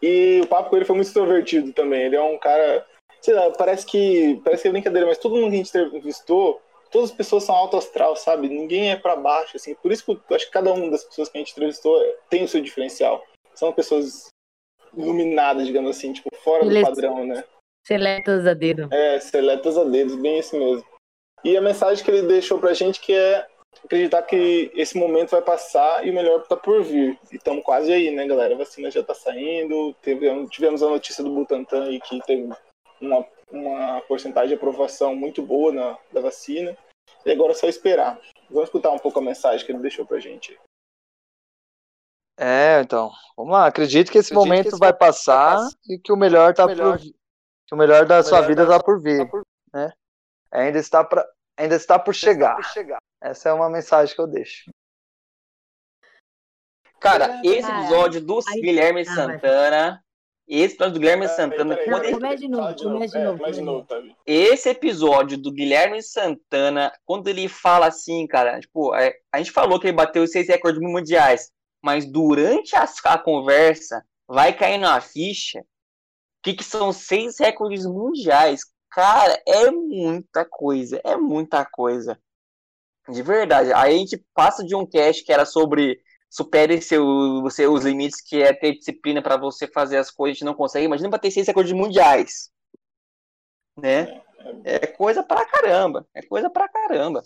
E 0.00 0.40
o 0.42 0.46
papo 0.46 0.70
com 0.70 0.76
ele 0.76 0.84
foi 0.84 0.94
muito 0.94 1.08
extrovertido 1.08 1.72
também. 1.72 2.02
Ele 2.02 2.16
é 2.16 2.22
um 2.22 2.38
cara, 2.38 2.86
sei 3.20 3.34
lá, 3.34 3.50
parece 3.50 3.84
que 3.84 4.40
parece 4.44 4.62
que 4.62 4.68
é 4.68 4.72
brincadeira, 4.72 5.06
mas 5.06 5.18
todo 5.18 5.34
mundo 5.34 5.48
que 5.48 5.54
a 5.54 5.58
gente 5.58 5.68
entrevistou 5.68 6.60
todas 6.90 7.10
as 7.10 7.16
pessoas 7.16 7.44
são 7.44 7.54
alto 7.54 7.76
astral, 7.76 8.14
sabe? 8.14 8.48
Ninguém 8.48 8.92
é 8.92 8.96
para 8.96 9.16
baixo, 9.16 9.56
assim. 9.56 9.74
Por 9.74 9.90
isso 9.90 10.04
que 10.04 10.12
eu 10.12 10.36
acho 10.36 10.46
que 10.46 10.52
cada 10.52 10.72
uma 10.72 10.90
das 10.90 11.04
pessoas 11.04 11.28
que 11.28 11.36
a 11.36 11.40
gente 11.40 11.52
entrevistou 11.52 12.00
tem 12.30 12.44
o 12.44 12.48
seu 12.48 12.60
diferencial. 12.60 13.24
São 13.54 13.72
pessoas 13.72 14.28
iluminadas, 14.96 15.66
digamos 15.66 15.96
assim, 15.96 16.12
tipo, 16.12 16.28
fora 16.42 16.64
do 16.64 16.80
padrão, 16.82 17.26
né? 17.26 17.44
Seletas 17.86 18.46
a 18.46 18.54
dedo. 18.54 18.88
É, 18.92 19.20
seletas 19.20 19.78
a 19.78 19.84
dedo, 19.84 20.16
bem 20.16 20.38
isso 20.38 20.58
mesmo. 20.58 20.84
E 21.44 21.56
a 21.56 21.60
mensagem 21.60 22.04
que 22.04 22.10
ele 22.10 22.26
deixou 22.26 22.58
pra 22.58 22.74
gente 22.74 23.00
que 23.00 23.12
é 23.12 23.46
acreditar 23.84 24.22
que 24.22 24.72
esse 24.74 24.98
momento 24.98 25.30
vai 25.30 25.42
passar 25.42 26.04
e 26.04 26.10
o 26.10 26.14
melhor 26.14 26.42
tá 26.48 26.56
por 26.56 26.82
vir. 26.82 27.18
E 27.30 27.36
estamos 27.36 27.62
quase 27.62 27.92
aí, 27.92 28.10
né, 28.10 28.26
galera? 28.26 28.54
A 28.54 28.58
vacina 28.58 28.90
já 28.90 29.02
tá 29.02 29.14
saindo, 29.14 29.94
teve, 30.02 30.26
tivemos 30.48 30.82
a 30.82 30.88
notícia 30.88 31.22
do 31.22 31.30
Butantan 31.30 31.84
aí 31.84 32.00
que 32.00 32.18
teve 32.26 32.48
uma 33.00 33.26
uma 33.50 34.00
porcentagem 34.02 34.48
de 34.48 34.54
aprovação 34.54 35.14
muito 35.14 35.42
boa 35.42 35.72
na, 35.72 35.98
da 36.12 36.20
vacina. 36.20 36.76
E 37.24 37.30
agora 37.30 37.52
é 37.52 37.54
só 37.54 37.68
esperar. 37.68 38.18
Vamos 38.50 38.68
escutar 38.68 38.90
um 38.90 38.98
pouco 38.98 39.18
a 39.18 39.22
mensagem 39.22 39.64
que 39.64 39.72
ele 39.72 39.80
deixou 39.80 40.06
pra 40.06 40.18
gente. 40.18 40.58
É, 42.38 42.80
então, 42.80 43.10
vamos 43.36 43.52
lá. 43.52 43.66
Acredito 43.66 44.10
que 44.10 44.18
esse 44.18 44.32
Acredito 44.32 44.48
momento 44.48 44.62
que 44.64 44.68
esse 44.70 44.78
vai, 44.78 44.92
passar 44.92 45.54
vai, 45.56 45.64
passar 45.64 45.78
e 45.88 45.98
que 45.98 46.12
o 46.12 46.16
melhor 46.16 46.54
tá 46.54 46.66
melhor, 46.66 46.98
por 46.98 47.06
que 47.66 47.74
o 47.74 47.78
melhor 47.78 48.06
da 48.06 48.20
o 48.20 48.22
sua 48.22 48.42
melhor 48.42 48.48
vida 48.48 48.62
está 48.62 48.82
por 48.82 49.00
vir, 49.00 49.24
tá 49.24 49.30
por... 49.30 49.42
né? 49.72 49.92
Ainda 50.50 50.78
está 50.78 51.04
para 51.04 51.26
ainda 51.56 51.74
está 51.74 51.98
por 51.98 52.14
chegar. 52.14 52.58
Está 52.58 52.62
por 52.62 52.72
chegar. 52.72 52.98
Essa 53.20 53.48
é 53.48 53.52
uma 53.52 53.68
mensagem 53.70 54.14
que 54.14 54.20
eu 54.20 54.26
deixo. 54.26 54.70
Cara, 57.00 57.40
esse 57.44 57.70
episódio 57.70 58.20
do 58.20 58.40
Guilherme 58.60 59.02
ah, 59.02 59.04
Santana 59.04 60.06
esse 60.48 60.74
episódio 60.74 60.94
do 60.94 61.00
Guilherme 61.00 61.28
Santana. 61.28 61.76
Esse 64.24 64.68
episódio 64.68 65.36
do 65.38 65.52
Guilherme 65.52 66.00
Santana, 66.00 66.92
quando 67.04 67.26
ele 67.26 67.48
fala 67.48 67.88
assim, 67.88 68.26
cara, 68.28 68.60
tipo, 68.60 68.92
a, 68.92 69.02
é, 69.02 69.16
a 69.32 69.38
gente 69.38 69.50
falou 69.50 69.80
que 69.80 69.88
ele 69.88 69.96
bateu 69.96 70.22
os 70.22 70.30
seis 70.30 70.46
recordes 70.46 70.80
mundiais, 70.80 71.50
mas 71.82 72.06
durante 72.06 72.76
a, 72.76 72.86
a 73.06 73.18
conversa 73.18 74.04
vai 74.28 74.52
cair 74.52 74.78
na 74.78 75.00
ficha 75.00 75.64
que, 76.46 76.54
que 76.54 76.64
são 76.64 76.92
seis 76.92 77.38
recordes 77.40 77.84
mundiais. 77.84 78.60
Cara, 78.88 79.42
é 79.46 79.68
muita 79.68 80.44
coisa, 80.44 81.00
é 81.02 81.16
muita 81.16 81.64
coisa. 81.64 82.16
De 83.08 83.20
verdade. 83.20 83.72
Aí 83.72 83.96
a 83.96 83.98
gente 83.98 84.24
passa 84.32 84.64
de 84.64 84.74
um 84.74 84.86
cast 84.86 85.24
que 85.24 85.32
era 85.32 85.44
sobre 85.44 86.00
supere 86.30 86.80
seu, 86.80 87.04
você, 87.42 87.66
os 87.66 87.84
limites 87.84 88.20
que 88.20 88.42
é 88.42 88.52
ter 88.52 88.76
disciplina 88.76 89.20
para 89.20 89.36
você 89.36 89.66
fazer 89.66 89.96
as 89.96 90.10
coisas 90.10 90.38
que 90.38 90.44
não 90.44 90.54
consegue. 90.54 90.86
Imagina 90.86 91.10
para 91.10 91.18
ter 91.18 91.32
seis 91.32 91.48
recordes 91.48 91.72
mundiais. 91.72 92.50
Né? 93.76 94.22
É 94.64 94.86
coisa 94.86 95.24
pra 95.24 95.44
caramba. 95.46 96.06
É 96.14 96.22
coisa 96.22 96.48
pra 96.48 96.68
caramba. 96.68 97.24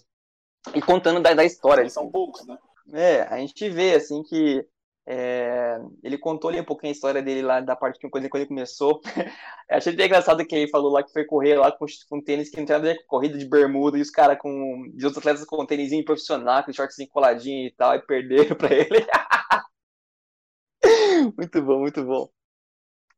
E 0.74 0.80
contando 0.80 1.20
da, 1.20 1.34
da 1.34 1.44
história. 1.44 1.88
São 1.90 2.10
poucos, 2.10 2.46
né? 2.46 2.58
É, 2.92 3.22
a 3.22 3.36
gente 3.36 3.68
vê 3.68 3.94
assim 3.94 4.22
que 4.22 4.66
É, 5.12 5.76
ele 6.04 6.16
contou 6.16 6.50
ali 6.50 6.60
um 6.60 6.64
pouquinho 6.64 6.92
a 6.92 6.94
história 6.94 7.20
dele 7.20 7.42
lá, 7.42 7.60
da 7.60 7.74
parte 7.74 7.98
que 7.98 8.08
quando 8.08 8.26
ele 8.32 8.46
começou. 8.46 9.00
Achei 9.68 9.92
bem 9.92 10.06
engraçado 10.06 10.46
que 10.46 10.54
ele 10.54 10.70
falou 10.70 10.92
lá 10.92 11.02
que 11.02 11.12
foi 11.12 11.24
correr 11.24 11.56
lá 11.56 11.72
com, 11.72 11.84
com 12.08 12.22
tênis 12.22 12.48
que 12.48 12.56
não 12.58 12.64
tem 12.64 12.76
nada 12.76 12.88
a 12.88 12.92
ver 12.92 13.00
com 13.00 13.08
corrida 13.08 13.36
de 13.36 13.44
bermuda 13.44 13.98
e 13.98 14.02
os 14.02 14.08
caras 14.08 14.38
com. 14.38 14.88
E 14.96 15.04
os 15.04 15.16
atletas 15.16 15.44
com 15.44 15.66
tênisinho 15.66 16.04
profissional, 16.04 16.62
com 16.62 16.72
shortzinho 16.72 17.08
coladinho 17.08 17.66
e 17.66 17.72
tal, 17.72 17.96
e 17.96 18.06
perderam 18.06 18.54
pra 18.54 18.72
ele. 18.72 19.04
muito 21.36 21.60
bom, 21.60 21.80
muito 21.80 22.04
bom. 22.04 22.28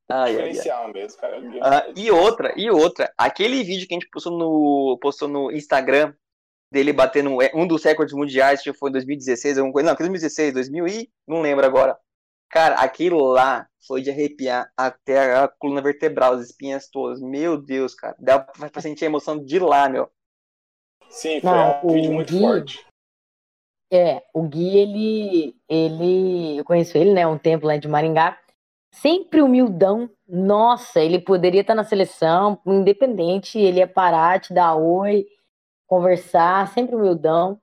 Ai, 0.09 0.31
Diferencial 0.31 0.87
ai, 0.87 0.92
mesmo, 0.94 1.20
cara. 1.20 1.42
Ah, 1.61 1.92
e 1.94 2.11
outra, 2.11 2.55
e 2.57 2.70
outra, 2.70 3.12
aquele 3.18 3.62
vídeo 3.62 3.87
que 3.87 3.92
a 3.94 3.98
gente 3.98 4.09
postou 4.09 4.33
no, 4.33 4.98
postou 4.98 5.28
no 5.28 5.52
Instagram 5.52 6.14
dele 6.72 6.92
batendo 6.92 7.37
um 7.54 7.66
dos 7.66 7.85
recordes 7.85 8.14
mundiais, 8.14 8.62
que 8.62 8.72
foi 8.72 8.88
em 8.88 8.94
2016, 8.94 9.58
alguma 9.58 9.72
coisa. 9.72 9.88
Não, 9.90 9.94
2016, 9.94 10.54
2000 10.54 10.87
e 10.88 11.11
não 11.28 11.42
lembro 11.42 11.66
agora. 11.66 11.96
Cara, 12.50 12.76
aquilo 12.76 13.18
lá 13.18 13.68
foi 13.87 14.00
de 14.00 14.11
arrepiar 14.11 14.70
até 14.76 15.37
a 15.37 15.48
coluna 15.48 15.82
vertebral, 15.82 16.32
as 16.32 16.46
espinhas 16.46 16.88
todas. 16.88 17.20
Meu 17.20 17.56
Deus, 17.56 17.94
cara. 17.94 18.16
Dá 18.18 18.40
pra 18.40 18.80
sentir 18.80 19.04
a 19.04 19.08
emoção 19.08 19.42
de 19.42 19.58
lá, 19.58 19.88
meu. 19.88 20.11
Sim, 21.08 21.40
foi 21.40 21.50
não, 21.50 21.80
um 21.85 21.92
vídeo 21.92 22.12
muito 22.12 22.32
Gui, 22.32 22.40
forte. 22.40 22.87
É, 23.92 24.22
o 24.32 24.42
Gui, 24.42 24.78
ele, 24.78 25.56
ele. 25.68 26.58
Eu 26.58 26.64
conheço 26.64 26.96
ele, 26.96 27.12
né? 27.12 27.26
Um 27.26 27.38
tempo 27.38 27.66
lá 27.66 27.76
de 27.76 27.87
Maringá 27.87 28.38
sempre 28.92 29.42
humildão. 29.42 30.08
Nossa, 30.28 31.00
ele 31.00 31.18
poderia 31.18 31.62
estar 31.62 31.74
na 31.74 31.85
seleção, 31.85 32.58
independente, 32.66 33.58
ele 33.58 33.78
ia 33.78 33.87
parar, 33.87 34.40
te 34.40 34.54
dar 34.54 34.74
oi, 34.74 35.26
conversar, 35.92 36.68
sempre 36.68 36.96
humildão. 36.96 37.59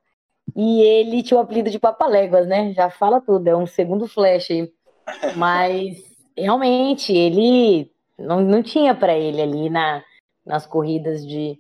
E 0.56 0.82
ele 0.82 1.24
tinha 1.24 1.40
o 1.40 1.42
apelido 1.42 1.72
de 1.72 1.80
Papaléguas, 1.80 2.48
né? 2.48 2.72
Já 2.74 2.88
fala 2.88 3.20
tudo, 3.20 3.48
é 3.48 3.56
um 3.56 3.66
segundo 3.66 4.08
flash 4.08 4.52
aí. 4.52 4.72
Mas 5.36 5.98
realmente 6.38 7.12
ele 7.12 7.92
não, 8.20 8.40
não 8.42 8.62
tinha 8.62 8.94
para 8.94 9.18
ele 9.18 9.42
ali 9.42 9.68
na, 9.68 10.04
nas 10.46 10.68
corridas 10.68 11.26
de, 11.26 11.58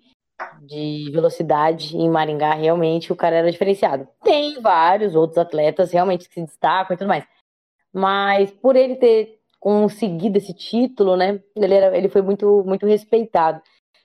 de 0.61 1.09
velocidade 1.11 1.97
em 1.97 2.07
Maringá, 2.07 2.53
realmente 2.53 3.11
o 3.11 3.15
cara 3.15 3.37
era 3.37 3.51
diferenciado. 3.51 4.07
Tem 4.23 4.61
vários 4.61 5.15
outros 5.15 5.39
atletas 5.39 5.91
realmente 5.91 6.27
que 6.27 6.35
se 6.35 6.45
destacam 6.45 6.93
e 6.93 6.97
tudo 6.97 7.07
mais. 7.07 7.25
Mas 7.91 8.51
por 8.51 8.75
ele 8.75 8.95
ter 8.95 9.39
conseguido 9.59 10.37
esse 10.37 10.53
título, 10.53 11.17
né? 11.17 11.41
Ele, 11.55 11.73
era, 11.73 11.97
ele 11.97 12.09
foi 12.09 12.21
muito, 12.21 12.63
muito 12.63 12.85
respeitado. 12.85 13.59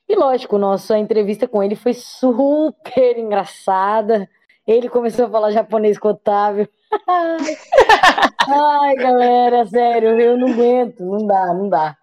E 0.08 0.16
lógico, 0.16 0.58
nossa 0.58 0.98
entrevista 0.98 1.48
com 1.48 1.62
ele 1.62 1.76
foi 1.76 1.94
super 1.94 3.18
engraçada. 3.18 4.28
Ele 4.66 4.88
começou 4.88 5.26
a 5.26 5.30
falar 5.30 5.50
japonês 5.50 5.98
com 5.98 6.08
o 6.08 6.10
Otávio. 6.12 6.68
Ai, 8.48 8.94
galera, 8.96 9.66
sério, 9.66 10.20
eu 10.20 10.36
não 10.36 10.48
aguento, 10.48 11.00
não 11.00 11.26
dá, 11.26 11.54
não 11.54 11.68
dá. 11.68 11.96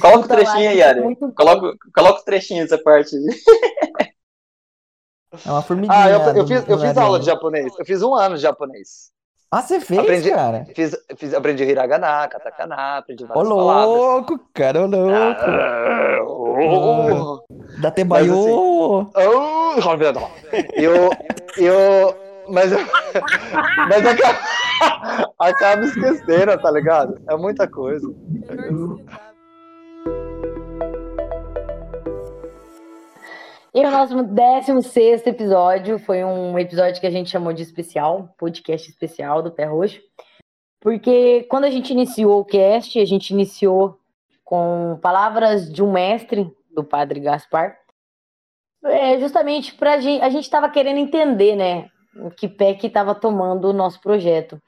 coloca 0.00 0.24
o 0.24 0.28
trechinho 0.28 0.70
aí, 0.70 0.78
Yari. 0.78 1.16
Coloca, 1.34 1.76
coloca 1.94 2.20
o 2.20 2.24
trechinho 2.24 2.62
dessa 2.62 2.78
parte. 2.78 3.16
É 5.44 5.50
uma 5.50 5.62
formiguinha. 5.62 5.98
Ah, 5.98 6.10
eu, 6.10 6.20
eu 6.36 6.46
fiz, 6.46 6.68
eu 6.68 6.78
fiz 6.78 6.96
aula 6.96 7.18
de 7.18 7.26
japonês. 7.26 7.72
Eu 7.78 7.84
fiz 7.84 8.02
um 8.02 8.14
ano 8.14 8.36
de 8.36 8.42
japonês. 8.42 9.10
Ah, 9.54 9.60
você 9.60 9.78
fez, 9.80 10.00
aprendi, 10.00 10.30
cara? 10.30 10.64
Fiz, 10.74 10.96
fiz, 11.18 11.34
aprendi 11.34 11.62
hiragana, 11.62 12.26
katakana, 12.26 12.96
aprendi 12.96 13.22
várias 13.26 13.46
Ô, 13.46 13.50
louco, 13.50 13.66
palavras. 13.66 14.40
cara, 14.54 14.82
ô, 14.82 14.86
louco. 14.86 15.14
Ah, 15.14 16.18
oh, 16.26 17.42
oh, 17.44 17.58
Datebaiô. 17.78 18.34
oh, 18.34 19.10
eu, 20.72 21.10
eu, 21.58 22.16
mas, 22.48 22.72
mas 23.90 24.06
acaba, 24.06 24.38
acaba 25.38 25.84
esquecendo, 25.84 26.58
tá 26.58 26.70
ligado? 26.70 27.20
É 27.28 27.36
muita 27.36 27.68
coisa. 27.68 28.10
E 33.74 33.80
o 33.80 33.90
nosso 33.90 34.22
16 34.22 35.26
episódio 35.26 35.98
foi 35.98 36.22
um 36.22 36.58
episódio 36.58 37.00
que 37.00 37.06
a 37.06 37.10
gente 37.10 37.30
chamou 37.30 37.54
de 37.54 37.62
especial, 37.62 38.28
podcast 38.36 38.90
especial 38.90 39.42
do 39.42 39.50
Pé 39.50 39.64
Roxo. 39.64 39.98
Porque 40.78 41.44
quando 41.44 41.64
a 41.64 41.70
gente 41.70 41.90
iniciou 41.90 42.40
o 42.40 42.44
cast, 42.44 43.00
a 43.00 43.04
gente 43.06 43.30
iniciou 43.30 43.98
com 44.44 44.98
palavras 45.00 45.72
de 45.72 45.82
um 45.82 45.90
mestre, 45.90 46.54
do 46.70 46.84
padre 46.84 47.18
Gaspar. 47.20 47.78
É 48.84 49.18
justamente 49.18 49.74
para 49.74 49.98
gente, 50.00 50.22
a 50.22 50.28
gente 50.28 50.44
estava 50.44 50.68
querendo 50.68 50.98
entender, 50.98 51.56
né, 51.56 51.88
que 52.36 52.48
pé 52.48 52.74
que 52.74 52.88
estava 52.88 53.14
tomando 53.14 53.70
o 53.70 53.72
nosso 53.72 54.02
projeto. 54.02 54.60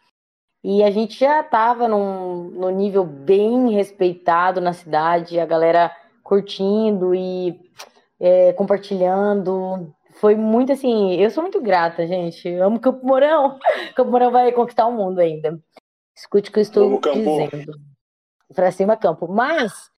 E 0.62 0.82
a 0.82 0.90
gente 0.90 1.18
já 1.18 1.42
estava 1.42 1.86
num, 1.86 2.44
num 2.44 2.70
nível 2.70 3.04
bem 3.04 3.68
respeitado 3.68 4.62
na 4.62 4.72
cidade, 4.72 5.38
a 5.38 5.44
galera 5.44 5.94
curtindo 6.22 7.14
e 7.14 7.60
é, 8.24 8.54
compartilhando. 8.54 9.94
Foi 10.14 10.34
muito 10.34 10.72
assim, 10.72 11.14
eu 11.16 11.30
sou 11.30 11.42
muito 11.42 11.60
grata, 11.60 12.06
gente. 12.06 12.48
Eu 12.48 12.64
amo 12.64 12.80
Campo 12.80 13.04
Mourão. 13.06 13.58
Campo 13.94 14.10
Mourão 14.10 14.30
vai 14.30 14.50
conquistar 14.50 14.86
o 14.86 14.92
mundo 14.92 15.18
ainda. 15.18 15.60
Escute 16.16 16.48
o 16.48 16.52
que 16.52 16.58
eu 16.58 16.62
estou 16.62 17.00
dizendo. 17.00 17.74
Pra 18.54 18.70
cima, 18.70 18.96
campo. 18.96 19.26
Mas, 19.28 19.90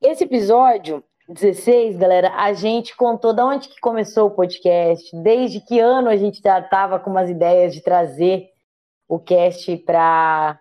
esse 0.00 0.24
episódio 0.24 1.02
16, 1.28 1.96
galera, 1.96 2.32
a 2.36 2.52
gente 2.52 2.94
contou 2.94 3.32
da 3.32 3.44
onde 3.44 3.68
que 3.68 3.80
começou 3.80 4.28
o 4.28 4.34
podcast, 4.34 5.04
desde 5.22 5.60
que 5.60 5.80
ano 5.80 6.08
a 6.08 6.16
gente 6.16 6.40
já 6.40 6.60
tava 6.62 7.00
com 7.00 7.10
umas 7.10 7.30
ideias 7.30 7.74
de 7.74 7.82
trazer 7.82 8.48
o 9.08 9.18
cast 9.18 9.76
para 9.78 10.58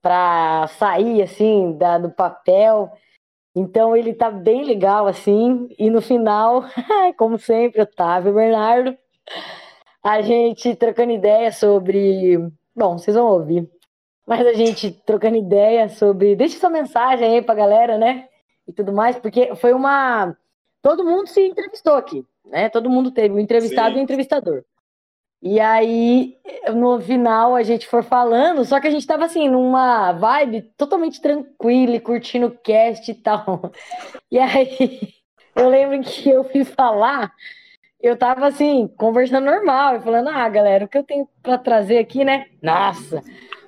para 0.00 0.66
sair 0.78 1.22
assim 1.22 1.76
da, 1.76 1.98
do 1.98 2.10
papel. 2.10 2.90
Então 3.54 3.94
ele 3.94 4.14
tá 4.14 4.30
bem 4.30 4.64
legal 4.64 5.06
assim. 5.06 5.68
E 5.78 5.90
no 5.90 6.00
final, 6.00 6.64
como 7.18 7.38
sempre, 7.38 7.82
Otávio 7.82 8.32
Bernardo, 8.32 8.96
a 10.02 10.20
gente 10.22 10.74
trocando 10.74 11.12
ideia 11.12 11.52
sobre. 11.52 12.38
Bom, 12.74 12.98
vocês 12.98 13.16
vão 13.16 13.26
ouvir. 13.26 13.68
Mas 14.26 14.46
a 14.46 14.52
gente 14.52 14.90
trocando 15.04 15.36
ideia 15.36 15.88
sobre. 15.88 16.34
Deixe 16.34 16.58
sua 16.58 16.70
mensagem 16.70 17.36
aí 17.36 17.42
pra 17.42 17.54
galera, 17.54 17.98
né? 17.98 18.26
E 18.66 18.72
tudo 18.72 18.92
mais, 18.92 19.16
porque 19.18 19.54
foi 19.56 19.72
uma. 19.72 20.36
Todo 20.80 21.04
mundo 21.04 21.28
se 21.28 21.40
entrevistou 21.46 21.94
aqui, 21.94 22.24
né? 22.46 22.68
Todo 22.68 22.90
mundo 22.90 23.10
teve 23.10 23.34
um 23.34 23.38
entrevistado 23.38 23.90
Sim. 23.90 23.96
e 23.96 24.00
um 24.00 24.02
entrevistador. 24.04 24.64
E 25.42 25.58
aí, 25.58 26.36
no 26.72 27.00
final, 27.00 27.56
a 27.56 27.64
gente 27.64 27.88
for 27.88 28.04
falando, 28.04 28.64
só 28.64 28.78
que 28.78 28.86
a 28.86 28.90
gente 28.90 29.04
tava 29.04 29.24
assim, 29.24 29.48
numa 29.48 30.12
vibe 30.12 30.62
totalmente 30.76 31.20
tranquila, 31.20 31.98
curtindo 31.98 32.46
o 32.46 32.56
cast 32.58 33.10
e 33.10 33.14
tal. 33.14 33.72
E 34.30 34.38
aí, 34.38 35.14
eu 35.56 35.68
lembro 35.68 36.00
que 36.00 36.30
eu 36.30 36.44
fui 36.44 36.64
falar, 36.64 37.32
eu 38.00 38.16
tava 38.16 38.46
assim, 38.46 38.86
conversando 38.96 39.46
normal, 39.46 39.96
e 39.96 40.00
falando, 40.00 40.28
ah, 40.28 40.48
galera, 40.48 40.84
o 40.84 40.88
que 40.88 40.98
eu 40.98 41.02
tenho 41.02 41.28
para 41.42 41.58
trazer 41.58 41.98
aqui, 41.98 42.24
né? 42.24 42.46
Nossa, 42.62 43.20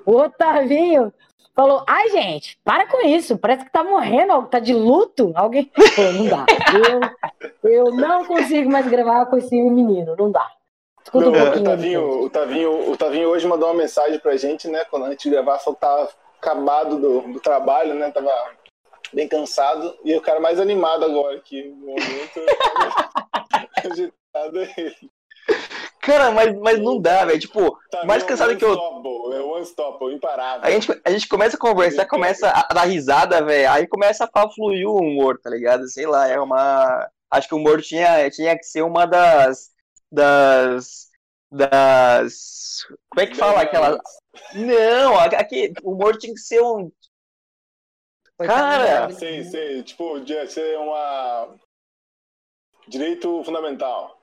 o 0.06 0.12
Otavinho 0.12 1.12
falou, 1.56 1.82
ai, 1.88 2.08
gente, 2.10 2.56
para 2.64 2.86
com 2.86 3.04
isso, 3.04 3.36
parece 3.36 3.64
que 3.64 3.72
tá 3.72 3.82
morrendo, 3.82 4.46
tá 4.46 4.60
de 4.60 4.72
luto. 4.72 5.32
Alguém 5.34 5.68
falou, 5.96 6.12
não 6.12 6.26
dá. 6.28 6.46
Eu, 7.64 7.70
eu 7.70 7.84
não 7.96 8.24
consigo 8.26 8.70
mais 8.70 8.86
gravar 8.86 9.26
com 9.26 9.36
esse 9.36 9.60
menino, 9.60 10.14
não 10.16 10.30
dá. 10.30 10.48
Escuta 11.04 11.28
um 11.28 11.32
pouquinho. 11.32 11.60
O 11.60 11.64
Tavinho, 11.64 12.22
o, 12.24 12.30
Tavinho, 12.30 12.90
o 12.92 12.96
Tavinho 12.96 13.28
hoje 13.28 13.46
mandou 13.46 13.68
uma 13.68 13.74
mensagem 13.74 14.18
pra 14.18 14.36
gente, 14.36 14.68
né? 14.68 14.84
Quando 14.86 15.04
a 15.04 15.10
gente 15.10 15.28
gravar, 15.28 15.58
só 15.58 15.74
tava 15.74 16.08
acabado 16.40 16.98
do, 16.98 17.20
do 17.32 17.40
trabalho, 17.40 17.94
né? 17.94 18.10
Tava 18.10 18.32
bem 19.12 19.28
cansado. 19.28 19.96
E 20.04 20.14
o 20.16 20.20
cara 20.20 20.40
mais 20.40 20.58
animado 20.58 21.04
agora 21.04 21.36
aqui 21.36 21.62
no 21.62 21.86
momento. 21.86 22.40
agitado 23.84 24.60
é 24.60 24.74
ele. 24.76 25.10
Cara, 26.00 26.30
mas, 26.30 26.58
mas 26.58 26.78
não 26.78 27.00
dá, 27.00 27.24
velho. 27.24 27.38
Tipo, 27.38 27.78
tá 27.90 28.04
mais 28.04 28.22
cansado 28.22 28.56
que 28.56 28.64
eu. 28.64 28.72
É 28.72 29.40
o 29.40 29.58
unstoppable, 29.58 30.14
imparável. 30.14 30.66
A 30.66 30.70
gente, 30.70 31.00
a 31.04 31.10
gente 31.10 31.28
começa 31.28 31.56
a 31.56 31.60
conversar, 31.60 32.06
começa 32.06 32.50
a 32.50 32.74
dar 32.74 32.84
risada, 32.84 33.42
velho. 33.42 33.70
Aí 33.70 33.86
começa 33.86 34.28
a 34.32 34.50
fluir 34.50 34.88
o 34.88 34.96
humor, 34.96 35.38
tá 35.38 35.50
ligado? 35.50 35.88
Sei 35.88 36.06
lá, 36.06 36.28
é 36.28 36.38
uma. 36.38 37.08
Acho 37.30 37.48
que 37.48 37.54
o 37.54 37.58
humor 37.58 37.82
tinha, 37.82 38.30
tinha 38.30 38.56
que 38.56 38.64
ser 38.64 38.82
uma 38.82 39.06
das 39.06 39.73
das. 40.14 41.10
das. 41.50 42.86
Como 43.10 43.20
é 43.20 43.26
que 43.26 43.36
fala 43.36 43.60
aquela. 43.60 43.98
Não, 44.54 45.18
aqui, 45.18 45.72
o 45.82 45.92
humor 45.92 46.16
tinha 46.16 46.32
que 46.32 46.40
ser 46.40 46.62
um. 46.62 46.90
Cara! 48.38 49.10
Sim, 49.12 49.44
sim, 49.44 49.82
tipo, 49.82 50.20
de 50.20 50.46
ser 50.48 50.78
uma. 50.78 51.56
Direito 52.88 53.42
fundamental. 53.44 54.20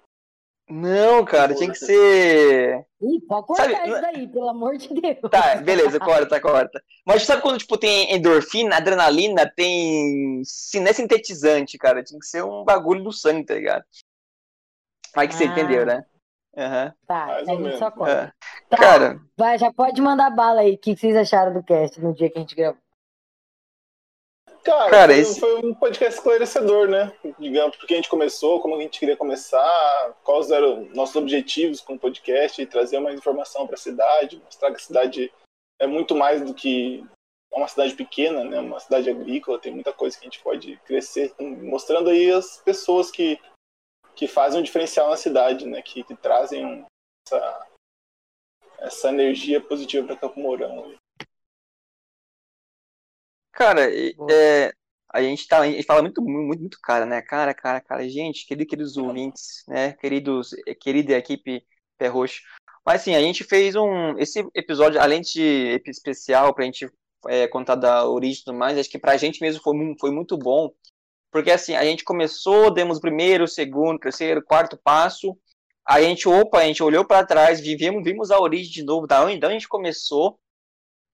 Não, 0.70 1.26
cara, 1.26 1.54
tinha 1.54 1.70
que 1.70 1.78
ser. 1.78 2.86
Ih, 3.02 3.20
pode 3.28 3.48
cortar 3.48 3.70
sabe, 3.70 3.90
isso 3.90 4.02
daí, 4.02 4.28
pelo 4.28 4.50
amor 4.50 4.78
de 4.78 4.88
Deus. 4.88 5.18
Tá, 5.30 5.56
beleza, 5.56 6.00
corta, 6.00 6.40
corta. 6.40 6.82
Mas 7.06 7.24
sabe 7.24 7.42
quando, 7.42 7.58
tipo, 7.58 7.78
tem 7.78 8.14
endorfina, 8.14 8.78
adrenalina, 8.78 9.52
tem. 9.54 10.44
Não 10.76 10.88
é 10.88 10.94
sintetizante, 10.94 11.78
cara. 11.78 12.04
Tinha 12.04 12.20
que 12.20 12.26
ser 12.26 12.44
um 12.44 12.64
bagulho 12.64 13.04
do 13.04 13.12
sangue, 13.12 13.46
tá 13.46 13.56
ligado? 13.56 13.84
Aí 15.16 15.28
que 15.28 15.34
ah. 15.34 15.38
você 15.38 15.46
entendeu, 15.46 15.86
né? 15.86 16.06
Uhum. 16.56 16.92
Tá, 17.08 17.26
Mais 17.28 17.48
a 17.48 17.56
gente 17.56 17.78
só 17.78 17.92
corta. 17.92 18.34
Cara, 18.70 19.22
Vai, 19.38 19.58
já 19.58 19.72
pode 19.72 20.02
mandar 20.02 20.30
bala 20.32 20.62
aí. 20.62 20.74
O 20.74 20.78
que 20.78 20.96
vocês 20.96 21.16
acharam 21.16 21.54
do 21.54 21.64
cast 21.64 22.00
no 22.02 22.14
dia 22.14 22.30
que 22.30 22.38
a 22.38 22.42
gente 22.42 22.56
gravou? 22.56 22.82
Cara, 24.64 24.92
Cara, 24.92 25.14
foi, 25.14 25.22
esse- 25.22 25.40
foi 25.40 25.56
um 25.66 25.74
podcast 25.74 26.16
esclarecedor, 26.16 26.88
né? 26.88 27.12
Digamos, 27.40 27.76
porque 27.78 27.94
a 27.94 27.98
gente 27.98 28.10
começou, 28.10 28.60
como 28.60 28.76
a 28.76 28.82
gente 28.82 29.00
queria 29.00 29.18
começar, 29.18 30.16
quais 30.24 30.52
eram 30.52 30.86
nossos 30.94 31.16
objetivos 31.16 31.82
com 31.82 31.94
o 31.94 32.00
podcast, 32.00 32.62
e 32.62 32.68
trazer 32.68 33.00
mais 33.00 33.18
informação 33.18 33.66
para 33.66 33.76
a 33.76 33.80
cidade, 33.80 34.42
mostrar 34.44 34.70
que 34.70 34.78
a 34.78 34.80
cidade 34.80 35.34
é 35.80 35.88
muito 35.88 36.16
mais 36.16 36.42
do 36.44 36.54
que 36.54 37.04
uma 37.52 37.68
cidade 37.68 37.96
pequena, 37.96 38.44
né? 38.44 38.60
Uma 38.60 38.80
cidade 38.80 39.10
agrícola, 39.10 39.60
tem 39.60 39.74
muita 39.74 39.92
coisa 39.92 40.16
que 40.16 40.24
a 40.24 40.30
gente 40.30 40.44
pode 40.44 40.78
crescer, 40.86 41.34
mostrando 41.40 42.10
aí 42.10 42.32
as 42.32 42.58
pessoas 42.58 43.10
que, 43.10 43.40
que 44.22 44.28
fazem 44.28 44.60
um 44.60 44.64
diferencial 44.64 45.10
na 45.10 45.18
cidade, 45.18 45.66
né? 45.66 45.82
Que, 45.82 46.04
que 46.04 46.16
trazem 46.16 46.86
essa, 47.26 47.68
essa 48.78 49.10
energia 49.10 49.60
positiva 49.60 50.06
para 50.06 50.16
Campo 50.16 50.40
Mourão. 50.40 50.94
Cara, 53.52 53.82
é, 53.92 54.72
a 55.12 55.24
gente 55.24 55.48
tá, 55.48 55.62
a 55.62 55.66
gente 55.66 55.84
fala 55.88 56.04
muito, 56.04 56.22
muito, 56.22 56.60
muito 56.60 56.80
cara, 56.84 57.04
né? 57.04 57.20
Cara, 57.24 57.52
cara, 57.56 57.82
cara, 57.82 58.08
gente, 58.08 58.46
querido, 58.46 58.70
queridos 58.70 58.96
ouvintes, 58.96 59.64
né? 59.68 59.94
Queridos, 59.94 60.52
querida 60.80 61.18
equipe 61.18 61.66
Pé 61.98 62.08
Roxo. 62.08 62.44
Mas 62.86 63.02
assim, 63.02 63.16
a 63.16 63.22
gente 63.22 63.44
fez 63.44 63.76
um, 63.76 64.20
esse 64.20 64.48
episódio, 64.54 65.02
além 65.02 65.22
de 65.22 65.82
especial 65.88 66.54
pra 66.54 66.66
gente 66.66 66.88
é, 67.28 67.48
contar 67.48 67.74
da 67.74 68.08
origem 68.08 68.42
e 68.42 68.46
tudo 68.46 68.56
mais, 68.56 68.78
acho 68.78 68.90
que 68.90 69.00
pra 69.00 69.18
gente 69.18 69.42
mesmo 69.42 69.64
foi, 69.64 69.74
foi 70.00 70.12
muito 70.12 70.38
bom, 70.38 70.72
porque 71.32 71.52
assim, 71.52 71.76
a 71.76 71.84
gente 71.84 72.04
começou, 72.04 72.72
demos 72.72 72.98
o 72.98 73.02
primeiro, 73.02 73.48
segundo, 73.48 74.00
terceiro, 74.00 74.44
quarto 74.44 74.78
passo, 74.84 75.38
a 75.86 76.02
gente, 76.02 76.28
opa, 76.30 76.60
a 76.60 76.66
gente 76.66 76.84
olhou 76.84 77.06
pra 77.06 77.26
trás, 77.26 77.60
vivemos, 77.60 78.04
vimos 78.04 78.32
a 78.32 78.40
origem 78.40 78.72
de 78.72 78.84
novo, 78.84 79.08
da 79.08 79.24
onde, 79.26 79.40
da 79.40 79.48
onde 79.48 79.56
a 79.56 79.60
gente 79.60 79.70
começou, 79.70 80.40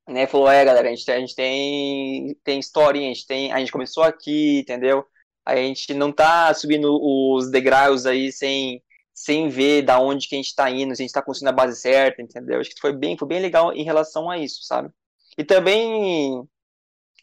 né, 0.08 0.26
falou, 0.28 0.50
é, 0.50 0.64
galera, 0.66 0.88
a 0.88 0.92
gente, 0.92 1.06
tem- 1.06 1.16
a 1.16 1.20
gente 1.20 1.36
tem, 1.36 2.36
tem 2.44 2.60
historinha, 2.60 3.12
a 3.12 3.14
gente 3.14 3.28
tem, 3.28 3.52
a 3.52 3.60
gente 3.60 3.72
começou 3.72 4.04
aqui, 4.04 4.60
entendeu? 4.60 5.06
A 5.46 5.56
gente 5.56 5.94
não 5.94 6.12
tá 6.12 6.54
subindo 6.54 6.98
os 7.02 7.50
degraus 7.52 8.06
aí 8.06 8.32
sem, 8.32 8.82
sem 9.14 9.50
ver 9.50 9.82
da 9.84 10.00
onde 10.00 10.28
que 10.28 10.36
a 10.36 10.38
gente 10.38 10.56
tá 10.56 10.70
indo, 10.70 10.96
se 10.96 11.02
a 11.02 11.06
gente 11.06 11.14
tá 11.14 11.22
construindo 11.22 11.50
a 11.50 11.56
base 11.56 11.80
certa, 11.80 12.22
entendeu? 12.22 12.60
Acho 12.60 12.70
que 12.70 12.80
foi 12.82 12.94
bem, 12.94 13.18
foi 13.18 13.28
bem 13.28 13.40
legal 13.42 13.74
em 13.74 13.84
relação 13.84 14.30
a 14.30 14.38
isso, 14.38 14.64
sabe? 14.64 14.90
E 15.38 15.44
também, 15.44 16.44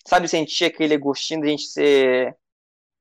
sabe, 0.06 0.28
sentir 0.28 0.66
aquele 0.66 0.96
gostinho 0.96 1.40
de 1.42 1.48
a 1.48 1.50
gente 1.50 1.66
ser, 1.66 2.36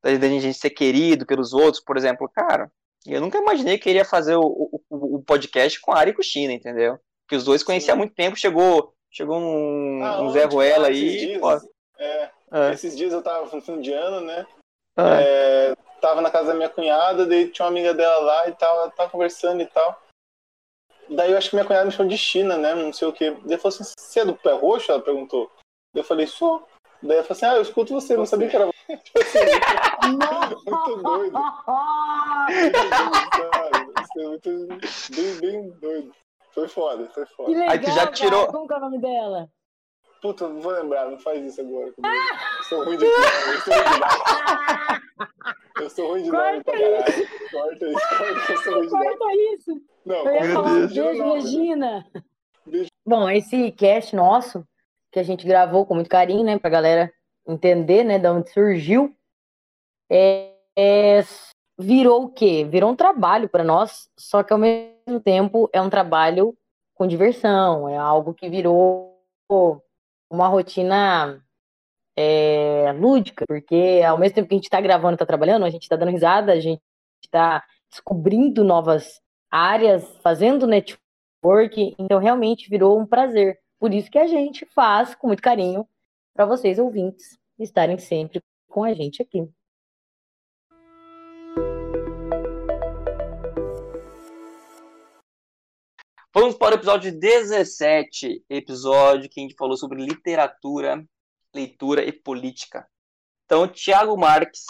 da 0.04 0.18
da 0.18 0.28
gente 0.28 0.54
ser 0.54 0.70
querido 0.72 1.26
pelos 1.26 1.54
outros, 1.54 1.82
por 1.84 1.96
exemplo, 1.98 2.30
cara, 2.30 2.72
eu 3.06 3.20
nunca 3.22 3.38
imaginei 3.38 3.78
que 3.78 3.90
iria 3.90 4.06
fazer 4.06 4.36
o, 4.36 4.42
o, 4.90 5.16
o- 5.18 5.24
podcast 5.24 5.80
com 5.82 5.92
a 5.92 5.98
Ari 6.00 6.12
e 6.12 6.14
com 6.14 6.22
o 6.22 6.26
China, 6.26 6.54
entendeu? 6.54 7.00
Que 7.28 7.36
os 7.36 7.44
dois 7.44 7.64
conheciam 7.64 7.96
há 7.96 7.98
muito 7.98 8.14
tempo, 8.14 8.36
chegou, 8.38 8.94
chegou 9.12 9.38
um, 9.40 10.04
Ah, 10.04 10.22
um 10.22 10.30
Zé 10.32 10.44
Ruela 10.46 10.92
esses 10.92 11.04
aí, 11.04 11.20
dias, 11.28 11.40
pô, 11.42 11.52
é, 11.98 12.32
é, 12.52 12.74
Esses 12.74 12.96
dias 12.96 13.14
eu 13.14 13.22
tava 13.22 13.54
no 13.56 13.62
fim 13.62 13.80
de 13.82 13.92
ano, 13.94 14.22
né? 14.22 14.46
é. 14.98 15.72
É, 15.72 15.76
tava 16.02 16.22
na 16.22 16.30
casa 16.30 16.50
da 16.50 16.54
minha 16.56 16.70
cunhada, 16.70 17.26
daí 17.26 17.48
tinha 17.50 17.66
uma 17.66 17.72
amiga 17.72 17.94
dela 17.94 18.20
lá 18.20 18.48
e 18.50 18.52
tal, 18.54 18.76
ela 18.78 18.92
tava 18.92 19.10
conversando 19.10 19.62
e 19.62 19.66
tal. 19.66 20.02
Daí 21.10 21.32
eu 21.32 21.38
acho 21.38 21.50
que 21.50 21.56
minha 21.56 21.66
cunhada 21.66 21.86
me 21.86 21.92
chamou 21.92 22.10
de 22.10 22.18
China, 22.18 22.58
né? 22.58 22.74
Não 22.76 22.92
sei 22.94 23.08
o 23.08 23.14
quê. 23.14 23.32
Daí 23.46 23.58
falou 23.58 23.76
assim: 23.78 23.92
você 23.98 24.20
é 24.22 24.26
do 24.26 24.36
pé 24.36 24.54
roxo? 24.54 24.92
Ela 24.92 25.02
perguntou. 25.02 25.52
Eu 25.94 26.04
falei, 26.04 26.26
sou. 26.28 26.66
Daí 27.04 27.18
ela 27.18 27.24
falou 27.24 27.32
assim: 27.38 27.46
ah, 27.46 27.56
eu 27.56 27.62
escuto 27.62 27.94
você, 27.94 28.16
não 28.18 28.26
sabia 28.26 28.48
que 28.50 28.56
era 28.56 28.66
você. 28.66 28.74
Tipo 29.04 29.20
assim, 29.20 29.40
muito 30.66 31.04
doido. 31.04 31.40
Isso 34.02 34.20
é 34.20 34.28
muito 34.28 34.50
bem, 35.16 35.40
bem 35.42 35.70
doido. 35.80 36.12
Foi 36.54 36.68
foda, 36.68 37.10
foi 37.14 37.26
Que 37.26 37.34
foda. 37.36 37.50
legal, 37.50 37.70
Aí 37.70 37.80
tu 37.80 37.88
já 37.92 37.96
cara. 38.02 38.12
tirou- 38.12 38.48
Como 38.48 38.68
que 38.68 38.74
é 38.74 38.78
o 38.78 38.80
nome 38.80 39.00
dela? 39.00 39.50
Puta, 40.22 40.48
não 40.48 40.62
vou 40.62 40.72
lembrar, 40.72 41.10
não 41.10 41.18
faz 41.18 41.44
isso 41.44 41.60
agora 41.62 41.92
comigo. 41.92 42.14
Eu 42.58 42.64
sou 42.64 42.84
ruim 42.86 42.98
de 42.98 43.06
nome, 43.06 43.18
eu 43.50 43.60
sou 43.60 43.74
ruim 43.74 43.84
de 43.84 44.00
nome. 44.00 45.02
Eu 45.82 45.90
sou 45.90 46.08
ruim 46.12 46.24
de 46.24 46.32
nome 46.32 46.64
pra 46.64 46.74
caralho. 46.74 47.28
Corta 47.52 47.86
isso, 47.88 48.18
corta, 48.18 48.52
eu 48.52 48.58
sou 48.58 48.74
ruim 48.76 48.88
de 48.88 48.94
nome. 48.94 49.06
Corta 49.18 49.34
isso. 49.54 49.82
Não, 50.06 50.16
Eu 50.16 50.26
ia 50.26 50.40
corta 50.40 50.54
falar 50.54 50.70
um 50.70 50.88
beijo. 50.88 51.34
Regina. 51.34 52.06
Beijo. 52.66 52.90
Bom, 53.06 53.30
esse 53.30 53.72
cast 53.74 54.16
nosso, 54.16 54.66
que 55.14 55.20
a 55.20 55.24
gente 55.24 55.46
gravou 55.46 55.86
com 55.86 55.94
muito 55.94 56.10
carinho, 56.10 56.44
né, 56.44 56.58
pra 56.58 56.72
galera 56.72 57.14
entender, 57.48 58.04
né, 58.04 58.18
de 58.18 58.28
onde 58.28 58.50
surgiu, 58.50 59.16
é, 60.10 60.52
é- 60.76 61.24
virou 61.80 62.26
o 62.26 62.30
quê? 62.30 62.66
Virou 62.66 62.92
um 62.92 62.96
trabalho 62.96 63.48
para 63.48 63.64
nós, 63.64 64.10
só 64.18 64.44
que 64.44 64.52
ao 64.52 64.60
mesmo 64.60 65.20
tempo 65.24 65.70
é 65.72 65.82
um 65.82 65.90
trabalho 65.90 66.58
com 66.96 67.08
diversão, 67.08 67.88
é 67.88 67.98
algo 67.98 68.34
que 68.34 68.50
virou 68.50 69.14
uma 70.30 70.48
rotina 70.48 71.40
é, 72.18 72.92
lúdica, 72.94 73.46
porque 73.48 74.02
ao 74.08 74.18
mesmo 74.18 74.36
tempo 74.36 74.48
que 74.48 74.56
a 74.56 74.58
gente 74.58 74.66
está 74.66 74.82
gravando, 74.82 75.14
está 75.16 75.26
trabalhando, 75.26 75.66
a 75.66 75.70
gente 75.70 75.84
está 75.84 75.96
dando 75.96 76.12
risada, 76.12 76.54
a 76.54 76.60
gente 76.60 76.82
está 77.24 77.64
descobrindo 77.90 78.64
novas 78.64 79.22
áreas, 79.52 80.18
fazendo 80.24 80.66
network, 80.66 81.96
então 82.00 82.20
realmente 82.20 82.70
virou 82.70 83.00
um 83.00 83.06
prazer. 83.06 83.63
Por 83.84 83.94
isso 83.94 84.10
que 84.10 84.18
a 84.18 84.28
gente 84.28 84.66
faz 84.68 85.14
com 85.14 85.28
muito 85.28 85.44
carinho 85.44 85.86
para 86.34 86.46
vocês 86.46 86.80
ouvintes 86.80 87.38
estarem 87.60 87.98
sempre 87.98 88.42
com 88.70 88.86
a 88.86 88.94
gente 88.94 89.22
aqui. 89.22 89.46
Vamos 96.34 96.56
para 96.56 96.76
o 96.76 96.78
episódio 96.78 97.12
17, 97.12 98.46
episódio 98.50 99.30
que 99.30 99.42
a 99.42 99.44
gente 99.44 99.56
falou 99.56 99.76
sobre 99.76 100.02
literatura, 100.02 101.06
leitura 101.54 102.06
e 102.06 102.14
política. 102.14 102.88
Então, 103.44 103.68
Tiago 103.68 104.16
Marques, 104.16 104.64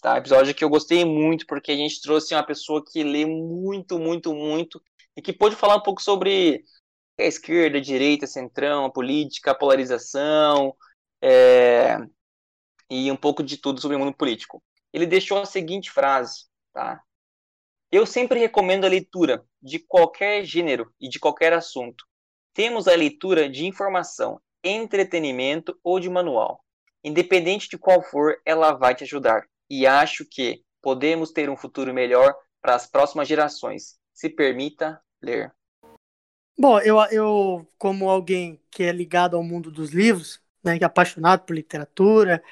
tá? 0.00 0.18
Episódio 0.18 0.54
que 0.54 0.62
eu 0.62 0.70
gostei 0.70 1.04
muito, 1.04 1.46
porque 1.48 1.72
a 1.72 1.76
gente 1.76 2.00
trouxe 2.00 2.32
uma 2.32 2.46
pessoa 2.46 2.80
que 2.80 3.02
lê 3.02 3.26
muito, 3.26 3.98
muito, 3.98 4.32
muito, 4.32 4.80
e 5.16 5.20
que 5.20 5.32
pôde 5.32 5.56
falar 5.56 5.74
um 5.74 5.82
pouco 5.82 6.00
sobre 6.00 6.62
a 7.18 7.24
esquerda, 7.24 7.78
a 7.78 7.80
direita, 7.80 8.26
centrão, 8.26 8.86
a 8.86 8.90
política, 8.90 9.50
a 9.50 9.54
polarização, 9.54 10.74
é, 11.20 11.98
e 12.90 13.10
um 13.10 13.16
pouco 13.16 13.42
de 13.42 13.56
tudo 13.56 13.80
sobre 13.80 13.96
o 13.96 14.00
mundo 14.00 14.14
político. 14.14 14.62
Ele 14.92 15.06
deixou 15.06 15.38
a 15.38 15.46
seguinte 15.46 15.90
frase, 15.90 16.46
tá? 16.72 17.00
Eu 17.90 18.06
sempre 18.06 18.38
recomendo 18.38 18.84
a 18.84 18.88
leitura 18.88 19.44
de 19.60 19.78
qualquer 19.78 20.44
gênero 20.44 20.92
e 21.00 21.08
de 21.08 21.18
qualquer 21.18 21.52
assunto. 21.52 22.04
Temos 22.54 22.88
a 22.88 22.94
leitura 22.94 23.48
de 23.48 23.66
informação, 23.66 24.40
entretenimento 24.64 25.78
ou 25.82 26.00
de 26.00 26.08
manual. 26.08 26.62
Independente 27.04 27.68
de 27.68 27.78
qual 27.78 28.02
for, 28.02 28.40
ela 28.44 28.72
vai 28.72 28.94
te 28.94 29.04
ajudar. 29.04 29.44
E 29.68 29.86
acho 29.86 30.24
que 30.24 30.62
podemos 30.80 31.32
ter 31.32 31.50
um 31.50 31.56
futuro 31.56 31.92
melhor 31.92 32.34
para 32.60 32.74
as 32.74 32.86
próximas 32.86 33.28
gerações. 33.28 33.98
Se 34.12 34.28
permita 34.28 35.00
ler. 35.20 35.52
Bom, 36.58 36.78
eu, 36.80 36.98
eu, 37.10 37.66
como 37.78 38.08
alguém 38.08 38.60
que 38.70 38.82
é 38.82 38.92
ligado 38.92 39.36
ao 39.36 39.42
mundo 39.42 39.70
dos 39.70 39.90
livros, 39.90 40.40
né, 40.62 40.78
que 40.78 40.84
é 40.84 40.86
apaixonado 40.86 41.44
por 41.44 41.54
literatura, 41.54 42.42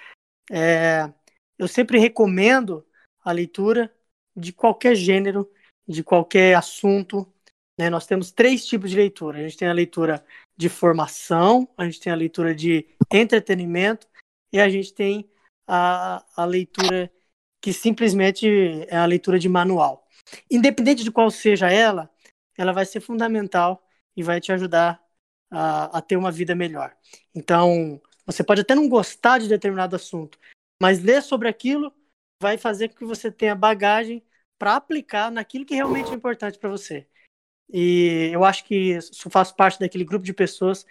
é, 0.51 1.13
eu 1.59 1.69
sempre 1.69 1.99
recomendo 1.99 2.87
a 3.23 3.31
leitura 3.31 3.95
de 4.35 4.53
qualquer 4.53 4.95
gênero, 4.95 5.51
de 5.87 6.03
qualquer 6.03 6.57
assunto. 6.57 7.31
Né? 7.79 7.91
Nós 7.91 8.07
temos 8.07 8.33
três 8.33 8.67
tipos 8.67 8.91
de 8.91 8.97
leitura. 8.97 9.39
A 9.39 9.43
gente 9.43 9.59
tem 9.59 9.69
a 9.69 9.73
leitura 9.73 10.25
de 10.57 10.69
formação, 10.69 11.69
a 11.77 11.85
gente 11.85 12.01
tem 12.01 12.13
a 12.13 12.17
leitura 12.17 12.55
de 12.55 12.87
entretenimento 13.13 14.09
e 14.53 14.59
a 14.61 14.69
gente 14.69 14.93
tem 14.93 15.31
a, 15.67 16.25
a 16.35 16.45
leitura 16.45 17.13
que 17.61 17.73
simplesmente 17.73 18.49
é 18.89 18.97
a 18.97 19.07
leitura 19.07 19.39
de 19.39 19.49
manual. 19.49 20.09
Independente 20.51 21.05
de 21.05 21.11
qual 21.11 21.31
seja 21.31 21.71
ela, 21.71 22.11
ela 22.57 22.73
vai 22.73 22.87
ser 22.87 23.01
fundamental 23.01 23.87
e 24.21 24.23
vai 24.23 24.39
te 24.39 24.53
ajudar 24.53 25.03
a, 25.51 25.99
a 25.99 26.03
ter 26.03 26.17
uma 26.17 26.31
vida 26.31 26.55
melhor. 26.55 26.95
Então, 27.35 28.01
você 28.27 28.45
pode 28.45 28.61
até 28.61 28.75
não 28.75 28.89
gostar 28.89 29.39
de 29.39 29.49
determinado 29.49 29.97
assunto, 29.97 30.39
mas 30.81 31.03
ler 31.03 31.23
sobre 31.23 31.49
aquilo 31.49 31.93
vai 32.41 32.59
fazer 32.59 32.89
com 32.89 32.97
que 32.97 33.05
você 33.05 33.33
tenha 33.33 33.55
bagagem 33.55 34.23
para 34.59 34.77
aplicar 34.77 35.31
naquilo 35.31 35.65
que 35.65 35.75
realmente 35.75 36.11
é 36.11 36.15
importante 36.15 36.59
para 36.59 36.69
você. 36.69 37.07
E 37.73 38.29
eu 38.31 38.45
acho 38.45 38.65
que 38.65 38.93
isso 38.93 39.31
faz 39.31 39.51
parte 39.51 39.81
daquele 39.81 40.05
grupo 40.05 40.25
de 40.25 40.35
pessoas 40.35 40.85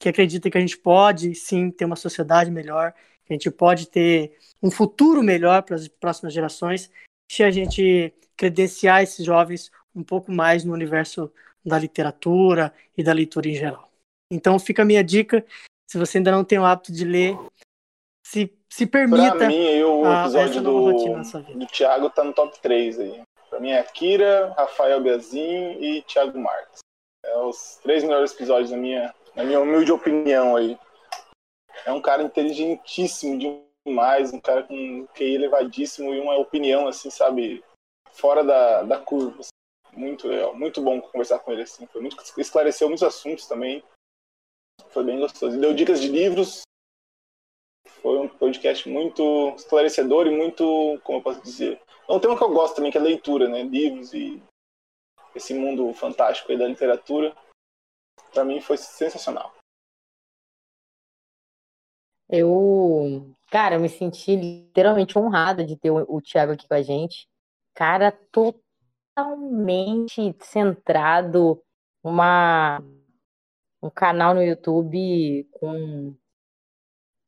que 0.00 0.08
acredita 0.08 0.50
que 0.50 0.58
a 0.58 0.60
gente 0.60 0.76
pode 0.76 1.34
sim 1.36 1.70
ter 1.70 1.84
uma 1.84 1.94
sociedade 1.94 2.50
melhor, 2.50 2.92
que 3.24 3.32
a 3.32 3.34
gente 3.34 3.50
pode 3.50 3.86
ter 3.86 4.36
um 4.60 4.72
futuro 4.72 5.22
melhor 5.22 5.62
para 5.62 5.76
as 5.76 5.86
próximas 5.86 6.34
gerações, 6.34 6.90
se 7.30 7.44
a 7.44 7.50
gente 7.50 8.12
credenciar 8.36 9.02
esses 9.02 9.24
jovens 9.24 9.70
um 9.94 10.02
pouco 10.02 10.32
mais 10.32 10.64
no 10.64 10.72
universo 10.72 11.32
da 11.64 11.78
literatura 11.78 12.72
e 12.96 13.02
da 13.02 13.12
leitura 13.12 13.48
em 13.48 13.54
geral. 13.54 13.90
Então 14.30 14.58
fica 14.58 14.82
a 14.82 14.84
minha 14.84 15.02
dica, 15.04 15.44
se 15.90 15.98
você 15.98 16.18
ainda 16.18 16.30
não 16.32 16.44
tem 16.44 16.58
o 16.58 16.64
hábito 16.64 16.92
de 16.92 17.04
ler, 17.04 17.36
se, 18.26 18.52
se 18.70 18.86
permita 18.86 19.36
Pra 19.36 19.48
mim, 19.48 19.66
aí, 19.66 19.84
o 19.84 20.04
a- 20.06 20.22
episódio 20.22 20.62
rotina 20.62 21.22
do, 21.22 21.58
do 21.58 21.66
Thiago 21.66 22.10
tá 22.10 22.24
no 22.24 22.32
top 22.32 22.58
3 22.60 22.98
aí. 22.98 23.22
Pra 23.50 23.60
mim 23.60 23.70
é 23.70 23.80
Akira, 23.80 24.54
Rafael 24.56 25.00
Biazin 25.02 25.76
e 25.78 26.02
Thiago 26.02 26.38
Marques. 26.38 26.78
É 27.24 27.36
os 27.38 27.78
três 27.82 28.02
melhores 28.02 28.32
episódios, 28.32 28.70
na 28.70 28.76
minha, 28.78 29.14
na 29.36 29.44
minha 29.44 29.60
humilde 29.60 29.92
opinião 29.92 30.56
aí. 30.56 30.78
É 31.84 31.92
um 31.92 32.00
cara 32.00 32.22
inteligentíssimo 32.22 33.38
demais, 33.86 34.32
um 34.32 34.40
cara 34.40 34.62
com 34.62 35.06
QI 35.14 35.34
elevadíssimo 35.34 36.14
e 36.14 36.20
uma 36.20 36.36
opinião, 36.36 36.88
assim, 36.88 37.10
sabe, 37.10 37.62
fora 38.12 38.42
da, 38.42 38.82
da 38.82 38.98
curva. 38.98 39.42
Muito 39.92 40.26
legal, 40.26 40.54
muito 40.54 40.82
bom 40.82 41.00
conversar 41.00 41.38
com 41.40 41.52
ele, 41.52 41.62
assim. 41.62 41.86
Foi 41.86 42.00
muito, 42.00 42.16
esclareceu 42.38 42.88
muitos 42.88 43.02
assuntos 43.02 43.46
também. 43.46 43.84
Foi 44.88 45.04
bem 45.04 45.20
gostoso. 45.20 45.56
E 45.56 45.60
deu 45.60 45.74
dicas 45.74 46.00
de 46.00 46.08
livros. 46.08 46.62
Foi 48.00 48.18
um 48.18 48.28
podcast 48.28 48.88
muito 48.88 49.54
esclarecedor 49.56 50.26
e 50.26 50.36
muito, 50.36 51.00
como 51.04 51.18
eu 51.18 51.22
posso 51.22 51.42
dizer, 51.42 51.80
é 52.08 52.12
um 52.12 52.20
tema 52.20 52.36
que 52.36 52.42
eu 52.42 52.52
gosto 52.52 52.76
também, 52.76 52.90
que 52.90 52.98
é 52.98 53.00
leitura, 53.00 53.48
né? 53.48 53.62
Livros 53.62 54.12
e 54.12 54.42
esse 55.34 55.54
mundo 55.54 55.92
fantástico 55.94 56.50
aí 56.50 56.58
da 56.58 56.66
literatura. 56.66 57.34
Pra 58.32 58.44
mim 58.44 58.60
foi 58.60 58.76
sensacional. 58.76 59.54
Eu, 62.28 63.34
cara, 63.50 63.76
eu 63.76 63.80
me 63.80 63.88
senti 63.88 64.34
literalmente 64.34 65.18
honrada 65.18 65.64
de 65.64 65.76
ter 65.76 65.90
o, 65.90 66.20
Thiago 66.20 66.52
aqui 66.52 66.66
com 66.66 66.74
a 66.74 66.82
gente. 66.82 67.28
Cara, 67.74 68.10
totalmente 69.14 70.34
centrado, 70.40 71.62
uma, 72.02 72.82
um 73.82 73.90
canal 73.90 74.34
no 74.34 74.42
YouTube 74.42 75.48
com, 75.52 76.14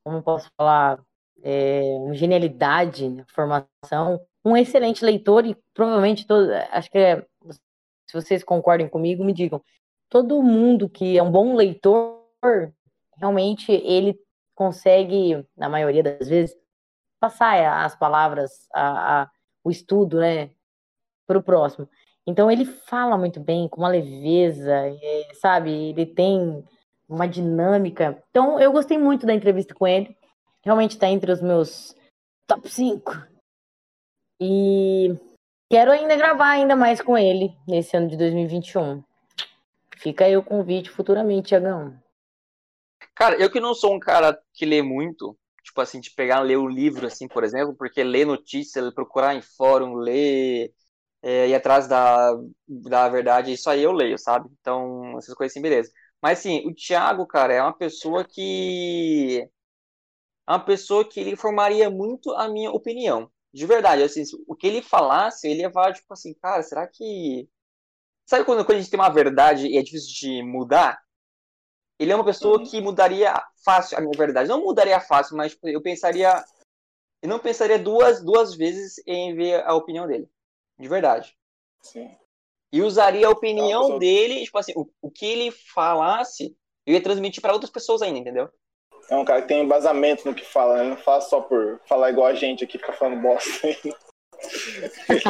como 0.03 0.23
posso 0.23 0.51
falar, 0.57 1.03
é, 1.43 1.99
genialidade 2.13 3.09
na 3.09 3.25
formação, 3.27 4.21
um 4.45 4.57
excelente 4.57 5.05
leitor 5.05 5.47
e 5.47 5.57
provavelmente 5.75 6.27
todo, 6.27 6.51
acho 6.71 6.91
que 6.91 6.99
é, 6.99 7.27
se 8.07 8.15
vocês 8.15 8.43
concordem 8.43 8.89
comigo, 8.89 9.25
me 9.25 9.33
digam, 9.33 9.63
todo 10.09 10.43
mundo 10.43 10.89
que 10.89 11.19
é 11.19 11.23
um 11.23 11.31
bom 11.31 11.55
leitor, 11.55 12.23
realmente 13.17 13.73
ele 13.73 14.19
consegue, 14.55 15.47
na 15.57 15.69
maioria 15.69 16.03
das 16.03 16.29
vezes, 16.29 16.57
passar 17.21 17.85
as 17.85 17.97
palavras, 17.97 18.69
a, 18.73 19.23
a, 19.23 19.31
o 19.63 19.71
estudo, 19.71 20.21
né, 20.21 20.51
para 21.27 21.39
o 21.39 21.43
próximo. 21.43 21.89
Então 22.27 22.51
ele 22.51 22.65
fala 22.65 23.19
muito 23.19 23.39
bem, 23.39 23.69
com 23.69 23.83
uma 23.83 23.89
leveza, 23.89 24.73
é, 24.73 25.29
sabe? 25.35 25.71
Ele 25.71 26.07
tem 26.07 26.65
uma 27.09 27.27
dinâmica. 27.27 28.23
Então 28.31 28.59
eu 28.59 28.73
gostei 28.73 28.99
muito 28.99 29.27
da 29.27 29.35
entrevista 29.35 29.75
com 29.75 29.87
ele. 29.87 30.17
Realmente 30.63 30.93
está 30.93 31.09
entre 31.09 31.31
os 31.31 31.43
meus 31.43 31.95
top 32.47 32.69
5. 32.69 33.13
E 34.41 35.15
quero 35.71 35.93
ainda 35.93 36.17
gravar 36.17 36.51
ainda 36.51 36.75
mais 36.75 37.01
com 37.01 37.17
ele 37.17 37.55
nesse 37.69 37.97
ano 37.97 38.09
de 38.09 38.17
2021. 38.17 39.03
Fica 39.99 40.25
aí 40.25 40.37
o 40.37 40.43
convite 40.43 40.91
futuramente, 40.91 41.49
Tiagão. 41.49 41.95
Cara, 43.15 43.37
eu 43.37 43.51
que 43.51 43.61
não 43.61 43.75
sou 43.75 43.95
um 43.95 44.01
cara 44.01 44.39
que 44.53 44.67
lê 44.67 44.83
muito, 44.83 45.37
tipo 45.63 45.81
assim, 45.81 46.01
de 46.01 46.11
pegar 46.11 46.41
ler 46.41 46.59
um 46.59 46.69
livro, 46.69 47.07
assim, 47.07 47.29
por 47.29 47.45
exemplo, 47.45 47.75
porque 47.75 48.03
ler 48.03 48.27
notícia, 48.27 48.91
procurar 48.93 49.35
em 49.35 49.41
fórum, 49.41 49.95
ler, 49.95 50.73
é, 51.25 51.49
ir 51.49 51.55
atrás 51.55 51.89
da, 51.89 52.39
da 52.69 53.09
verdade, 53.09 53.55
isso 53.55 53.71
aí 53.71 53.83
eu 53.83 53.93
leio, 53.93 54.19
sabe? 54.19 54.51
Então, 54.61 55.17
essas 55.17 55.35
coisas 55.35 55.53
assim, 55.53 55.63
beleza. 55.63 55.91
Mas, 56.23 56.39
assim, 56.39 56.67
o 56.69 56.75
Thiago, 56.75 57.27
cara, 57.27 57.55
é 57.55 57.63
uma 57.63 57.73
pessoa 57.73 58.25
que... 58.25 59.49
É 60.47 60.53
uma 60.53 60.63
pessoa 60.63 61.09
que 61.09 61.19
ele 61.19 61.35
formaria 61.35 61.89
muito 61.89 62.31
a 62.33 62.47
minha 62.47 62.71
opinião. 62.71 63.31
De 63.53 63.65
verdade, 63.65 64.03
assim, 64.03 64.23
o 64.47 64.55
que 64.55 64.67
ele 64.67 64.83
falasse, 64.83 65.49
ele 65.49 65.63
ia 65.63 65.73
falar, 65.73 65.95
tipo 65.95 66.13
assim, 66.13 66.35
cara, 66.35 66.63
será 66.63 66.87
que... 66.87 67.49
Sabe 68.27 68.45
quando, 68.45 68.63
quando 68.65 68.77
a 68.77 68.81
gente 68.81 68.91
tem 68.91 69.01
uma 69.01 69.09
verdade 69.09 69.67
e 69.67 69.79
é 69.79 69.83
difícil 69.83 70.13
de 70.13 70.43
mudar? 70.43 70.99
Ele 71.99 72.13
é 72.13 72.15
uma 72.15 72.25
pessoa 72.25 72.63
que 72.63 72.83
mudaria 72.83 73.35
fácil 73.65 73.97
a 73.97 74.01
minha 74.03 74.13
verdade. 74.17 74.49
Não 74.49 74.63
mudaria 74.63 75.01
fácil, 75.01 75.37
mas 75.37 75.53
tipo, 75.53 75.69
eu 75.69 75.81
pensaria. 75.81 76.45
Eu 77.23 77.29
não 77.29 77.39
pensaria 77.39 77.79
duas, 77.79 78.23
duas 78.23 78.55
vezes 78.55 79.01
em 79.07 79.35
ver 79.35 79.65
a 79.65 79.75
opinião 79.75 80.07
dele. 80.07 80.29
De 80.79 80.89
verdade. 80.89 81.37
Sim. 81.83 82.11
E 82.73 82.83
usaria 82.83 83.27
a 83.27 83.31
É 83.31 83.33
opinião 83.33 83.99
dele, 83.99 84.45
tipo 84.45 84.59
assim, 84.59 84.73
o, 84.75 84.89
o 85.01 85.11
que 85.11 85.25
ele 85.25 85.51
falasse, 85.51 86.57
eu 86.87 86.95
ia 86.95 87.03
transmitir 87.03 87.41
para 87.41 87.53
outras 87.53 87.71
pessoas 87.71 88.03
ainda, 88.03 88.19
entendeu? 88.19 88.49
É 89.09 89.17
um 89.17 89.25
cara 89.25 89.43
que 89.43 89.49
tem 89.49 89.63
embasamento 89.63 90.27
no 90.27 90.35
que 90.35 90.45
fala, 90.45 90.77
né? 90.77 90.81
Ele 90.81 90.91
não 90.91 90.97
fala 90.97 91.21
só 91.21 91.41
por 91.41 91.81
falar 91.87 92.11
igual 92.11 92.27
a 92.27 92.35
gente 92.35 92.65
aqui, 92.65 92.79
ficar 92.79 92.95
falando 92.95 93.23
bosta. 93.23 93.67
ele, 93.69 93.77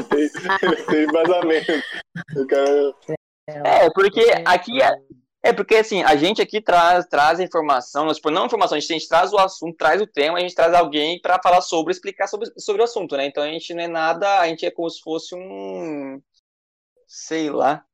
tem, 0.09 0.31
ele 0.63 0.85
tem 0.87 1.03
embasamento. 1.05 1.73
Cara 2.49 2.95
É, 3.47 3.91
porque 3.91 4.25
aqui 4.45 4.79
é. 5.45 5.53
Porque 5.53 5.77
assim, 5.77 6.03
a 6.03 6.17
gente 6.17 6.43
aqui 6.43 6.61
traz, 6.61 7.07
traz 7.07 7.39
informação, 7.41 8.07
nós, 8.07 8.17
tipo, 8.17 8.31
não 8.31 8.47
informação, 8.47 8.77
a 8.77 8.81
gente, 8.81 8.93
a 8.93 8.99
gente 8.99 9.09
traz 9.09 9.33
o 9.33 9.39
assunto, 9.39 9.77
traz 9.77 10.01
o 10.01 10.07
tema, 10.07 10.39
a 10.39 10.41
gente 10.41 10.55
traz 10.55 10.75
alguém 10.75 11.21
para 11.21 11.41
falar 11.43 11.61
sobre, 11.61 11.93
explicar 11.93 12.27
sobre, 12.27 12.51
sobre 12.59 12.83
o 12.83 12.85
assunto, 12.85 13.17
né? 13.17 13.27
Então 13.27 13.43
a 13.43 13.49
gente 13.49 13.73
não 13.75 13.83
é 13.85 13.89
nada, 13.89 14.41
a 14.41 14.49
gente 14.49 14.67
é 14.67 14.71
como 14.71 14.89
se 14.91 15.01
fosse 15.01 15.35
um, 15.35 16.21
sei 17.07 17.51
lá, 17.51 17.85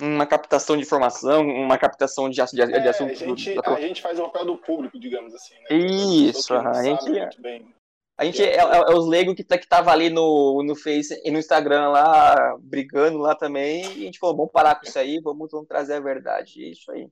uma 0.00 0.26
captação 0.26 0.76
de 0.76 0.82
informação, 0.82 1.46
uma 1.46 1.78
captação 1.78 2.28
de, 2.28 2.36
de, 2.36 2.66
de 2.66 2.72
É, 2.74 2.88
assunto. 2.88 3.12
a, 3.12 3.14
gente, 3.14 3.54
do- 3.54 3.70
a 3.70 3.80
gente 3.80 4.02
faz 4.02 4.18
o 4.18 4.24
papel 4.24 4.46
do 4.46 4.56
público, 4.58 4.98
digamos 4.98 5.34
assim. 5.34 5.54
Né? 5.54 5.76
Isso, 5.76 6.54
a 6.54 6.82
gente, 6.82 7.08
muito 7.10 7.40
bem. 7.42 7.73
A 8.16 8.24
gente 8.24 8.42
é, 8.42 8.56
é- 8.56 8.58
é 8.60 8.94
os 8.94 9.06
leigos 9.06 9.34
que, 9.34 9.42
tá, 9.42 9.58
que 9.58 9.66
tava 9.66 9.90
ali 9.90 10.08
no, 10.08 10.62
no 10.62 10.76
Face 10.76 11.20
e 11.24 11.30
no 11.30 11.38
Instagram 11.38 11.88
lá, 11.88 12.56
brigando 12.60 13.18
lá 13.18 13.34
também, 13.34 13.82
e 13.96 14.02
a 14.02 14.06
gente 14.06 14.18
falou, 14.18 14.36
vamos 14.36 14.52
parar 14.52 14.76
com 14.76 14.86
isso 14.86 14.98
aí, 14.98 15.20
vamos, 15.20 15.50
vamos 15.50 15.66
trazer 15.66 15.94
a 15.94 16.00
verdade, 16.00 16.64
é 16.64 16.68
isso 16.68 16.90
aí. 16.92 17.08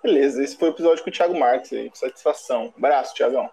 Beleza, 0.00 0.42
esse 0.42 0.56
foi 0.56 0.68
o 0.68 0.72
episódio 0.72 1.02
com 1.02 1.10
o 1.10 1.12
Thiago 1.12 1.36
Marques 1.36 1.72
aí. 1.72 1.90
Satisfação. 1.92 2.72
Abraço, 2.76 3.14
Thiagão. 3.14 3.50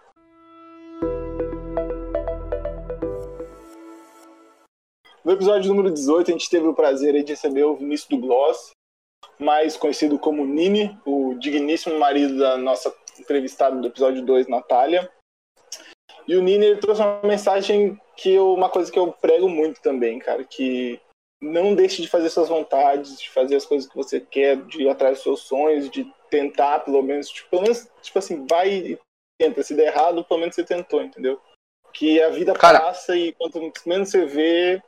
No 5.24 5.32
episódio 5.32 5.68
número 5.68 5.92
18, 5.92 6.30
a 6.30 6.32
gente 6.32 6.48
teve 6.48 6.68
o 6.68 6.74
prazer 6.74 7.20
de 7.24 7.32
receber 7.32 7.64
o 7.64 7.74
Vinícius 7.74 8.08
do 8.08 8.18
Gloss, 8.18 8.70
mais 9.40 9.76
conhecido 9.76 10.20
como 10.20 10.46
Nini, 10.46 10.96
o 11.04 11.34
digníssimo 11.34 11.98
marido 11.98 12.38
da 12.38 12.56
nossa 12.56 12.94
entrevistada 13.18 13.74
do 13.80 13.88
episódio 13.88 14.24
2, 14.24 14.46
Natália. 14.46 15.10
E 16.26 16.34
o 16.36 16.42
Nini 16.42 16.66
ele 16.66 16.80
trouxe 16.80 17.00
uma 17.02 17.20
mensagem 17.22 18.00
que 18.16 18.32
eu, 18.32 18.52
uma 18.52 18.68
coisa 18.68 18.90
que 18.90 18.98
eu 18.98 19.12
prego 19.12 19.48
muito 19.48 19.80
também, 19.80 20.18
cara, 20.18 20.42
que 20.44 21.00
não 21.40 21.74
deixe 21.74 22.02
de 22.02 22.08
fazer 22.08 22.30
suas 22.30 22.48
vontades, 22.48 23.20
de 23.20 23.30
fazer 23.30 23.56
as 23.56 23.64
coisas 23.64 23.88
que 23.88 23.96
você 23.96 24.20
quer, 24.20 24.56
de 24.66 24.82
ir 24.82 24.88
atrás 24.88 25.14
dos 25.14 25.22
seus 25.22 25.40
sonhos, 25.40 25.90
de 25.90 26.10
tentar, 26.30 26.80
pelo 26.80 27.02
menos, 27.02 27.28
tipo, 27.28 27.50
pelo 27.50 27.62
menos, 27.62 27.88
tipo 28.02 28.18
assim, 28.18 28.46
vai 28.46 28.70
e 28.72 28.98
tenta. 29.38 29.62
Se 29.62 29.74
der 29.74 29.88
errado, 29.88 30.24
pelo 30.24 30.40
menos 30.40 30.54
você 30.54 30.64
tentou, 30.64 31.02
entendeu? 31.02 31.40
Que 31.92 32.20
a 32.20 32.30
vida 32.30 32.54
Cara- 32.54 32.80
passa 32.80 33.16
e 33.16 33.32
quanto 33.32 33.60
menos 33.86 34.08
você 34.10 34.24
vê, 34.26 34.82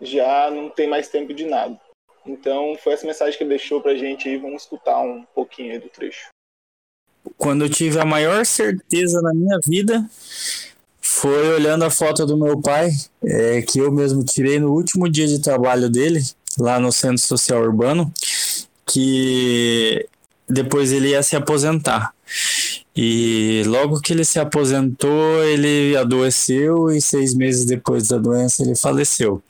já 0.00 0.50
não 0.50 0.70
tem 0.70 0.86
mais 0.86 1.08
tempo 1.08 1.34
de 1.34 1.44
nada. 1.44 1.80
Então, 2.24 2.76
foi 2.76 2.92
essa 2.92 3.06
mensagem 3.06 3.36
que 3.36 3.42
ele 3.42 3.50
deixou 3.56 3.80
pra 3.80 3.94
gente 3.94 4.28
aí. 4.28 4.36
Vamos 4.36 4.62
escutar 4.62 5.00
um 5.00 5.24
pouquinho 5.34 5.72
aí 5.72 5.78
do 5.78 5.88
trecho. 5.88 6.28
Quando 7.36 7.64
eu 7.64 7.70
tive 7.70 7.98
a 7.98 8.04
maior 8.04 8.44
certeza 8.44 9.20
na 9.22 9.32
minha 9.32 9.58
vida 9.66 10.08
foi 11.00 11.54
olhando 11.54 11.84
a 11.84 11.90
foto 11.90 12.24
do 12.24 12.36
meu 12.36 12.60
pai, 12.60 12.90
é, 13.22 13.62
que 13.62 13.78
eu 13.78 13.90
mesmo 13.90 14.24
tirei 14.24 14.58
no 14.58 14.72
último 14.72 15.08
dia 15.08 15.26
de 15.26 15.40
trabalho 15.40 15.90
dele, 15.90 16.22
lá 16.58 16.80
no 16.80 16.90
Centro 16.92 17.18
Social 17.18 17.62
Urbano, 17.62 18.12
que 18.86 20.06
depois 20.48 20.92
ele 20.92 21.10
ia 21.10 21.22
se 21.22 21.36
aposentar. 21.36 22.14
E 22.96 23.62
logo 23.66 24.00
que 24.00 24.12
ele 24.12 24.24
se 24.24 24.38
aposentou, 24.38 25.44
ele 25.44 25.96
adoeceu 25.96 26.90
e 26.90 27.00
seis 27.00 27.34
meses 27.34 27.64
depois 27.64 28.08
da 28.08 28.18
doença 28.18 28.62
ele 28.62 28.74
faleceu. 28.74 29.42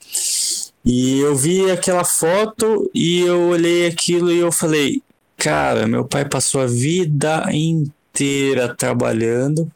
E 0.83 1.19
eu 1.19 1.35
vi 1.35 1.69
aquela 1.69 2.03
foto 2.03 2.89
e 2.93 3.21
eu 3.21 3.49
olhei 3.49 3.87
aquilo 3.87 4.31
e 4.31 4.39
eu 4.39 4.51
falei, 4.51 5.01
cara, 5.41 5.87
meu 5.87 6.05
pai 6.05 6.23
passou 6.23 6.61
a 6.61 6.67
vida 6.67 7.43
inteira 7.51 8.75
trabalhando. 8.75 9.69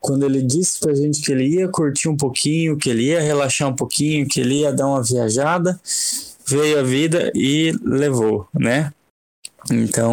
Quando 0.00 0.24
ele 0.24 0.42
disse 0.42 0.80
pra 0.80 0.94
gente 0.94 1.20
que 1.20 1.30
ele 1.30 1.46
ia 1.46 1.68
curtir 1.68 2.08
um 2.08 2.16
pouquinho, 2.16 2.78
que 2.78 2.88
ele 2.88 3.04
ia 3.04 3.20
relaxar 3.20 3.68
um 3.68 3.76
pouquinho, 3.76 4.26
que 4.26 4.40
ele 4.40 4.60
ia 4.60 4.72
dar 4.72 4.86
uma 4.86 5.02
viajada, 5.02 5.78
veio 6.46 6.80
a 6.80 6.82
vida 6.82 7.30
e 7.34 7.72
levou, 7.84 8.48
né? 8.54 8.90
Então, 9.70 10.12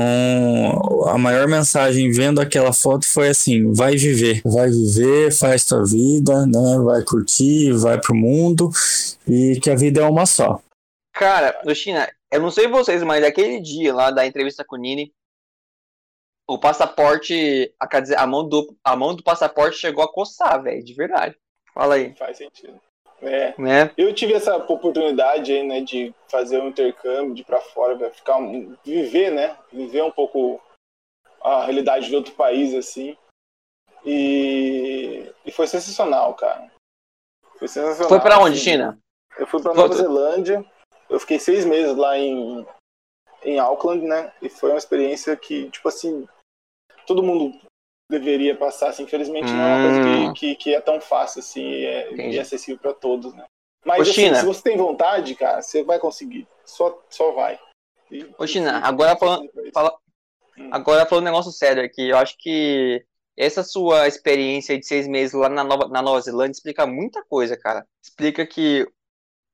a 1.08 1.18
maior 1.18 1.48
mensagem 1.48 2.12
vendo 2.12 2.40
aquela 2.40 2.72
foto 2.72 3.08
foi 3.08 3.30
assim: 3.30 3.74
vai 3.74 3.96
viver, 3.96 4.42
vai 4.46 4.70
viver, 4.70 5.32
faz 5.32 5.66
tua 5.66 5.84
vida, 5.84 6.46
né? 6.46 6.78
Vai 6.84 7.02
curtir, 7.04 7.72
vai 7.72 8.00
pro 8.00 8.14
mundo 8.14 8.70
e 9.28 9.60
que 9.60 9.72
a 9.72 9.76
vida 9.76 10.02
é 10.02 10.04
uma 10.04 10.28
só. 10.28 10.62
Cara, 11.16 11.56
China, 11.74 12.08
eu 12.32 12.42
não 12.42 12.52
sei 12.52 12.68
vocês, 12.68 13.04
mas 13.04 13.24
aquele 13.24 13.60
dia 13.60 13.94
lá 13.94 14.12
da 14.12 14.26
entrevista 14.26 14.64
com 14.64 14.76
o 14.76 14.80
Nini, 14.80 15.14
o 16.48 16.58
passaporte, 16.60 17.74
a, 17.80 17.88
quer 17.88 18.02
dizer, 18.02 18.18
a 18.18 18.26
mão 18.26 18.48
do, 18.48 18.76
a 18.84 18.96
mão 18.96 19.16
do 19.16 19.24
passaporte 19.24 19.78
chegou 19.78 20.04
a 20.04 20.12
coçar, 20.12 20.62
velho, 20.64 20.84
de 20.84 20.94
verdade. 20.94 21.38
Fala 21.74 21.96
aí. 21.96 22.16
Faz 22.16 22.38
sentido. 22.38 22.80
É. 23.22 23.54
Né? 23.62 23.92
Eu 23.98 24.14
tive 24.14 24.34
essa 24.34 24.56
oportunidade 24.56 25.52
aí, 25.52 25.64
né, 25.68 25.82
de 25.82 26.14
fazer 26.28 26.60
um 26.62 26.70
intercâmbio, 26.70 27.36
de 27.36 27.42
ir 27.42 27.46
pra 27.46 27.60
fora, 27.60 27.98
pra 27.98 28.10
ficar, 28.10 28.38
um- 28.38 28.76
viver, 28.84 29.32
né, 29.32 29.58
viver 29.72 30.02
um 30.04 30.12
pouco 30.12 30.62
a 31.42 31.66
realidade 31.66 32.08
de 32.08 32.16
outro 32.16 32.34
país, 32.34 32.74
assim. 32.74 33.16
E, 34.06 35.30
e 35.46 35.52
foi 35.52 35.68
sensacional, 35.68 36.34
cara. 36.34 36.72
Foi 37.58 37.68
sensacional. 37.68 38.10
Foi 38.10 38.20
pra 38.22 38.40
onde, 38.40 38.56
assim. 38.56 38.72
China? 38.72 38.98
Eu 39.38 39.46
fui 39.46 39.62
pra 39.62 39.74
Nova 39.74 39.94
Zelândia. 39.94 40.66
Eu 41.10 41.20
fiquei 41.20 41.40
seis 41.40 41.66
meses 41.66 41.96
lá 41.96 42.18
em, 42.18 42.66
em 43.44 43.60
Auckland, 43.60 44.06
né? 44.06 44.32
E 44.42 44.50
foi 44.50 44.70
uma 44.72 44.78
experiência 44.78 45.36
que, 45.36 45.70
tipo 45.72 45.88
assim, 45.88 46.28
todo 47.08 47.24
mundo 47.24 47.60
deveria 48.12 48.56
passar, 48.56 48.90
assim. 48.90 49.04
Infelizmente 49.04 49.54
não 49.54 49.64
é 49.64 49.68
uma 49.76 49.82
coisa 49.82 50.00
Hum. 50.00 50.34
que, 50.34 50.56
que, 50.56 50.56
que 50.56 50.76
é 50.76 50.82
tão 50.82 51.00
fácil, 51.02 51.40
assim, 51.40 51.62
e 51.64 51.86
é, 51.86 52.12
Entendi. 52.12 52.36
e 52.36 52.38
é 52.38 52.42
acessível 52.42 52.80
pra 52.80 52.94
todos, 52.94 53.34
né? 53.34 53.46
Mas, 53.86 54.08
Ô, 54.08 54.12
assim, 54.12 54.34
se 54.36 54.46
você 54.46 54.62
tem 54.62 54.78
vontade, 54.78 55.36
cara, 55.36 55.62
você 55.62 55.84
vai 55.84 55.98
conseguir. 56.00 56.48
Só, 56.66 57.02
só 57.10 57.32
vai. 57.32 57.60
E- 58.12 58.30
Ô, 58.38 58.46
China, 58.46 58.80
agora 58.80 59.16
falando, 59.16 59.50
fala- 59.74 59.98
agora 60.72 61.06
falando 61.06 61.24
um 61.24 61.30
negócio 61.32 61.52
sério 61.52 61.84
aqui, 61.84 62.10
eu 62.10 62.18
acho 62.18 62.36
que 62.38 63.06
essa 63.38 63.64
sua 63.64 64.06
experiência 64.08 64.78
de 64.78 64.86
seis 64.86 65.08
meses 65.08 65.34
lá 65.34 65.48
na 65.48 65.64
Nova, 65.64 65.88
na 65.88 66.02
Nova 66.02 66.20
Zelândia 66.20 66.52
explica 66.58 66.86
muita 66.86 67.24
coisa, 67.24 67.56
cara. 67.58 67.88
Explica 68.04 68.46
que 68.46 68.86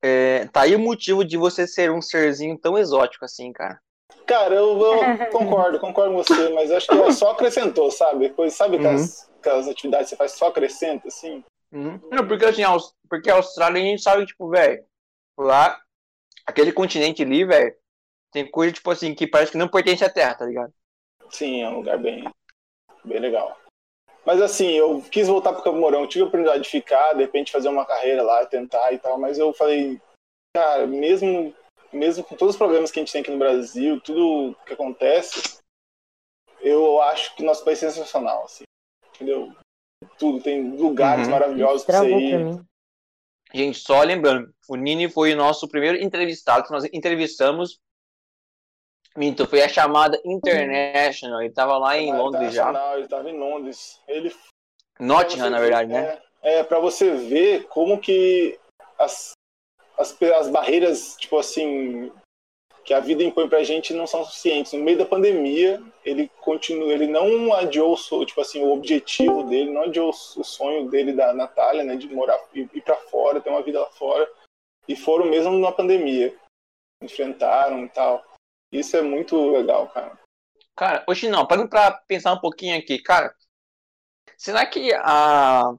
é, 0.06 0.46
tá 0.48 0.62
aí 0.62 0.74
o 0.76 0.78
motivo 0.78 1.24
de 1.24 1.36
você 1.36 1.66
ser 1.66 1.90
um 1.90 2.00
serzinho 2.00 2.56
tão 2.56 2.78
exótico 2.78 3.24
assim, 3.24 3.52
cara. 3.52 3.80
Cara, 4.26 4.54
eu, 4.54 4.78
eu 4.78 4.98
concordo, 5.30 5.80
concordo 5.80 6.14
com 6.14 6.22
você, 6.22 6.48
mas 6.50 6.70
acho 6.70 6.86
que 6.86 7.12
só 7.12 7.32
acrescentou, 7.32 7.90
sabe? 7.90 8.28
Depois, 8.28 8.54
sabe 8.54 8.76
aquelas, 8.76 9.28
aquelas 9.40 9.68
atividades 9.68 10.06
que 10.06 10.10
você 10.10 10.16
faz 10.16 10.32
só 10.32 10.48
acrescenta, 10.48 11.08
assim? 11.08 11.42
Uhum. 11.72 12.00
Não, 12.10 12.26
porque 12.26 12.44
assim, 12.44 12.62
porque 13.08 13.30
a 13.30 13.34
Austrália 13.34 13.82
a 13.82 13.84
gente 13.84 14.02
sabe, 14.02 14.26
tipo, 14.26 14.48
velho, 14.48 14.84
lá, 15.36 15.80
aquele 16.46 16.72
continente 16.72 17.22
ali, 17.22 17.44
velho, 17.44 17.74
tem 18.32 18.48
coisa, 18.48 18.72
tipo 18.72 18.90
assim, 18.90 19.14
que 19.14 19.26
parece 19.26 19.52
que 19.52 19.58
não 19.58 19.68
pertence 19.68 20.04
à 20.04 20.08
Terra, 20.08 20.34
tá 20.34 20.46
ligado? 20.46 20.72
Sim, 21.30 21.62
é 21.62 21.68
um 21.68 21.78
lugar 21.78 21.98
bem, 21.98 22.24
bem 23.04 23.18
legal. 23.18 23.58
Mas 24.26 24.42
assim, 24.42 24.72
eu 24.72 25.00
quis 25.02 25.28
voltar 25.28 25.52
pro 25.52 25.62
Campo 25.62 25.78
Mourão, 25.78 26.06
tive 26.06 26.24
a 26.24 26.26
oportunidade 26.26 26.64
de 26.64 26.68
ficar, 26.68 27.12
de 27.12 27.20
repente 27.20 27.52
fazer 27.52 27.68
uma 27.68 27.86
carreira 27.86 28.24
lá, 28.24 28.44
tentar 28.44 28.92
e 28.92 28.98
tal, 28.98 29.18
mas 29.20 29.38
eu 29.38 29.52
falei, 29.52 30.00
cara, 30.52 30.84
mesmo, 30.84 31.54
mesmo 31.92 32.24
com 32.24 32.34
todos 32.34 32.56
os 32.56 32.58
problemas 32.58 32.90
que 32.90 32.98
a 32.98 33.02
gente 33.02 33.12
tem 33.12 33.20
aqui 33.20 33.30
no 33.30 33.38
Brasil, 33.38 34.00
tudo 34.00 34.56
que 34.66 34.72
acontece, 34.72 35.60
eu 36.60 37.00
acho 37.02 37.36
que 37.36 37.44
nosso 37.44 37.64
país 37.64 37.80
é 37.84 37.88
sensacional, 37.88 38.44
assim, 38.44 38.64
entendeu? 39.14 39.54
Tudo, 40.18 40.42
tem 40.42 40.70
lugares 40.76 41.26
Uhum. 41.26 41.30
maravilhosos 41.30 41.84
pra 41.84 42.00
você 42.00 42.18
ir. 42.18 42.66
Gente, 43.54 43.78
só 43.78 44.02
lembrando, 44.02 44.52
o 44.68 44.74
Nini 44.74 45.08
foi 45.08 45.34
o 45.34 45.36
nosso 45.36 45.68
primeiro 45.68 46.02
entrevistado 46.02 46.66
que 46.66 46.72
nós 46.72 46.84
entrevistamos. 46.92 47.78
Minto, 49.16 49.46
foi 49.46 49.62
a 49.62 49.68
chamada 49.68 50.20
International. 50.24 51.40
Ele 51.40 51.52
tava 51.52 51.78
lá 51.78 51.96
em 51.96 52.12
Ah, 52.12 52.16
Londres 52.16 52.52
já. 52.52 52.96
Ele 52.96 53.08
tava 53.08 53.30
em 53.30 53.38
Londres. 53.38 54.00
Ele 54.06 54.34
Nottingham, 54.98 55.50
na 55.50 55.60
verdade, 55.60 55.92
né? 55.92 56.18
É, 56.42 56.62
para 56.62 56.78
você 56.78 57.10
ver 57.10 57.64
como 57.64 57.98
que 57.98 58.58
as, 58.98 59.32
as, 59.98 60.16
as 60.22 60.48
barreiras, 60.48 61.16
tipo 61.18 61.38
assim, 61.38 62.12
que 62.84 62.94
a 62.94 63.00
vida 63.00 63.22
impõe 63.22 63.48
pra 63.48 63.64
gente 63.64 63.92
não 63.92 64.06
são 64.06 64.24
suficientes. 64.24 64.72
No 64.72 64.78
meio 64.84 64.96
da 64.96 65.04
pandemia, 65.04 65.82
ele 66.04 66.30
continua, 66.40 66.92
ele 66.92 67.08
não 67.08 67.52
adiou 67.52 67.96
tipo 68.24 68.40
assim, 68.40 68.62
o 68.62 68.72
objetivo 68.72 69.42
dele, 69.42 69.72
não 69.72 69.82
adiou 69.82 70.10
o 70.10 70.44
sonho 70.44 70.88
dele 70.88 71.12
da 71.12 71.32
Natália, 71.32 71.82
né, 71.82 71.96
de 71.96 72.06
morar 72.14 72.38
ir, 72.54 72.70
ir 72.72 72.80
para 72.82 72.96
fora, 72.96 73.40
ter 73.40 73.50
uma 73.50 73.62
vida 73.62 73.80
lá 73.80 73.90
fora, 73.90 74.30
e 74.86 74.94
foram 74.94 75.26
mesmo 75.26 75.58
na 75.58 75.72
pandemia. 75.72 76.32
Enfrentaram 77.02 77.84
e 77.84 77.88
tal. 77.88 78.24
Isso 78.80 78.96
é 78.96 79.02
muito 79.02 79.50
legal, 79.50 79.88
cara. 79.88 80.16
Cara, 80.76 81.04
hoje 81.08 81.28
não, 81.28 81.46
parando 81.46 81.68
pra 81.68 81.90
pensar 82.06 82.32
um 82.32 82.40
pouquinho 82.40 82.78
aqui, 82.78 82.98
cara. 82.98 83.34
Será 84.38 84.64
que 84.66 84.92
a, 84.94 85.74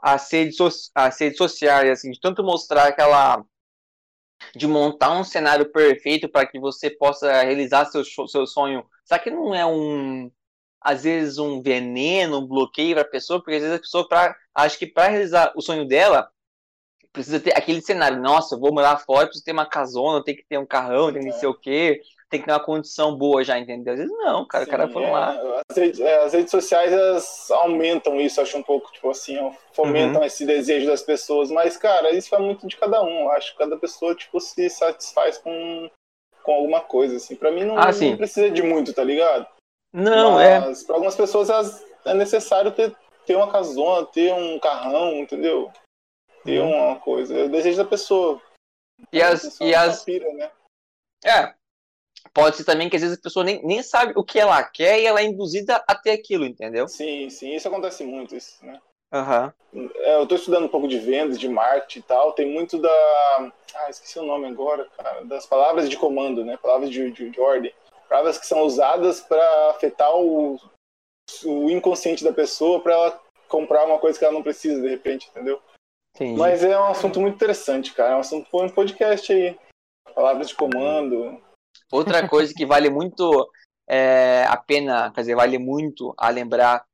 as, 0.00 0.32
redes, 0.32 0.56
so- 0.56 0.90
as 0.94 1.20
redes 1.20 1.38
sociais, 1.38 1.90
assim, 1.90 2.10
de 2.12 2.20
tanto 2.20 2.44
mostrar 2.44 2.88
aquela. 2.88 3.44
de 4.56 4.66
montar 4.66 5.12
um 5.12 5.24
cenário 5.24 5.70
perfeito 5.72 6.28
para 6.28 6.46
que 6.46 6.58
você 6.58 6.90
possa 6.90 7.42
realizar 7.42 7.86
seu, 7.86 8.04
seu 8.04 8.46
sonho, 8.46 8.84
será 9.04 9.18
que 9.20 9.30
não 9.30 9.54
é 9.54 9.64
um. 9.66 10.30
às 10.80 11.04
vezes 11.04 11.38
um 11.38 11.62
veneno, 11.62 12.38
um 12.40 12.46
bloqueio 12.46 12.94
para 12.96 13.02
a 13.04 13.08
pessoa? 13.10 13.40
Porque 13.40 13.56
às 13.56 13.62
vezes 13.62 13.76
a 13.76 13.80
pessoa 13.80 14.08
pra, 14.08 14.36
acha 14.54 14.78
que 14.78 14.86
para 14.86 15.08
realizar 15.10 15.52
o 15.56 15.62
sonho 15.62 15.86
dela, 15.86 16.30
precisa 17.14 17.38
ter 17.40 17.56
aquele 17.56 17.80
cenário, 17.80 18.20
nossa, 18.20 18.56
eu 18.56 18.60
vou 18.60 18.74
morar 18.74 18.98
fora, 18.98 19.24
preciso 19.26 19.44
ter 19.44 19.52
uma 19.52 19.64
casona, 19.64 20.22
tem 20.22 20.34
que 20.36 20.44
ter 20.44 20.58
um 20.58 20.66
carrão, 20.66 21.12
tem 21.12 21.22
que 21.22 21.28
não 21.28 21.38
sei 21.38 21.48
o 21.48 21.54
quê, 21.54 22.02
tem 22.28 22.40
que 22.40 22.46
ter 22.46 22.52
uma 22.52 22.58
condição 22.64 23.16
boa 23.16 23.44
já, 23.44 23.56
entendeu? 23.56 23.92
Às 23.94 24.00
vezes 24.00 24.12
não, 24.18 24.44
cara, 24.44 24.64
o 24.64 24.68
cara 24.68 24.88
foi 24.88 25.04
É, 25.04 25.10
lá. 25.12 25.62
As 25.70 25.76
redes, 25.76 26.00
é, 26.00 26.16
as 26.24 26.32
redes 26.32 26.50
sociais 26.50 26.92
elas 26.92 27.50
aumentam 27.52 28.20
isso, 28.20 28.40
acho 28.40 28.58
um 28.58 28.62
pouco, 28.64 28.92
tipo 28.92 29.08
assim, 29.10 29.38
fomentam 29.72 30.20
Uhum. 30.20 30.26
esse 30.26 30.44
desejo 30.44 30.86
das 30.88 31.02
pessoas. 31.02 31.50
Mas, 31.52 31.76
cara, 31.76 32.10
isso 32.10 32.28
vai 32.30 32.40
muito 32.40 32.66
de 32.66 32.76
cada 32.76 33.00
um. 33.02 33.30
Acho 33.30 33.52
que 33.52 33.58
cada 33.58 33.76
pessoa, 33.76 34.14
tipo, 34.16 34.40
se 34.40 34.68
satisfaz 34.68 35.38
com, 35.38 35.88
com 36.42 36.52
alguma 36.52 36.80
coisa, 36.80 37.16
assim. 37.16 37.36
Pra 37.36 37.52
mim, 37.52 37.64
não, 37.64 37.78
Ah, 37.78 37.92
sim. 37.92 38.10
não 38.10 38.16
precisa 38.16 38.50
de 38.50 38.62
muito, 38.62 38.92
tá 38.92 39.04
ligado? 39.04 39.46
Não, 39.92 40.40
é. 40.40 40.58
Mas 40.58 40.82
pra 40.82 40.96
algumas 40.96 41.14
pessoas 41.14 41.48
é 42.04 42.12
necessário 42.14 42.72
ter, 42.72 42.92
ter 43.24 43.36
uma 43.36 43.52
casona, 43.52 44.04
ter 44.06 44.34
um 44.34 44.58
carrão, 44.58 45.12
entendeu? 45.18 45.70
Ter 46.44 46.60
Uhum. 46.60 46.70
uma 46.90 47.00
coisa. 47.00 47.36
É 47.36 47.44
o 47.44 47.48
desejo 47.48 47.78
da 47.78 47.84
pessoa. 47.88 48.40
E 49.12 49.22
as, 49.22 49.58
e 49.60 49.74
as, 49.74 50.04
Pira, 50.04 50.32
né? 50.34 50.50
É. 51.24 51.54
Pode 52.32 52.56
ser 52.56 52.64
também 52.64 52.88
que 52.88 52.96
às 52.96 53.02
vezes 53.02 53.18
a 53.18 53.22
pessoa 53.22 53.44
nem, 53.44 53.64
nem 53.64 53.82
sabe 53.82 54.12
o 54.16 54.24
que 54.24 54.38
ela 54.38 54.62
quer 54.62 55.00
e 55.00 55.06
ela 55.06 55.20
é 55.20 55.24
induzida 55.24 55.82
a 55.86 55.94
ter 55.94 56.10
aquilo, 56.10 56.44
entendeu? 56.44 56.88
Sim, 56.88 57.28
sim, 57.30 57.54
isso 57.54 57.68
acontece 57.68 58.02
muito, 58.04 58.34
isso, 58.34 58.64
né? 58.64 58.80
Aham. 59.12 59.52
É, 59.74 60.16
eu 60.16 60.26
tô 60.26 60.34
estudando 60.34 60.64
um 60.64 60.68
pouco 60.68 60.88
de 60.88 60.98
vendas, 60.98 61.38
de 61.38 61.48
marketing 61.48 62.00
e 62.00 62.02
tal. 62.02 62.32
Tem 62.32 62.46
muito 62.46 62.78
da. 62.78 63.52
Ah, 63.74 63.90
esqueci 63.90 64.18
o 64.18 64.24
nome 64.24 64.46
agora, 64.46 64.88
cara. 64.96 65.24
Das 65.24 65.46
palavras 65.46 65.88
de 65.88 65.96
comando, 65.96 66.44
né? 66.44 66.56
Palavras 66.56 66.90
de, 66.90 67.10
de, 67.12 67.30
de 67.30 67.40
ordem. 67.40 67.72
Palavras 68.08 68.38
que 68.38 68.46
são 68.46 68.62
usadas 68.62 69.20
para 69.20 69.70
afetar 69.70 70.14
o, 70.16 70.58
o 71.44 71.70
inconsciente 71.70 72.24
da 72.24 72.32
pessoa 72.32 72.80
para 72.80 72.92
ela 72.92 73.22
comprar 73.48 73.84
uma 73.84 73.98
coisa 73.98 74.18
que 74.18 74.24
ela 74.24 74.34
não 74.34 74.42
precisa, 74.42 74.80
de 74.80 74.88
repente, 74.88 75.28
entendeu? 75.28 75.62
Entendi. 76.14 76.38
Mas 76.38 76.62
é 76.62 76.78
um 76.78 76.86
assunto 76.86 77.20
muito 77.20 77.34
interessante, 77.34 77.92
cara. 77.92 78.12
É 78.12 78.16
um 78.16 78.20
assunto 78.20 78.48
para 78.48 78.66
um 78.66 78.70
podcast 78.70 79.32
aí. 79.32 79.58
Palavras 80.14 80.48
de 80.48 80.54
comando. 80.54 81.42
Outra 81.90 82.28
coisa 82.28 82.54
que 82.54 82.64
vale 82.64 82.88
muito 82.88 83.50
é, 83.88 84.44
a 84.48 84.56
pena, 84.56 85.10
quer 85.12 85.22
dizer, 85.22 85.34
vale 85.34 85.58
muito 85.58 86.14
a 86.16 86.28
lembrar 86.28 86.86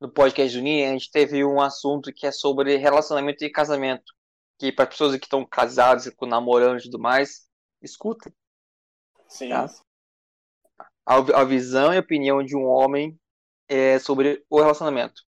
no 0.00 0.08
podcast 0.08 0.56
do 0.56 0.62
Nini, 0.62 0.84
a 0.84 0.92
gente 0.92 1.10
teve 1.10 1.44
um 1.44 1.60
assunto 1.60 2.12
que 2.12 2.26
é 2.26 2.32
sobre 2.32 2.76
relacionamento 2.76 3.44
e 3.44 3.50
casamento. 3.50 4.14
Que 4.58 4.72
para 4.72 4.86
pessoas 4.86 5.16
que 5.16 5.26
estão 5.26 5.44
casadas, 5.44 6.08
com 6.14 6.26
namorando 6.26 6.78
e 6.78 6.82
tudo 6.82 6.98
mais, 6.98 7.48
escutem. 7.82 8.32
Sim. 9.28 9.50
Tá? 9.50 9.66
A, 11.06 11.16
a 11.40 11.44
visão 11.44 11.92
e 11.92 11.96
a 11.96 12.00
opinião 12.00 12.42
de 12.42 12.56
um 12.56 12.64
homem 12.66 13.18
é, 13.68 13.98
sobre 13.98 14.44
o 14.48 14.58
relacionamento. 14.58 15.22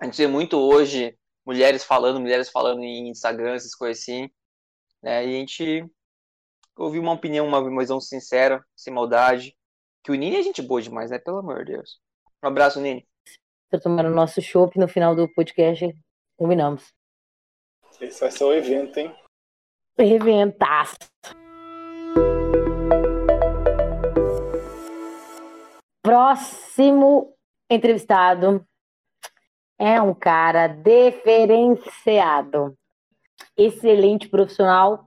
A 0.00 0.04
gente 0.04 0.16
vê 0.16 0.26
muito 0.26 0.58
hoje 0.58 1.17
mulheres 1.48 1.82
falando, 1.82 2.20
mulheres 2.20 2.50
falando 2.50 2.82
em 2.82 3.08
Instagram, 3.08 3.54
essas 3.54 3.74
coisas 3.74 4.02
assim. 4.02 4.30
Né? 5.02 5.24
E 5.24 5.28
a 5.28 5.38
gente 5.38 5.90
ouviu 6.76 7.00
uma 7.00 7.14
opinião, 7.14 7.46
uma 7.46 7.80
visão 7.80 7.98
sincera, 7.98 8.62
sem 8.76 8.92
maldade. 8.92 9.56
Que 10.04 10.12
o 10.12 10.14
Nini 10.14 10.36
é 10.36 10.42
gente 10.42 10.60
boa 10.60 10.82
demais, 10.82 11.10
né? 11.10 11.18
Pelo 11.18 11.38
amor 11.38 11.64
de 11.64 11.72
Deus. 11.72 11.98
Um 12.44 12.48
abraço, 12.48 12.78
Nini. 12.78 13.08
Pra 13.70 13.80
tomar 13.80 14.04
o 14.04 14.10
nosso 14.10 14.42
chopp 14.42 14.78
no 14.78 14.86
final 14.86 15.16
do 15.16 15.26
podcast, 15.32 15.90
combinamos. 16.36 16.92
Esse 17.98 18.20
vai 18.20 18.30
ser 18.30 18.44
o 18.44 18.52
evento, 18.52 18.98
hein? 18.98 19.16
Reventaço. 19.98 20.98
Próximo 26.02 27.34
entrevistado 27.70 28.66
é 29.78 30.02
um 30.02 30.12
cara 30.12 30.66
diferenciado, 30.66 32.76
excelente 33.56 34.28
profissional, 34.28 35.06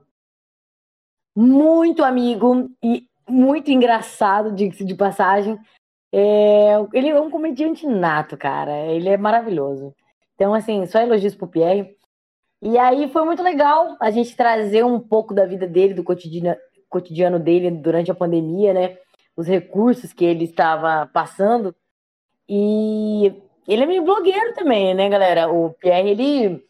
muito 1.36 2.02
amigo 2.02 2.70
e 2.82 3.06
muito 3.28 3.70
engraçado, 3.70 4.52
diga-se 4.52 4.84
de 4.84 4.94
passagem. 4.94 5.58
É, 6.12 6.74
ele 6.92 7.08
é 7.08 7.20
um 7.20 7.30
comediante 7.30 7.86
nato, 7.86 8.36
cara. 8.36 8.86
Ele 8.86 9.08
é 9.08 9.16
maravilhoso. 9.16 9.94
Então, 10.34 10.54
assim, 10.54 10.84
só 10.86 11.00
elogios 11.00 11.34
pro 11.34 11.48
Pierre. 11.48 11.96
E 12.60 12.78
aí 12.78 13.08
foi 13.08 13.24
muito 13.24 13.42
legal 13.42 13.96
a 14.00 14.10
gente 14.10 14.36
trazer 14.36 14.84
um 14.84 15.00
pouco 15.00 15.34
da 15.34 15.46
vida 15.46 15.66
dele, 15.66 15.94
do 15.94 16.04
cotidiano, 16.04 16.58
cotidiano 16.88 17.38
dele 17.38 17.70
durante 17.70 18.10
a 18.10 18.14
pandemia, 18.14 18.74
né? 18.74 18.98
Os 19.36 19.46
recursos 19.46 20.12
que 20.12 20.24
ele 20.24 20.44
estava 20.44 21.08
passando. 21.12 21.74
E 22.48 23.32
ele 23.66 23.82
é 23.82 23.86
meio 23.86 24.04
blogueiro 24.04 24.54
também, 24.54 24.94
né, 24.94 25.08
galera? 25.08 25.50
O 25.50 25.70
Pierre, 25.74 26.10
ele 26.10 26.64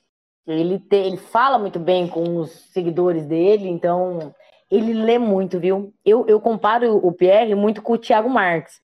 Ele, 0.47 0.79
te, 0.81 0.97
ele 0.97 1.17
fala 1.17 1.57
muito 1.57 1.79
bem 1.79 2.09
com 2.09 2.37
os 2.39 2.51
seguidores 2.73 3.27
dele, 3.27 3.69
então 3.69 4.35
ele 4.69 4.93
lê 4.93 5.17
muito, 5.19 5.61
viu? 5.61 5.95
Eu, 6.05 6.27
eu 6.27 6.41
comparo 6.41 6.97
o 6.97 7.13
Pierre 7.13 7.55
muito 7.55 7.81
com 7.81 7.93
o 7.93 7.99
Thiago 7.99 8.29
Marques, 8.29 8.81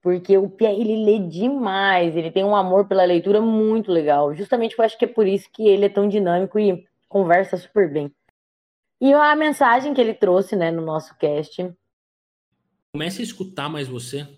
porque 0.00 0.38
o 0.38 0.48
Pierre 0.48 0.80
ele 0.80 1.04
lê 1.04 1.18
demais, 1.18 2.16
ele 2.16 2.30
tem 2.30 2.44
um 2.44 2.54
amor 2.54 2.86
pela 2.86 3.04
leitura 3.04 3.40
muito 3.40 3.90
legal. 3.90 4.32
Justamente 4.32 4.78
eu 4.78 4.84
acho 4.84 4.96
que 4.96 5.04
é 5.04 5.08
por 5.08 5.26
isso 5.26 5.48
que 5.52 5.66
ele 5.66 5.86
é 5.86 5.88
tão 5.88 6.08
dinâmico 6.08 6.58
e 6.58 6.84
conversa 7.08 7.56
super 7.56 7.92
bem. 7.92 8.14
E 9.00 9.12
a 9.12 9.34
mensagem 9.34 9.92
que 9.92 10.00
ele 10.00 10.14
trouxe, 10.14 10.54
né, 10.54 10.70
no 10.70 10.82
nosso 10.82 11.16
cast. 11.18 11.68
Comece 12.92 13.22
a 13.22 13.24
escutar 13.24 13.68
mais 13.68 13.88
você. 13.88 14.28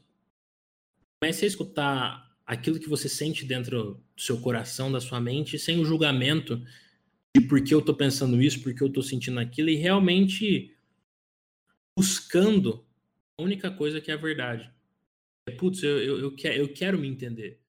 Comece 1.20 1.44
a 1.44 1.48
escutar 1.48 2.24
aquilo 2.46 2.78
que 2.78 2.88
você 2.88 3.08
sente 3.08 3.44
dentro 3.44 4.02
do 4.14 4.22
seu 4.22 4.40
coração, 4.40 4.92
da 4.92 5.00
sua 5.00 5.20
mente, 5.20 5.58
sem 5.58 5.80
o 5.80 5.84
julgamento 5.84 6.62
de 7.36 7.42
por 7.46 7.62
que 7.62 7.74
eu 7.74 7.82
tô 7.82 7.94
pensando 7.94 8.40
isso, 8.40 8.62
por 8.62 8.74
que 8.74 8.82
eu 8.82 8.92
tô 8.92 9.02
sentindo 9.02 9.40
aquilo, 9.40 9.68
e 9.68 9.76
realmente 9.76 10.76
buscando 11.96 12.86
a 13.38 13.42
única 13.42 13.70
coisa 13.70 14.00
que 14.00 14.10
é 14.10 14.14
a 14.14 14.18
verdade. 14.18 14.72
Putz, 15.58 15.82
eu, 15.82 15.98
eu, 15.98 16.18
eu, 16.20 16.34
quero, 16.34 16.54
eu 16.54 16.72
quero 16.72 16.98
me 16.98 17.08
entender. 17.08 17.60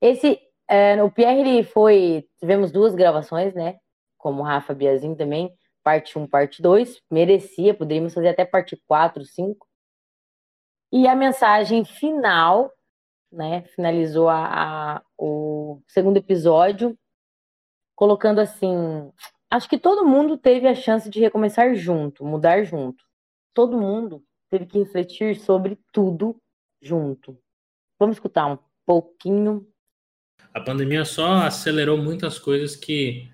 Esse, 0.00 0.38
é, 0.68 1.02
o 1.02 1.10
Pierre, 1.10 1.40
ele 1.40 1.64
foi. 1.64 2.26
Tivemos 2.38 2.72
duas 2.72 2.94
gravações, 2.94 3.54
né? 3.54 3.78
Como 4.16 4.42
Rafa 4.42 4.72
Biazin 4.72 5.14
também, 5.14 5.52
parte 5.82 6.18
1, 6.18 6.26
parte 6.26 6.62
2. 6.62 7.02
Merecia, 7.10 7.74
poderíamos 7.74 8.14
fazer 8.14 8.28
até 8.28 8.44
parte 8.44 8.80
4, 8.86 9.24
5. 9.24 9.66
E 10.92 11.06
a 11.06 11.14
mensagem 11.14 11.84
final 11.84 12.72
né? 13.32 13.62
Finalizou 13.74 14.28
a, 14.28 14.96
a, 14.96 15.02
o 15.18 15.80
segundo 15.86 16.16
episódio, 16.16 16.98
colocando 17.94 18.40
assim: 18.40 19.12
acho 19.50 19.68
que 19.68 19.78
todo 19.78 20.06
mundo 20.06 20.36
teve 20.36 20.66
a 20.66 20.74
chance 20.74 21.08
de 21.08 21.20
recomeçar 21.20 21.74
junto, 21.74 22.24
mudar 22.24 22.64
junto. 22.64 23.04
Todo 23.54 23.78
mundo 23.78 24.24
teve 24.50 24.66
que 24.66 24.78
refletir 24.78 25.38
sobre 25.38 25.78
tudo 25.92 26.36
junto. 26.82 27.38
Vamos 27.98 28.16
escutar 28.16 28.46
um 28.46 28.58
pouquinho. 28.86 29.66
A 30.52 30.60
pandemia 30.60 31.04
só 31.04 31.42
acelerou 31.42 31.96
muitas 31.96 32.38
coisas 32.38 32.74
que 32.74 33.30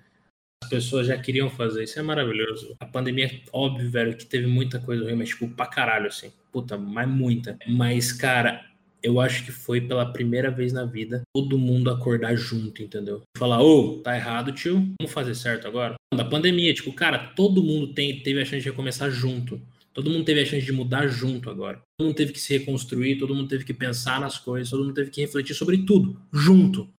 as 0.63 0.69
pessoas 0.69 1.07
já 1.07 1.17
queriam 1.17 1.49
fazer. 1.49 1.83
Isso 1.83 1.99
é 1.99 2.01
maravilhoso. 2.01 2.75
A 2.79 2.85
pandemia, 2.85 3.41
óbvio, 3.53 3.89
velho, 3.89 4.17
que 4.17 4.25
teve 4.25 4.45
muita 4.45 4.79
coisa 4.79 5.03
ruim, 5.03 5.15
mas 5.15 5.29
tipo, 5.29 5.47
pra 5.49 5.65
caralho, 5.65 6.07
assim. 6.07 6.31
Puta, 6.51 6.77
mas 6.77 7.07
muita. 7.07 7.57
Mas, 7.67 8.11
cara, 8.11 8.63
eu 9.07 9.21
acho 9.21 9.45
que 9.45 9.51
foi 9.53 9.79
pela 9.79 10.11
primeira 10.11 10.51
vez 10.51 10.73
na 10.73 10.83
vida 10.83 11.21
todo 11.33 11.57
mundo 11.57 11.89
acordar 11.89 12.35
junto, 12.35 12.83
entendeu? 12.83 13.21
Falar, 13.37 13.61
ô, 13.61 13.79
oh, 13.79 14.01
tá 14.01 14.15
errado, 14.15 14.51
tio, 14.51 14.75
vamos 14.99 15.13
fazer 15.13 15.33
certo 15.33 15.65
agora? 15.65 15.95
Da 16.13 16.25
pandemia, 16.25 16.73
tipo, 16.73 16.91
cara, 16.91 17.33
todo 17.33 17.63
mundo 17.63 17.93
tem, 17.93 18.21
teve 18.21 18.41
a 18.41 18.45
chance 18.45 18.63
de 18.63 18.69
recomeçar 18.69 19.09
junto. 19.09 19.61
Todo 19.93 20.09
mundo 20.09 20.25
teve 20.25 20.41
a 20.41 20.45
chance 20.45 20.65
de 20.65 20.73
mudar 20.73 21.07
junto 21.07 21.49
agora. 21.49 21.81
Todo 21.97 22.07
mundo 22.07 22.17
teve 22.17 22.33
que 22.33 22.39
se 22.39 22.57
reconstruir, 22.57 23.17
todo 23.17 23.33
mundo 23.33 23.47
teve 23.47 23.63
que 23.63 23.73
pensar 23.73 24.19
nas 24.19 24.37
coisas, 24.37 24.69
todo 24.69 24.83
mundo 24.83 24.93
teve 24.93 25.09
que 25.09 25.21
refletir 25.21 25.55
sobre 25.55 25.85
tudo, 25.85 26.21
junto. 26.33 26.89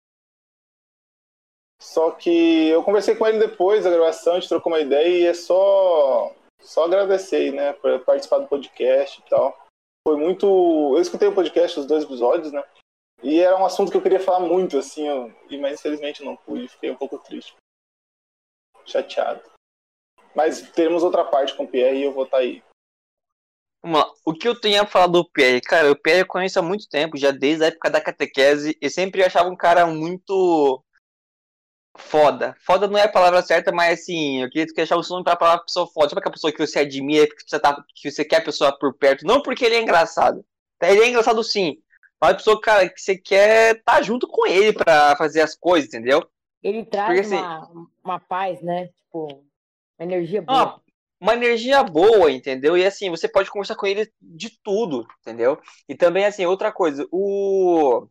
Só 1.80 2.12
que 2.12 2.68
eu 2.68 2.82
conversei 2.82 3.14
com 3.14 3.26
ele 3.26 3.38
depois 3.38 3.84
da 3.84 3.90
gravação, 3.90 4.32
a 4.32 4.40
gente 4.40 4.48
trocou 4.48 4.72
uma 4.72 4.80
ideia 4.80 5.08
e 5.08 5.26
é 5.26 5.34
só, 5.34 6.34
só 6.60 6.86
agradecer, 6.86 7.52
né, 7.52 7.74
por 7.74 8.00
participar 8.00 8.38
do 8.38 8.48
podcast 8.48 9.20
e 9.20 9.30
tal 9.30 9.67
foi 10.08 10.16
muito. 10.16 10.46
Eu 10.96 11.02
escutei 11.02 11.28
o 11.28 11.34
podcast, 11.34 11.78
os 11.78 11.86
dois 11.86 12.04
episódios, 12.04 12.50
né? 12.50 12.64
E 13.22 13.40
era 13.40 13.58
um 13.58 13.66
assunto 13.66 13.90
que 13.90 13.96
eu 13.96 14.02
queria 14.02 14.20
falar 14.20 14.40
muito, 14.40 14.78
assim, 14.78 15.06
eu... 15.06 15.34
mas 15.60 15.78
infelizmente 15.78 16.24
não 16.24 16.34
pude, 16.34 16.68
fiquei 16.68 16.90
um 16.90 16.96
pouco 16.96 17.18
triste. 17.18 17.54
Chateado. 18.86 19.42
Mas 20.34 20.62
teremos 20.70 21.02
outra 21.02 21.24
parte 21.24 21.54
com 21.54 21.64
o 21.64 21.68
Pierre 21.68 21.98
e 21.98 22.04
eu 22.04 22.12
vou 22.12 22.24
estar 22.24 22.38
tá 22.38 22.42
aí. 22.42 22.62
Vamos 23.82 24.00
lá. 24.00 24.10
O 24.24 24.32
que 24.32 24.48
eu 24.48 24.58
tenho 24.58 24.82
a 24.82 24.86
falar 24.86 25.08
do 25.08 25.28
Pierre? 25.30 25.60
Cara, 25.60 25.92
o 25.92 26.00
Pierre 26.00 26.20
eu 26.20 26.26
conheço 26.26 26.58
há 26.58 26.62
muito 26.62 26.88
tempo, 26.88 27.18
já 27.18 27.30
desde 27.30 27.64
a 27.64 27.66
época 27.66 27.90
da 27.90 28.00
catequese, 28.00 28.78
e 28.80 28.88
sempre 28.88 29.22
achava 29.22 29.50
um 29.50 29.56
cara 29.56 29.86
muito 29.86 30.82
foda. 31.98 32.56
Foda 32.60 32.86
não 32.86 32.98
é 32.98 33.04
a 33.04 33.12
palavra 33.12 33.42
certa, 33.42 33.70
mas 33.70 34.00
assim, 34.00 34.42
eu 34.42 34.48
queria 34.48 34.66
que 34.66 34.80
achasse 34.80 35.10
o 35.10 35.12
nome 35.12 35.24
pra 35.24 35.36
palavra 35.36 35.64
pessoa 35.64 35.86
foda. 35.86 36.08
Sabe 36.08 36.20
aquela 36.20 36.32
pessoa 36.32 36.52
que 36.52 36.66
você 36.66 36.78
admira, 36.78 37.26
que 37.26 37.34
você, 37.46 37.58
tá, 37.58 37.84
que 37.94 38.10
você 38.10 38.24
quer 38.24 38.36
a 38.36 38.44
pessoa 38.44 38.78
por 38.78 38.94
perto? 38.94 39.26
Não 39.26 39.42
porque 39.42 39.64
ele 39.64 39.74
é 39.74 39.82
engraçado. 39.82 40.44
Ele 40.80 41.02
é 41.02 41.08
engraçado 41.08 41.42
sim. 41.42 41.76
Mas 42.20 42.30
a 42.30 42.34
pessoa, 42.34 42.60
cara, 42.60 42.88
que 42.88 43.00
você 43.00 43.16
quer 43.16 43.76
estar 43.76 43.96
tá 43.96 44.02
junto 44.02 44.26
com 44.26 44.46
ele 44.46 44.72
pra 44.72 45.16
fazer 45.16 45.40
as 45.40 45.54
coisas, 45.54 45.88
entendeu? 45.88 46.28
Ele 46.62 46.84
traz 46.84 47.20
porque, 47.20 47.34
uma, 47.34 47.58
assim, 47.58 47.86
uma 48.02 48.20
paz, 48.20 48.62
né? 48.62 48.88
Tipo, 48.88 49.26
uma 49.98 50.04
energia 50.04 50.42
boa. 50.42 50.62
Uma, 50.62 50.82
uma 51.20 51.34
energia 51.34 51.82
boa, 51.82 52.30
entendeu? 52.30 52.76
E 52.76 52.84
assim, 52.84 53.10
você 53.10 53.28
pode 53.28 53.50
conversar 53.50 53.76
com 53.76 53.86
ele 53.86 54.10
de 54.20 54.50
tudo, 54.62 55.06
entendeu? 55.20 55.60
E 55.88 55.94
também, 55.94 56.24
assim, 56.24 56.46
outra 56.46 56.72
coisa, 56.72 57.06
o. 57.12 58.08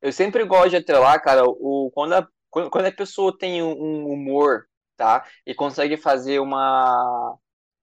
Eu 0.00 0.12
sempre 0.12 0.44
gosto 0.44 0.70
de 0.70 0.76
atrelar, 0.76 1.20
cara, 1.22 1.42
o, 1.44 1.90
quando 1.92 2.14
a 2.14 2.28
quando, 2.56 2.70
quando 2.70 2.86
a 2.86 2.92
pessoa 2.92 3.36
tem 3.36 3.62
um 3.62 4.08
humor, 4.08 4.66
tá? 4.96 5.26
E 5.44 5.54
consegue 5.54 5.98
fazer 5.98 6.40
uma, 6.40 7.36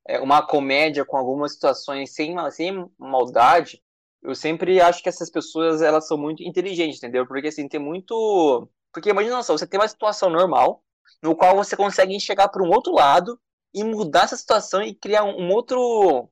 é, 0.07 0.19
uma 0.19 0.41
comédia 0.45 1.05
com 1.05 1.15
algumas 1.15 1.53
situações 1.53 2.15
sem, 2.15 2.35
sem 2.51 2.89
maldade, 2.97 3.83
eu 4.23 4.33
sempre 4.33 4.81
acho 4.81 5.03
que 5.03 5.09
essas 5.09 5.29
pessoas, 5.29 5.83
elas 5.83 6.07
são 6.07 6.17
muito 6.17 6.41
inteligentes, 6.41 6.97
entendeu? 6.97 7.27
Porque, 7.27 7.49
assim, 7.49 7.67
tem 7.67 7.79
muito... 7.79 8.67
Porque 8.91 9.11
imagina 9.11 9.43
só, 9.43 9.53
você 9.55 9.67
tem 9.67 9.79
uma 9.79 9.87
situação 9.87 10.27
normal, 10.27 10.83
no 11.21 11.35
qual 11.35 11.55
você 11.55 11.75
consegue 11.77 12.15
enxergar 12.15 12.49
para 12.49 12.63
um 12.63 12.69
outro 12.71 12.93
lado 12.93 13.39
e 13.75 13.83
mudar 13.83 14.23
essa 14.23 14.37
situação 14.37 14.81
e 14.81 14.95
criar 14.95 15.23
um, 15.23 15.39
um 15.39 15.51
outro 15.51 16.29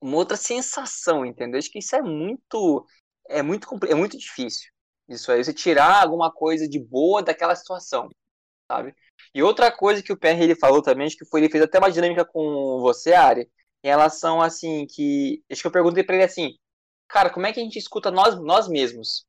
uma 0.00 0.16
outra 0.18 0.36
sensação, 0.36 1.26
entendeu? 1.26 1.58
Acho 1.58 1.70
que 1.70 1.78
isso 1.80 1.96
é 1.96 2.02
muito 2.02 2.86
é 3.28 3.42
muito 3.42 3.68
é 3.88 3.94
muito 3.94 4.16
difícil. 4.18 4.70
Isso 5.08 5.30
aí, 5.30 5.42
você 5.42 5.52
tirar 5.52 6.02
alguma 6.02 6.32
coisa 6.32 6.68
de 6.68 6.78
boa 6.78 7.22
daquela 7.22 7.54
situação, 7.54 8.08
sabe? 8.70 8.94
E 9.34 9.42
outra 9.42 9.70
coisa 9.70 10.02
que 10.02 10.12
o 10.12 10.16
PR 10.16 10.40
ele 10.42 10.56
falou 10.56 10.82
também, 10.82 11.06
acho 11.06 11.16
que 11.16 11.24
foi 11.24 11.40
ele 11.40 11.50
fez 11.50 11.62
até 11.62 11.78
uma 11.78 11.90
dinâmica 11.90 12.24
com 12.24 12.80
você, 12.80 13.12
Ari, 13.12 13.48
em 13.82 13.88
relação 13.88 14.40
assim 14.42 14.86
que 14.86 15.42
acho 15.50 15.60
que 15.60 15.66
eu 15.66 15.72
perguntei 15.72 16.02
para 16.02 16.16
ele 16.16 16.24
assim, 16.24 16.56
cara, 17.08 17.30
como 17.30 17.46
é 17.46 17.52
que 17.52 17.60
a 17.60 17.62
gente 17.62 17.78
escuta 17.78 18.10
nós 18.10 18.34
nós 18.42 18.68
mesmos? 18.68 19.24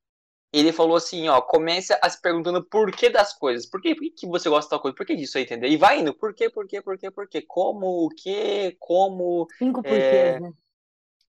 Ele 0.52 0.72
falou 0.72 0.96
assim, 0.96 1.28
ó, 1.28 1.42
comece 1.42 1.98
a 2.02 2.10
se 2.10 2.22
perguntando 2.22 2.64
por 2.64 2.92
que 2.92 3.10
das 3.10 3.34
coisas. 3.38 3.66
Por 3.66 3.82
que, 3.82 3.94
por 3.94 4.10
que 4.16 4.26
você 4.26 4.50
gosta 4.50 4.76
da 4.76 4.82
coisa? 4.82 4.96
Por 4.96 5.06
que 5.06 5.16
disso 5.16 5.38
aí, 5.38 5.44
entendeu? 5.44 5.70
E 5.70 5.76
vai 5.78 6.00
indo, 6.00 6.14
por 6.14 6.34
quê, 6.34 6.50
por 6.50 6.66
quê, 6.66 6.82
por 6.82 6.98
quê, 6.98 7.12
por 7.12 7.28
quê? 7.28 7.42
Como, 7.42 8.06
o 8.06 8.10
quê, 8.10 8.76
como... 8.80 9.46
Cinco 9.58 9.84
porquês, 9.84 10.04
é... 10.04 10.40
né? 10.40 10.52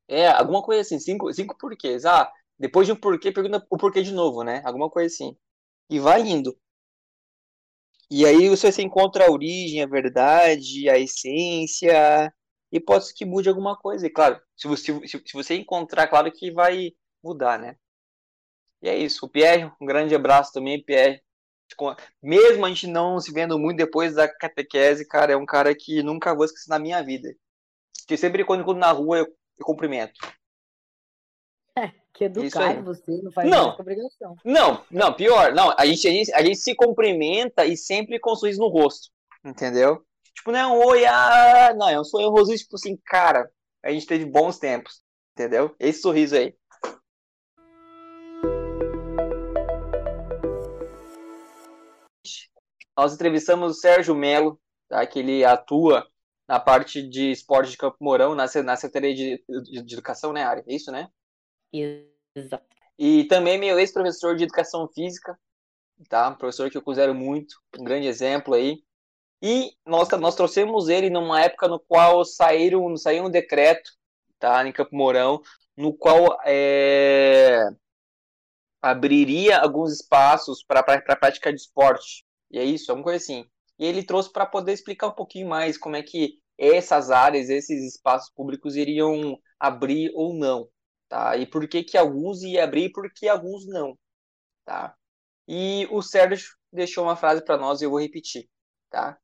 É, 0.07 0.29
alguma 0.29 0.63
coisa 0.63 0.81
assim, 0.81 0.99
cinco, 0.99 1.33
cinco 1.35 1.57
porquês. 1.59 2.07
Ah, 2.07 2.33
depois 2.59 2.87
de 2.87 2.93
um 2.93 2.97
porquê, 2.97 3.33
pergunta 3.33 3.65
o 3.71 3.79
porquê 3.79 4.03
de 4.03 4.13
novo, 4.13 4.43
né? 4.43 4.63
Alguma 4.65 4.91
coisa 4.91 5.13
assim. 5.13 5.37
E 5.91 5.99
vai 5.99 6.23
indo. 6.23 6.59
E 8.11 8.25
aí 8.27 8.49
você 8.49 8.71
encontra 8.83 9.27
a 9.27 9.31
origem, 9.31 9.83
a 9.83 9.87
verdade, 9.87 10.89
a 10.89 10.99
essência, 10.99 12.33
e 12.73 12.81
pode 12.81 13.07
ser 13.07 13.15
que 13.15 13.25
mude 13.25 13.49
alguma 13.49 13.77
coisa. 13.77 14.07
E 14.07 14.11
claro, 14.11 14.41
se 14.57 14.67
você, 14.67 15.07
se, 15.07 15.23
se 15.25 15.33
você 15.35 15.55
encontrar, 15.57 16.09
claro 16.09 16.33
que 16.33 16.51
vai 16.51 16.93
mudar, 17.23 17.59
né? 17.59 17.77
E 18.83 18.89
é 18.89 18.97
isso. 18.97 19.27
O 19.27 19.29
Pierre, 19.29 19.71
um 19.81 19.87
grande 19.87 20.15
abraço 20.15 20.53
também, 20.53 20.83
Pierre. 20.83 21.23
Mesmo 22.23 22.65
a 22.65 22.69
gente 22.69 22.87
não 22.87 23.21
se 23.21 23.33
vendo 23.33 23.59
muito 23.59 23.77
depois 23.77 24.15
da 24.15 24.27
catequese, 24.29 25.07
cara, 25.07 25.33
é 25.33 25.37
um 25.37 25.47
cara 25.47 25.75
que 25.75 26.03
nunca 26.03 26.35
vou 26.35 26.45
esquecer 26.45 26.71
na 26.71 26.79
minha 26.79 27.03
vida. 27.03 27.35
Que 28.07 28.17
sempre 28.17 28.45
quando 28.45 28.63
encontro 28.63 28.81
na 28.81 28.91
rua 28.91 29.19
eu, 29.19 29.27
eu 29.59 29.67
cumprimento. 29.67 30.19
Que 32.19 32.25
educado 32.25 32.83
você, 32.83 33.23
não 33.23 33.31
faz 33.31 33.49
não, 33.49 33.77
obrigação. 33.79 34.35
Não, 34.45 34.85
não, 34.91 35.13
pior. 35.13 35.53
Não, 35.53 35.73
a 35.79 35.87
gente, 35.87 36.09
a 36.09 36.11
gente, 36.11 36.35
a 36.35 36.43
gente 36.43 36.59
se 36.59 36.75
cumprimenta 36.75 37.65
e 37.65 37.77
sempre 37.77 38.19
com 38.19 38.33
um 38.33 38.35
sorriso 38.35 38.59
no 38.59 38.67
rosto. 38.67 39.09
Entendeu? 39.45 40.05
Tipo, 40.35 40.51
não 40.51 40.59
é 40.59 40.67
um 40.67 40.85
oi, 40.85 41.07
ah, 41.07 41.73
não, 41.77 41.89
é 41.89 42.01
um 42.01 42.03
sorriso, 42.03 42.65
tipo 42.65 42.75
assim, 42.75 42.99
cara, 43.05 43.49
a 43.85 43.93
gente 43.93 44.05
teve 44.05 44.25
bons 44.25 44.59
tempos. 44.59 45.01
Entendeu? 45.33 45.77
Esse 45.79 46.01
sorriso 46.01 46.35
aí. 46.35 46.57
Nós 52.97 53.15
entrevistamos 53.15 53.77
o 53.77 53.81
Sérgio 53.81 54.13
Melo, 54.17 54.61
tá, 54.89 55.07
que 55.07 55.21
ele 55.21 55.45
atua 55.45 56.05
na 56.49 56.59
parte 56.59 57.01
de 57.01 57.31
esporte 57.31 57.71
de 57.71 57.77
Campo 57.77 57.99
Mourão, 58.01 58.35
na, 58.35 58.47
na 58.65 58.75
Secretaria 58.75 59.15
de, 59.15 59.45
de, 59.63 59.83
de 59.85 59.95
Educação, 59.95 60.33
né, 60.33 60.43
área? 60.43 60.65
É 60.67 60.75
isso, 60.75 60.91
né? 60.91 61.09
Exato. 61.73 62.65
E 62.99 63.25
também 63.25 63.59
meu 63.59 63.79
ex-professor 63.79 64.37
de 64.37 64.45
educação 64.45 64.89
física, 64.89 65.39
tá? 66.09 66.29
Um 66.29 66.35
professor 66.35 66.71
que 66.71 66.77
eu 66.77 66.83
considero 66.83 67.15
muito, 67.15 67.57
um 67.79 67.85
grande 67.85 68.07
exemplo 68.07 68.55
aí. 68.55 68.83
E 69.41 69.71
nós, 69.87 70.09
nós 70.19 70.35
trouxemos 70.35 70.89
ele 70.89 71.11
numa 71.11 71.41
época 71.41 71.69
no 71.69 71.79
qual 71.79 72.25
saíram, 72.25 72.97
saiu 72.97 73.25
um 73.25 73.31
decreto, 73.31 73.91
tá? 74.39 74.67
Em 74.67 74.73
Campo 74.73 74.97
Mourão, 74.97 75.41
no 75.77 75.97
qual 75.97 76.41
é, 76.45 77.69
abriria 78.83 79.59
alguns 79.59 79.93
espaços 79.93 80.65
para 80.65 80.81
a 80.81 81.17
prática 81.17 81.53
de 81.53 81.61
esporte, 81.61 82.25
E 82.51 82.59
é 82.59 82.65
isso, 82.65 82.91
é 82.91 82.95
uma 82.95 83.05
coisa 83.05 83.23
assim. 83.23 83.45
E 83.79 83.87
ele 83.87 84.03
trouxe 84.03 84.33
para 84.33 84.47
poder 84.47 84.73
explicar 84.73 85.09
um 85.09 85.15
pouquinho 85.15 85.49
mais 85.49 85.79
como 85.79 85.95
é 85.97 86.03
que 86.03 86.39
essas 86.57 87.11
áreas, 87.11 87.49
esses 87.49 87.95
espaços 87.95 88.33
públicos 88.35 88.75
iriam 88.75 89.39
abrir 89.61 90.11
ou 90.15 90.35
não, 90.35 90.69
tá? 91.09 91.37
E 91.37 91.47
por 91.47 91.67
que 91.69 91.83
que 91.83 91.97
alguns 91.97 92.43
iam 92.43 92.63
abrir 92.63 92.85
e 92.87 92.93
por 92.93 93.13
que 93.13 93.29
alguns 93.29 93.67
não, 93.67 93.99
tá? 94.65 94.97
E 95.47 95.89
o 95.91 96.03
Sérgio 96.03 96.57
deixou 96.73 97.05
uma 97.05 97.17
frase 97.17 97.43
para 97.45 97.57
nós 97.57 97.81
e 97.81 97.85
eu 97.85 97.91
vou 97.91 98.01
repetir, 98.01 98.49
tá? 98.91 99.19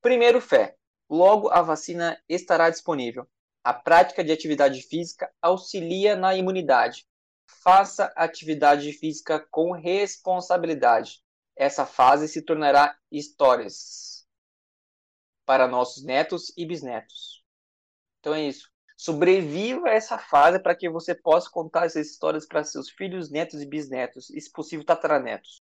Primeiro, 0.00 0.40
fé. 0.40 0.76
Logo 1.08 1.48
a 1.48 1.62
vacina 1.62 2.20
estará 2.28 2.70
disponível. 2.70 3.28
A 3.62 3.74
prática 3.74 4.24
de 4.24 4.32
atividade 4.32 4.82
física 4.82 5.30
auxilia 5.42 6.16
na 6.16 6.34
imunidade. 6.34 7.06
Faça 7.62 8.12
atividade 8.16 8.92
física 8.92 9.46
com 9.50 9.72
responsabilidade. 9.72 11.22
Essa 11.54 11.84
fase 11.84 12.26
se 12.26 12.42
tornará 12.42 12.96
histórias 13.10 14.26
para 15.44 15.68
nossos 15.68 16.02
netos 16.02 16.52
e 16.56 16.64
bisnetos. 16.64 17.44
Então 18.20 18.32
é 18.34 18.42
isso. 18.42 18.70
Sobreviva 19.00 19.88
a 19.88 19.94
essa 19.94 20.18
fase 20.18 20.58
para 20.58 20.74
que 20.74 20.86
você 20.86 21.14
possa 21.14 21.48
contar 21.50 21.86
essas 21.86 22.06
histórias 22.06 22.46
para 22.46 22.62
seus 22.62 22.90
filhos, 22.90 23.30
netos 23.30 23.62
e 23.62 23.66
bisnetos, 23.66 24.28
e 24.28 24.38
se 24.38 24.52
possível 24.52 24.84
tataranetos. 24.84 25.62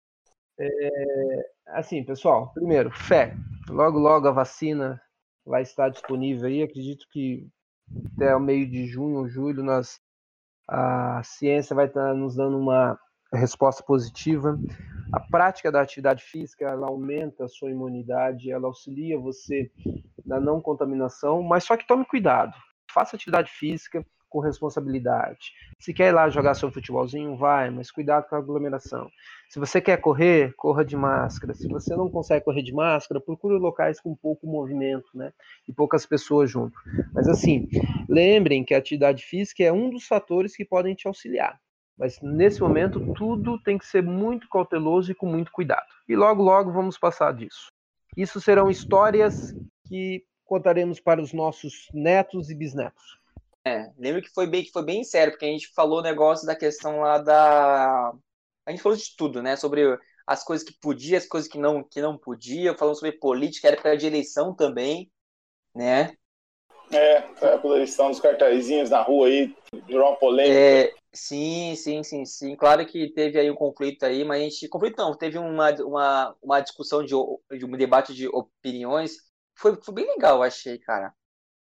É, 0.59 1.49
assim, 1.67 2.03
pessoal, 2.03 2.51
primeiro, 2.53 2.91
fé. 2.91 3.33
Logo, 3.69 3.97
logo 3.97 4.27
a 4.27 4.33
vacina 4.33 5.01
vai 5.45 5.61
estar 5.61 5.87
disponível 5.87 6.49
aí. 6.49 6.61
Acredito 6.61 7.07
que 7.09 7.47
até 8.13 8.35
o 8.35 8.39
meio 8.41 8.69
de 8.69 8.85
junho 8.85 9.29
julho 9.29 9.63
nós, 9.63 9.97
a 10.67 11.23
ciência 11.23 11.73
vai 11.73 11.85
estar 11.85 12.13
nos 12.13 12.35
dando 12.35 12.57
uma 12.57 12.99
resposta 13.33 13.81
positiva. 13.81 14.59
A 15.13 15.21
prática 15.21 15.71
da 15.71 15.79
atividade 15.79 16.21
física 16.21 16.65
ela 16.65 16.87
aumenta 16.87 17.45
a 17.45 17.47
sua 17.47 17.71
imunidade, 17.71 18.51
ela 18.51 18.67
auxilia 18.67 19.17
você 19.17 19.71
na 20.25 20.37
não 20.37 20.59
contaminação, 20.59 21.41
mas 21.41 21.63
só 21.63 21.77
que 21.77 21.87
tome 21.87 22.03
cuidado. 22.03 22.53
Faça 22.91 23.15
atividade 23.15 23.51
física, 23.51 24.05
com 24.31 24.39
responsabilidade. 24.39 25.51
Se 25.77 25.93
quer 25.93 26.07
ir 26.07 26.11
lá 26.13 26.29
jogar 26.29 26.55
seu 26.55 26.71
futebolzinho, 26.71 27.35
vai, 27.35 27.69
mas 27.69 27.91
cuidado 27.91 28.27
com 28.29 28.35
a 28.35 28.39
aglomeração. 28.39 29.11
Se 29.49 29.59
você 29.59 29.81
quer 29.81 29.97
correr, 29.97 30.53
corra 30.55 30.85
de 30.85 30.95
máscara. 30.95 31.53
Se 31.53 31.67
você 31.67 31.95
não 31.95 32.09
consegue 32.09 32.45
correr 32.45 32.63
de 32.63 32.73
máscara, 32.73 33.19
procure 33.19 33.59
locais 33.59 33.99
com 33.99 34.15
pouco 34.15 34.47
movimento, 34.47 35.09
né? 35.13 35.33
E 35.67 35.73
poucas 35.73 36.05
pessoas 36.05 36.49
junto. 36.49 36.79
Mas 37.13 37.27
assim, 37.27 37.67
lembrem 38.07 38.63
que 38.63 38.73
a 38.73 38.77
atividade 38.77 39.23
física 39.23 39.63
é 39.63 39.71
um 39.71 39.89
dos 39.89 40.07
fatores 40.07 40.55
que 40.55 40.63
podem 40.63 40.95
te 40.95 41.07
auxiliar. 41.07 41.59
Mas 41.97 42.19
nesse 42.21 42.61
momento, 42.61 43.13
tudo 43.13 43.61
tem 43.61 43.77
que 43.77 43.85
ser 43.85 44.01
muito 44.01 44.47
cauteloso 44.47 45.11
e 45.11 45.15
com 45.15 45.25
muito 45.25 45.51
cuidado. 45.51 45.85
E 46.07 46.15
logo, 46.15 46.41
logo 46.41 46.71
vamos 46.71 46.97
passar 46.97 47.33
disso. 47.33 47.67
Isso 48.15 48.39
serão 48.39 48.69
histórias 48.69 49.53
que 49.87 50.23
contaremos 50.51 50.99
para 50.99 51.21
os 51.21 51.31
nossos 51.31 51.87
netos 51.93 52.49
e 52.49 52.55
bisnetos. 52.55 53.17
É, 53.63 53.89
lembro 53.97 54.21
que 54.21 54.27
foi 54.27 54.45
bem, 54.45 54.65
que 54.65 54.71
foi 54.71 54.83
bem 54.83 55.01
sério, 55.01 55.31
porque 55.31 55.45
a 55.45 55.49
gente 55.49 55.69
falou 55.73 55.99
o 55.99 56.03
negócio 56.03 56.45
da 56.45 56.53
questão 56.53 56.99
lá 56.99 57.19
da. 57.19 58.11
A 58.65 58.71
gente 58.71 58.83
falou 58.83 58.97
de 58.97 59.15
tudo, 59.15 59.41
né? 59.41 59.55
Sobre 59.55 59.97
as 60.27 60.43
coisas 60.43 60.67
que 60.67 60.73
podia, 60.81 61.17
as 61.17 61.25
coisas 61.25 61.49
que 61.49 61.57
não, 61.57 61.81
que 61.81 62.01
não 62.01 62.17
podia, 62.17 62.75
falando 62.75 62.95
sobre 62.95 63.13
política, 63.13 63.69
época 63.69 63.95
de 63.95 64.07
eleição 64.07 64.53
também, 64.53 65.09
né? 65.73 66.11
É, 66.91 67.19
a 67.19 67.61
eleição 67.63 68.09
dos 68.09 68.19
cartazinhos 68.19 68.89
na 68.89 69.01
rua 69.01 69.27
aí, 69.27 69.55
virou 69.87 70.09
uma 70.09 70.17
polêmica. 70.17 70.53
É, 70.53 70.93
sim, 71.13 71.75
sim, 71.77 72.03
sim, 72.03 72.25
sim. 72.25 72.57
Claro 72.57 72.85
que 72.85 73.07
teve 73.13 73.39
aí 73.39 73.49
um 73.49 73.55
conflito 73.55 74.03
aí, 74.03 74.25
mas 74.25 74.41
a 74.41 74.43
gente. 74.43 74.67
Conflito 74.67 74.97
não, 74.97 75.15
teve 75.15 75.37
uma, 75.37 75.71
uma, 75.75 76.35
uma 76.41 76.59
discussão 76.59 77.05
de, 77.05 77.13
de 77.57 77.65
um 77.65 77.71
debate 77.71 78.13
de 78.13 78.27
opiniões. 78.27 79.30
Foi, 79.61 79.75
foi 79.81 79.93
bem 79.93 80.07
legal, 80.07 80.37
eu 80.37 80.43
achei, 80.43 80.77
cara 80.79 81.13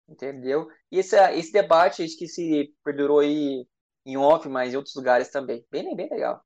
entendeu? 0.09 0.67
E 0.91 0.99
esse, 0.99 1.15
esse 1.33 1.51
debate, 1.51 2.03
acho 2.03 2.17
que 2.17 2.27
se 2.27 2.73
perdurou 2.83 3.19
aí 3.19 3.65
em 4.05 4.17
off, 4.17 4.47
mas 4.49 4.73
em 4.73 4.77
outros 4.77 4.95
lugares 4.95 5.29
também. 5.29 5.63
Bem, 5.71 5.95
bem 5.95 6.09
legal. 6.09 6.41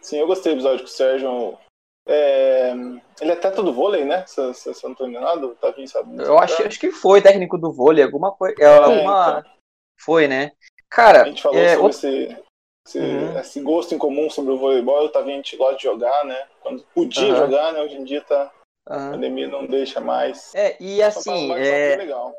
Sim, 0.00 0.18
eu 0.18 0.26
gostei 0.26 0.52
do 0.52 0.56
episódio 0.56 0.80
com 0.80 0.84
o 0.84 0.88
Sérgio. 0.88 1.58
É... 2.06 2.72
Ele 3.20 3.32
é 3.32 3.36
teto 3.36 3.62
do 3.62 3.72
vôlei, 3.72 4.04
né? 4.04 4.24
Se, 4.26 4.54
se, 4.54 4.74
se 4.74 4.84
eu 4.84 4.90
não 4.90 4.96
tô 4.96 5.06
enganado, 5.06 5.54
tá 5.54 5.68
Tavinho 5.68 5.88
sabe. 5.88 6.22
Eu 6.22 6.38
acho, 6.38 6.62
acho 6.62 6.78
que 6.78 6.90
foi 6.90 7.22
técnico 7.22 7.58
do 7.58 7.72
vôlei, 7.72 8.04
alguma 8.04 8.32
coisa. 8.32 8.54
É, 8.60 8.66
alguma... 8.66 9.40
Então. 9.40 9.52
Foi, 9.98 10.28
né? 10.28 10.52
Cara. 10.90 11.22
A 11.22 11.26
gente 11.26 11.42
falou 11.42 11.58
é, 11.58 11.70
sobre 11.70 11.82
outro... 11.82 11.98
esse, 11.98 12.42
esse, 12.86 12.98
uhum. 12.98 13.38
esse, 13.38 13.60
gosto 13.60 13.94
em 13.94 13.98
comum 13.98 14.28
sobre 14.28 14.52
o 14.52 14.58
voleibol. 14.58 15.06
O 15.06 15.08
Tavinho 15.08 15.34
a 15.34 15.36
gente 15.36 15.56
gosta 15.56 15.76
de 15.76 15.84
jogar, 15.84 16.24
né? 16.24 16.46
Quando 16.60 16.84
podia 16.94 17.32
uhum. 17.32 17.36
jogar, 17.36 17.72
né? 17.72 17.80
Hoje 17.80 17.96
em 17.96 18.04
dia 18.04 18.20
tá. 18.20 18.52
Uhum. 18.88 18.96
A 18.96 19.10
pandemia 19.12 19.48
não 19.48 19.66
deixa 19.66 20.00
mais. 20.00 20.54
É, 20.54 20.76
e 20.80 21.02
assim. 21.02 21.52
É... 21.52 21.96
Legal. 21.96 22.34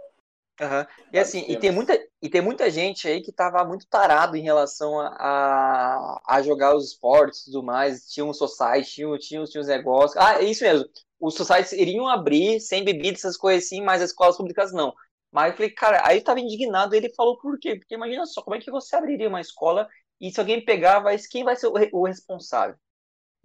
Uhum. 0.62 0.86
E 1.12 1.20
assim, 1.20 1.44
e 1.50 1.58
tem, 1.58 1.70
muita, 1.70 2.00
e 2.22 2.30
tem 2.30 2.40
muita 2.40 2.70
gente 2.72 3.10
aí 3.10 3.22
que 3.22 3.32
tava 3.32 3.66
muito 3.66 3.86
tarado 3.88 4.38
em 4.38 4.42
relação 4.42 4.98
a, 5.02 5.08
a, 5.08 6.22
a 6.26 6.42
jogar 6.42 6.74
os 6.74 6.92
esportes 6.92 7.42
e 7.42 7.46
tudo 7.46 7.64
mais. 7.64 8.08
Tinha 8.10 8.26
um 8.26 8.34
society, 8.34 8.90
tinha, 8.90 9.18
tinha, 9.18 9.44
tinha 9.44 9.62
os 9.62 9.68
negócios. 9.68 10.16
Ah, 10.16 10.42
é 10.42 10.46
isso 10.46 10.64
mesmo. 10.64 10.88
Os 11.20 11.36
societies 11.36 11.74
iriam 11.74 12.08
abrir 12.08 12.62
sem 12.62 12.86
bebida, 12.86 13.18
essas 13.18 13.36
coisas 13.36 13.66
assim, 13.66 13.82
mas 13.82 14.02
as 14.02 14.12
escolas 14.12 14.38
públicas 14.38 14.72
não. 14.72 14.94
Mas 15.30 15.52
eu 15.52 15.58
falei, 15.58 15.72
cara, 15.72 16.02
aí 16.06 16.20
eu 16.20 16.24
tava 16.24 16.40
indignado. 16.40 16.96
Ele 16.96 17.14
falou 17.14 17.38
por 17.38 17.60
quê? 17.60 17.76
Porque 17.76 17.96
imagina 17.96 18.26
só, 18.26 18.42
como 18.42 18.56
é 18.56 18.60
que 18.60 18.72
você 18.72 18.96
abriria 18.96 19.28
uma 19.28 19.42
escola 19.42 19.90
e 20.22 20.32
se 20.32 20.40
alguém 20.40 20.64
pegar, 20.64 21.00
vai, 21.00 21.18
quem 21.30 21.44
vai 21.44 21.58
ser 21.58 21.68
o, 21.68 21.74
o 21.92 22.06
responsável? 22.06 22.78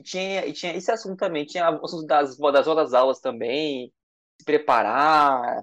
E 0.01 0.03
tinha, 0.03 0.47
e 0.47 0.53
tinha 0.55 0.75
esse 0.75 0.91
assunto 0.91 1.19
também, 1.19 1.45
tinha 1.45 1.71
o 1.71 1.85
assunto 1.85 2.07
das, 2.07 2.39
das 2.39 2.67
outras 2.67 2.95
aulas 2.95 3.21
também, 3.21 3.93
se 4.41 4.47
preparar, 4.47 5.63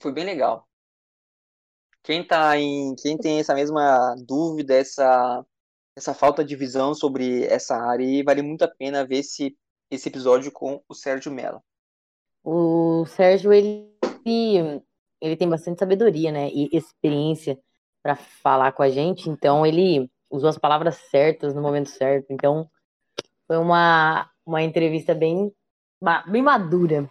foi 0.00 0.10
bem 0.10 0.24
legal. 0.24 0.66
Quem 2.02 2.26
tá 2.26 2.58
em, 2.58 2.94
quem 2.96 3.18
tem 3.18 3.40
essa 3.40 3.54
mesma 3.54 4.14
dúvida, 4.26 4.74
essa 4.74 5.44
essa 5.94 6.14
falta 6.14 6.42
de 6.42 6.56
visão 6.56 6.94
sobre 6.94 7.44
essa 7.44 7.76
área, 7.76 8.24
vale 8.24 8.40
muito 8.40 8.62
a 8.62 8.68
pena 8.68 9.04
ver 9.06 9.18
esse 9.18 9.54
esse 9.90 10.08
episódio 10.08 10.50
com 10.50 10.82
o 10.88 10.94
Sérgio 10.94 11.30
Mello. 11.30 11.62
O 12.42 13.04
Sérgio 13.04 13.52
ele 13.52 13.92
ele 15.20 15.36
tem 15.36 15.48
bastante 15.48 15.78
sabedoria, 15.78 16.32
né, 16.32 16.48
e 16.48 16.70
experiência 16.72 17.58
para 18.02 18.16
falar 18.16 18.72
com 18.72 18.82
a 18.82 18.88
gente, 18.88 19.28
então 19.28 19.66
ele 19.66 20.10
usou 20.30 20.48
as 20.48 20.56
palavras 20.56 20.96
certas 21.10 21.54
no 21.54 21.60
momento 21.60 21.90
certo. 21.90 22.30
Então 22.30 22.66
foi 23.52 23.58
uma 23.58 24.30
uma 24.46 24.62
entrevista 24.62 25.14
bem 25.14 25.52
bem 26.26 26.40
madura 26.40 27.06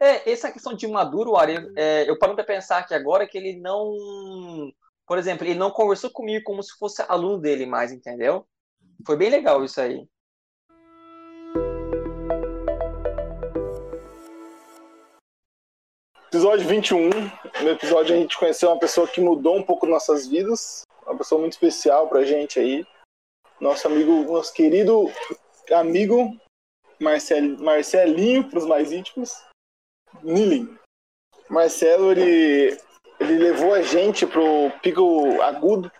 é, 0.00 0.30
essa 0.30 0.50
questão 0.50 0.74
de 0.74 0.86
Maduro, 0.88 1.36
Ari, 1.36 1.56
é, 1.76 2.08
eu 2.10 2.18
paro 2.18 2.34
para 2.34 2.44
pensar 2.44 2.78
aqui 2.78 2.92
agora 2.92 3.26
que 3.26 3.38
ele 3.38 3.58
não. 3.60 3.94
Por 5.06 5.16
exemplo, 5.16 5.46
ele 5.46 5.54
não 5.54 5.70
conversou 5.70 6.10
comigo 6.10 6.44
como 6.44 6.62
se 6.62 6.76
fosse 6.76 7.02
aluno 7.08 7.38
dele 7.38 7.64
mais, 7.64 7.92
entendeu? 7.92 8.44
Foi 9.06 9.16
bem 9.16 9.30
legal 9.30 9.64
isso 9.64 9.80
aí. 9.80 10.06
Episódio 16.26 16.66
21. 16.66 17.10
No 17.62 17.70
episódio 17.70 18.14
a 18.14 18.18
gente 18.18 18.36
conheceu 18.36 18.70
uma 18.70 18.78
pessoa 18.78 19.06
que 19.06 19.20
mudou 19.20 19.56
um 19.56 19.62
pouco 19.62 19.86
nossas 19.86 20.26
vidas. 20.26 20.82
Uma 21.06 21.16
pessoa 21.16 21.40
muito 21.40 21.52
especial 21.52 22.08
pra 22.08 22.24
gente 22.24 22.58
aí. 22.58 22.84
Nosso 23.64 23.86
amigo, 23.86 24.30
nosso 24.30 24.52
querido 24.52 25.06
amigo 25.72 26.38
Marcel, 27.00 27.56
Marcelinho, 27.60 28.46
para 28.46 28.58
os 28.58 28.66
mais 28.66 28.92
íntimos. 28.92 29.42
Nilin. 30.22 30.78
Marcelo, 31.48 32.12
ele, 32.12 32.78
ele 33.18 33.38
levou 33.38 33.72
a 33.72 33.80
gente 33.80 34.26
pro 34.26 34.70
pico 34.82 35.40
agudo. 35.40 35.90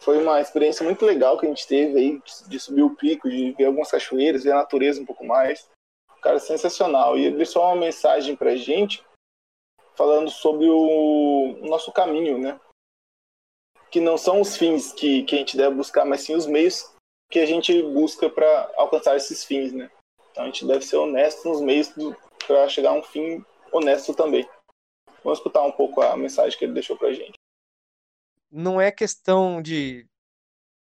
Foi 0.00 0.22
uma 0.22 0.38
experiência 0.38 0.84
muito 0.84 1.06
legal 1.06 1.38
que 1.38 1.46
a 1.46 1.48
gente 1.48 1.66
teve 1.66 1.98
aí, 1.98 2.22
de 2.46 2.60
subir 2.60 2.82
o 2.82 2.94
pico, 2.94 3.30
de 3.30 3.52
ver 3.52 3.64
algumas 3.64 3.90
cachoeiras, 3.90 4.44
ver 4.44 4.52
a 4.52 4.56
natureza 4.56 5.00
um 5.00 5.06
pouco 5.06 5.24
mais. 5.24 5.66
Cara, 6.20 6.38
sensacional. 6.38 7.16
E 7.16 7.24
ele 7.24 7.38
deixou 7.38 7.62
uma 7.62 7.74
mensagem 7.74 8.36
pra 8.36 8.54
gente 8.54 9.02
falando 9.94 10.28
sobre 10.28 10.68
o 10.68 11.56
nosso 11.62 11.90
caminho, 11.90 12.36
né? 12.36 12.60
Que 13.90 13.98
não 13.98 14.18
são 14.18 14.42
os 14.42 14.58
fins 14.58 14.92
que, 14.92 15.22
que 15.22 15.36
a 15.36 15.38
gente 15.38 15.56
deve 15.56 15.74
buscar, 15.74 16.04
mas 16.04 16.20
sim 16.20 16.34
os 16.34 16.44
meios 16.44 16.92
que 17.34 17.40
a 17.40 17.46
gente 17.46 17.82
busca 17.82 18.30
para 18.30 18.70
alcançar 18.76 19.16
esses 19.16 19.42
fins, 19.42 19.72
né? 19.72 19.90
Então 20.30 20.44
a 20.44 20.46
gente 20.46 20.64
deve 20.64 20.84
ser 20.84 20.98
honesto 20.98 21.48
nos 21.48 21.60
meios 21.60 21.92
para 22.46 22.68
chegar 22.68 22.90
a 22.90 22.92
um 22.92 23.02
fim 23.02 23.44
honesto 23.72 24.14
também. 24.14 24.48
Vamos 25.24 25.40
escutar 25.40 25.64
um 25.64 25.72
pouco 25.72 26.00
a 26.00 26.16
mensagem 26.16 26.56
que 26.56 26.64
ele 26.64 26.74
deixou 26.74 26.96
pra 26.96 27.12
gente. 27.12 27.32
Não 28.48 28.80
é 28.80 28.92
questão 28.92 29.60
de, 29.60 30.06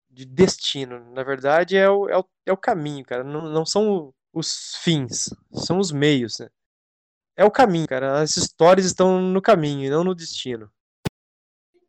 de 0.09 0.25
destino, 0.25 1.11
na 1.11 1.21
verdade 1.21 1.75
é 1.75 1.89
o, 1.89 2.07
é 2.07 2.17
o, 2.17 2.23
é 2.45 2.53
o 2.53 2.57
caminho, 2.57 3.03
cara. 3.03 3.25
Não, 3.25 3.41
não 3.41 3.65
são 3.65 4.13
os 4.31 4.77
fins, 4.77 5.29
são 5.51 5.79
os 5.79 5.91
meios, 5.91 6.39
né? 6.39 6.47
É 7.35 7.43
o 7.43 7.51
caminho, 7.51 7.89
cara. 7.89 8.21
As 8.21 8.37
histórias 8.37 8.85
estão 8.85 9.21
no 9.21 9.41
caminho 9.41 9.85
e 9.85 9.89
não 9.89 10.05
no 10.05 10.15
destino. 10.15 10.71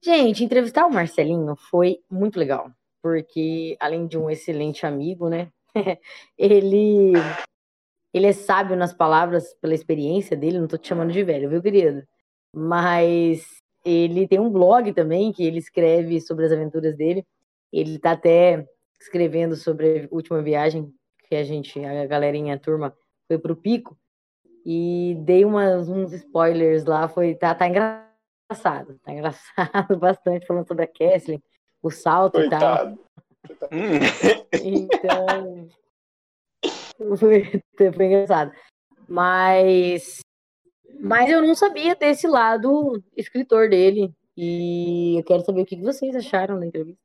Gente, 0.03 0.43
entrevistar 0.43 0.85
o 0.85 0.93
Marcelinho 0.93 1.55
foi 1.55 2.03
muito 2.11 2.41
legal, 2.41 2.73
porque 3.03 3.77
além 3.81 4.07
de 4.07 4.19
um 4.19 4.31
excelente 4.31 4.87
amigo, 4.87 5.29
né? 5.29 5.51
ele 6.37 7.13
ele 8.13 8.27
é 8.27 8.33
sábio 8.33 8.77
nas 8.77 8.93
palavras 8.93 9.55
pela 9.61 9.75
experiência 9.75 10.37
dele, 10.37 10.59
não 10.59 10.67
tô 10.67 10.79
te 10.79 10.89
chamando 10.89 11.13
de 11.13 11.23
velho, 11.23 11.49
viu, 11.51 11.63
querido? 11.63 12.03
Mas 12.55 13.47
ele 13.85 14.27
tem 14.27 14.41
um 14.41 14.51
blog 14.51 14.93
também 14.93 15.33
que 15.33 15.45
ele 15.45 15.59
escreve 15.59 16.21
sobre 16.21 16.47
as 16.47 16.53
aventuras 16.53 16.97
dele. 16.97 17.25
Ele 17.73 17.99
tá 17.99 18.13
até 18.13 18.67
escrevendo 19.01 19.57
sobre 19.57 20.05
a 20.05 20.09
última 20.11 20.43
viagem 20.43 20.93
que 21.29 21.37
a 21.37 21.45
gente, 21.45 21.85
a 21.85 22.07
galerinha, 22.07 22.55
a 22.55 22.59
turma, 22.59 22.97
foi 23.27 23.39
pro 23.39 23.57
Pico. 23.57 23.97
E 24.65 25.17
dei 25.25 25.45
umas, 25.45 25.89
uns 25.89 26.13
spoilers 26.13 26.85
lá, 26.85 27.09
foi, 27.09 27.35
tá, 27.35 27.55
tá 27.55 27.69
engraçado, 27.69 28.99
tá 29.03 29.13
engraçado 29.13 29.97
bastante 29.99 30.47
falando 30.47 30.67
sobre 30.67 30.85
a 30.85 30.87
Kathleen, 30.87 31.43
o 31.83 31.91
salto 31.91 32.35
Coitado. 32.35 32.99
e 33.49 33.55
tal. 33.55 33.69
Então, 34.63 35.69
foi, 37.19 37.63
foi 37.77 38.07
engraçado. 38.07 38.53
Mas, 39.09 40.21
mas 41.01 41.31
eu 41.31 41.41
não 41.41 41.55
sabia 41.55 41.95
desse 41.95 42.27
lado 42.27 43.03
escritor 43.17 43.69
dele. 43.69 44.13
E 44.37 45.19
eu 45.19 45.25
quero 45.25 45.45
saber 45.45 45.63
o 45.63 45.67
que 45.67 45.81
vocês 45.81 46.15
acharam 46.15 46.61
da 46.61 46.67
entrevista. 46.67 47.01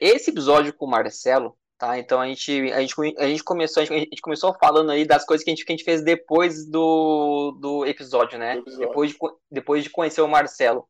Esse 0.00 0.30
episódio 0.30 0.74
com 0.74 0.84
o 0.84 0.90
Marcelo, 0.90 1.56
tá? 1.78 1.98
Então 1.98 2.20
a 2.20 2.26
gente, 2.26 2.70
a 2.72 2.80
gente, 2.80 2.94
a 3.16 3.26
gente 3.26 3.42
começou, 3.42 3.82
a 3.82 3.86
gente, 3.86 4.20
começou 4.20 4.52
falando 4.58 4.90
aí 4.90 5.06
das 5.06 5.24
coisas 5.24 5.42
que 5.42 5.50
a 5.50 5.54
gente, 5.54 5.64
que 5.64 5.72
a 5.72 5.76
gente 5.76 5.84
fez 5.84 6.02
depois 6.04 6.68
do, 6.68 7.56
do 7.60 7.86
episódio, 7.86 8.38
né? 8.38 8.60
Depois, 8.76 9.12
de, 9.12 9.16
depois 9.50 9.84
de 9.84 9.90
conhecer 9.90 10.20
o 10.20 10.28
Marcelo. 10.28 10.86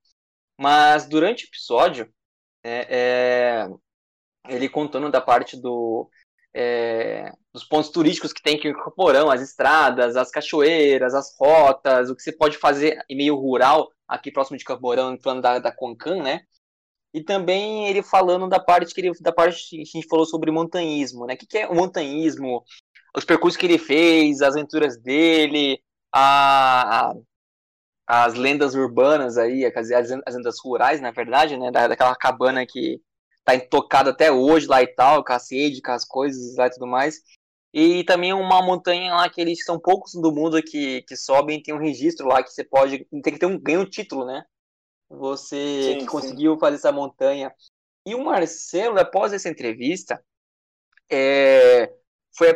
Mas 0.62 1.08
durante 1.08 1.44
o 1.44 1.48
episódio, 1.48 2.06
né, 2.64 2.82
é, 2.88 3.68
ele 4.48 4.68
contando 4.68 5.10
da 5.10 5.20
parte 5.20 5.56
do, 5.60 6.08
é, 6.54 7.32
dos 7.52 7.64
pontos 7.64 7.90
turísticos 7.90 8.32
que 8.32 8.42
tem 8.42 8.56
aqui 8.56 8.68
em 8.68 8.74
Camporão, 8.74 9.30
as 9.30 9.40
estradas, 9.42 10.16
as 10.16 10.30
cachoeiras, 10.30 11.14
as 11.14 11.34
rotas, 11.38 12.10
o 12.10 12.16
que 12.16 12.22
você 12.22 12.32
pode 12.32 12.58
fazer 12.58 13.04
em 13.08 13.16
meio 13.16 13.36
rural, 13.36 13.90
aqui 14.08 14.30
próximo 14.32 14.58
de 14.58 14.64
Camporão, 14.64 15.18
falando 15.22 15.42
da, 15.42 15.58
da 15.58 15.72
Concan, 15.74 16.22
né? 16.22 16.42
E 17.14 17.22
também 17.22 17.88
ele 17.88 18.02
falando 18.02 18.48
da 18.48 18.58
parte 18.60 18.94
que 18.94 19.00
ele, 19.00 19.12
da 19.20 19.32
parte 19.32 19.68
que 19.68 19.82
a 19.82 19.84
gente 19.84 20.08
falou 20.08 20.24
sobre 20.26 20.50
montanhismo, 20.50 21.26
né? 21.26 21.34
O 21.34 21.36
que, 21.36 21.46
que 21.46 21.58
é 21.58 21.68
o 21.68 21.74
montanhismo? 21.74 22.64
Os 23.16 23.24
percursos 23.24 23.58
que 23.58 23.66
ele 23.66 23.78
fez, 23.78 24.40
as 24.42 24.56
aventuras 24.56 24.96
dele, 24.98 25.82
a, 26.12 27.10
a- 27.10 27.14
as 28.06 28.34
lendas 28.34 28.74
urbanas 28.74 29.38
aí, 29.38 29.64
as, 29.64 29.90
as 29.90 30.34
lendas 30.34 30.56
rurais, 30.62 31.00
na 31.00 31.10
verdade, 31.10 31.56
né? 31.56 31.70
Da, 31.70 31.88
daquela 31.88 32.14
cabana 32.14 32.66
que 32.66 33.00
tá 33.44 33.54
intocada 33.54 34.10
até 34.10 34.30
hoje 34.30 34.66
lá 34.66 34.82
e 34.82 34.86
tal, 34.86 35.24
com 35.24 35.32
a 35.32 35.38
sede, 35.38 35.82
com 35.82 35.92
as 35.92 36.04
coisas 36.04 36.56
lá 36.56 36.66
e 36.66 36.70
tudo 36.70 36.86
mais. 36.86 37.20
E 37.74 38.04
também 38.04 38.32
uma 38.32 38.62
montanha 38.62 39.14
lá 39.14 39.28
que 39.30 39.40
eles 39.40 39.64
são 39.64 39.80
poucos 39.80 40.12
do 40.12 40.30
mundo 40.30 40.62
que, 40.62 41.02
que 41.02 41.16
sobem, 41.16 41.62
tem 41.62 41.74
um 41.74 41.78
registro 41.78 42.26
lá 42.26 42.42
que 42.42 42.50
você 42.50 42.62
pode. 42.62 43.06
Tem 43.22 43.32
que 43.32 43.38
ter 43.38 43.46
um 43.46 43.58
ganho 43.58 43.80
um 43.80 43.88
título, 43.88 44.26
né? 44.26 44.44
Você 45.08 45.82
Sim, 45.82 45.94
que 45.94 46.00
sim. 46.00 46.06
conseguiu 46.06 46.58
fazer 46.58 46.76
essa 46.76 46.92
montanha. 46.92 47.52
E 48.06 48.14
o 48.14 48.24
Marcelo, 48.24 48.98
após 48.98 49.32
essa 49.32 49.48
entrevista, 49.48 50.22
é, 51.10 51.92
foi, 52.36 52.54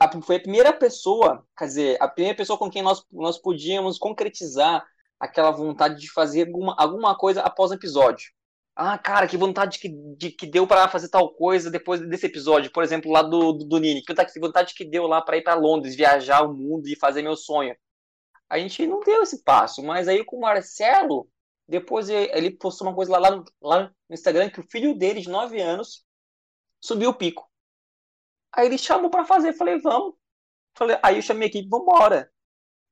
a, 0.00 0.22
foi 0.22 0.36
a 0.36 0.40
primeira 0.40 0.72
pessoa, 0.72 1.46
quer 1.56 1.66
dizer, 1.66 1.96
a 2.00 2.08
primeira 2.08 2.36
pessoa 2.36 2.58
com 2.58 2.70
quem 2.70 2.82
nós, 2.82 3.04
nós 3.12 3.38
podíamos 3.38 3.98
concretizar 3.98 4.84
aquela 5.18 5.50
vontade 5.50 6.00
de 6.00 6.10
fazer 6.10 6.46
alguma, 6.46 6.74
alguma 6.78 7.16
coisa 7.16 7.40
após 7.42 7.70
o 7.70 7.74
episódio. 7.74 8.30
Ah, 8.76 8.98
cara, 8.98 9.28
que 9.28 9.36
vontade 9.36 9.78
que, 9.78 9.88
de, 9.88 10.30
que 10.32 10.46
deu 10.46 10.66
para 10.66 10.88
fazer 10.88 11.08
tal 11.08 11.32
coisa 11.32 11.70
depois 11.70 12.00
desse 12.08 12.26
episódio. 12.26 12.72
Por 12.72 12.82
exemplo, 12.82 13.10
lá 13.10 13.22
do, 13.22 13.52
do, 13.52 13.64
do 13.64 13.78
Nini. 13.78 14.02
Que 14.02 14.40
vontade, 14.40 14.74
que 14.74 14.84
deu 14.84 15.06
lá 15.06 15.22
para 15.22 15.36
ir 15.36 15.42
para 15.42 15.54
Londres, 15.54 15.94
viajar 15.94 16.42
o 16.42 16.52
mundo 16.52 16.88
e 16.88 16.96
fazer 16.96 17.22
meu 17.22 17.36
sonho. 17.36 17.76
A 18.48 18.58
gente 18.58 18.86
não 18.86 19.00
deu 19.00 19.22
esse 19.22 19.42
passo, 19.42 19.82
mas 19.82 20.08
aí 20.08 20.24
com 20.24 20.36
o 20.36 20.40
Marcelo, 20.40 21.28
depois 21.68 22.08
ele 22.08 22.30
ele 22.32 22.50
postou 22.50 22.88
uma 22.88 22.94
coisa 22.94 23.12
lá, 23.12 23.18
lá, 23.18 23.36
no, 23.36 23.44
lá 23.62 23.82
no 24.08 24.14
Instagram 24.14 24.50
que 24.50 24.60
o 24.60 24.68
filho 24.68 24.96
dele, 24.96 25.20
de 25.20 25.28
9 25.28 25.60
anos, 25.60 26.04
subiu 26.80 27.10
o 27.10 27.14
pico. 27.14 27.48
Aí 28.54 28.66
ele 28.66 28.78
chamou 28.78 29.10
para 29.10 29.24
fazer, 29.24 29.52
falei, 29.52 29.80
vamos. 29.80 30.14
Falei, 30.76 30.98
aí 31.02 31.16
eu 31.16 31.22
chamei 31.22 31.46
a 31.46 31.50
equipe, 31.50 31.68
vambora. 31.68 32.30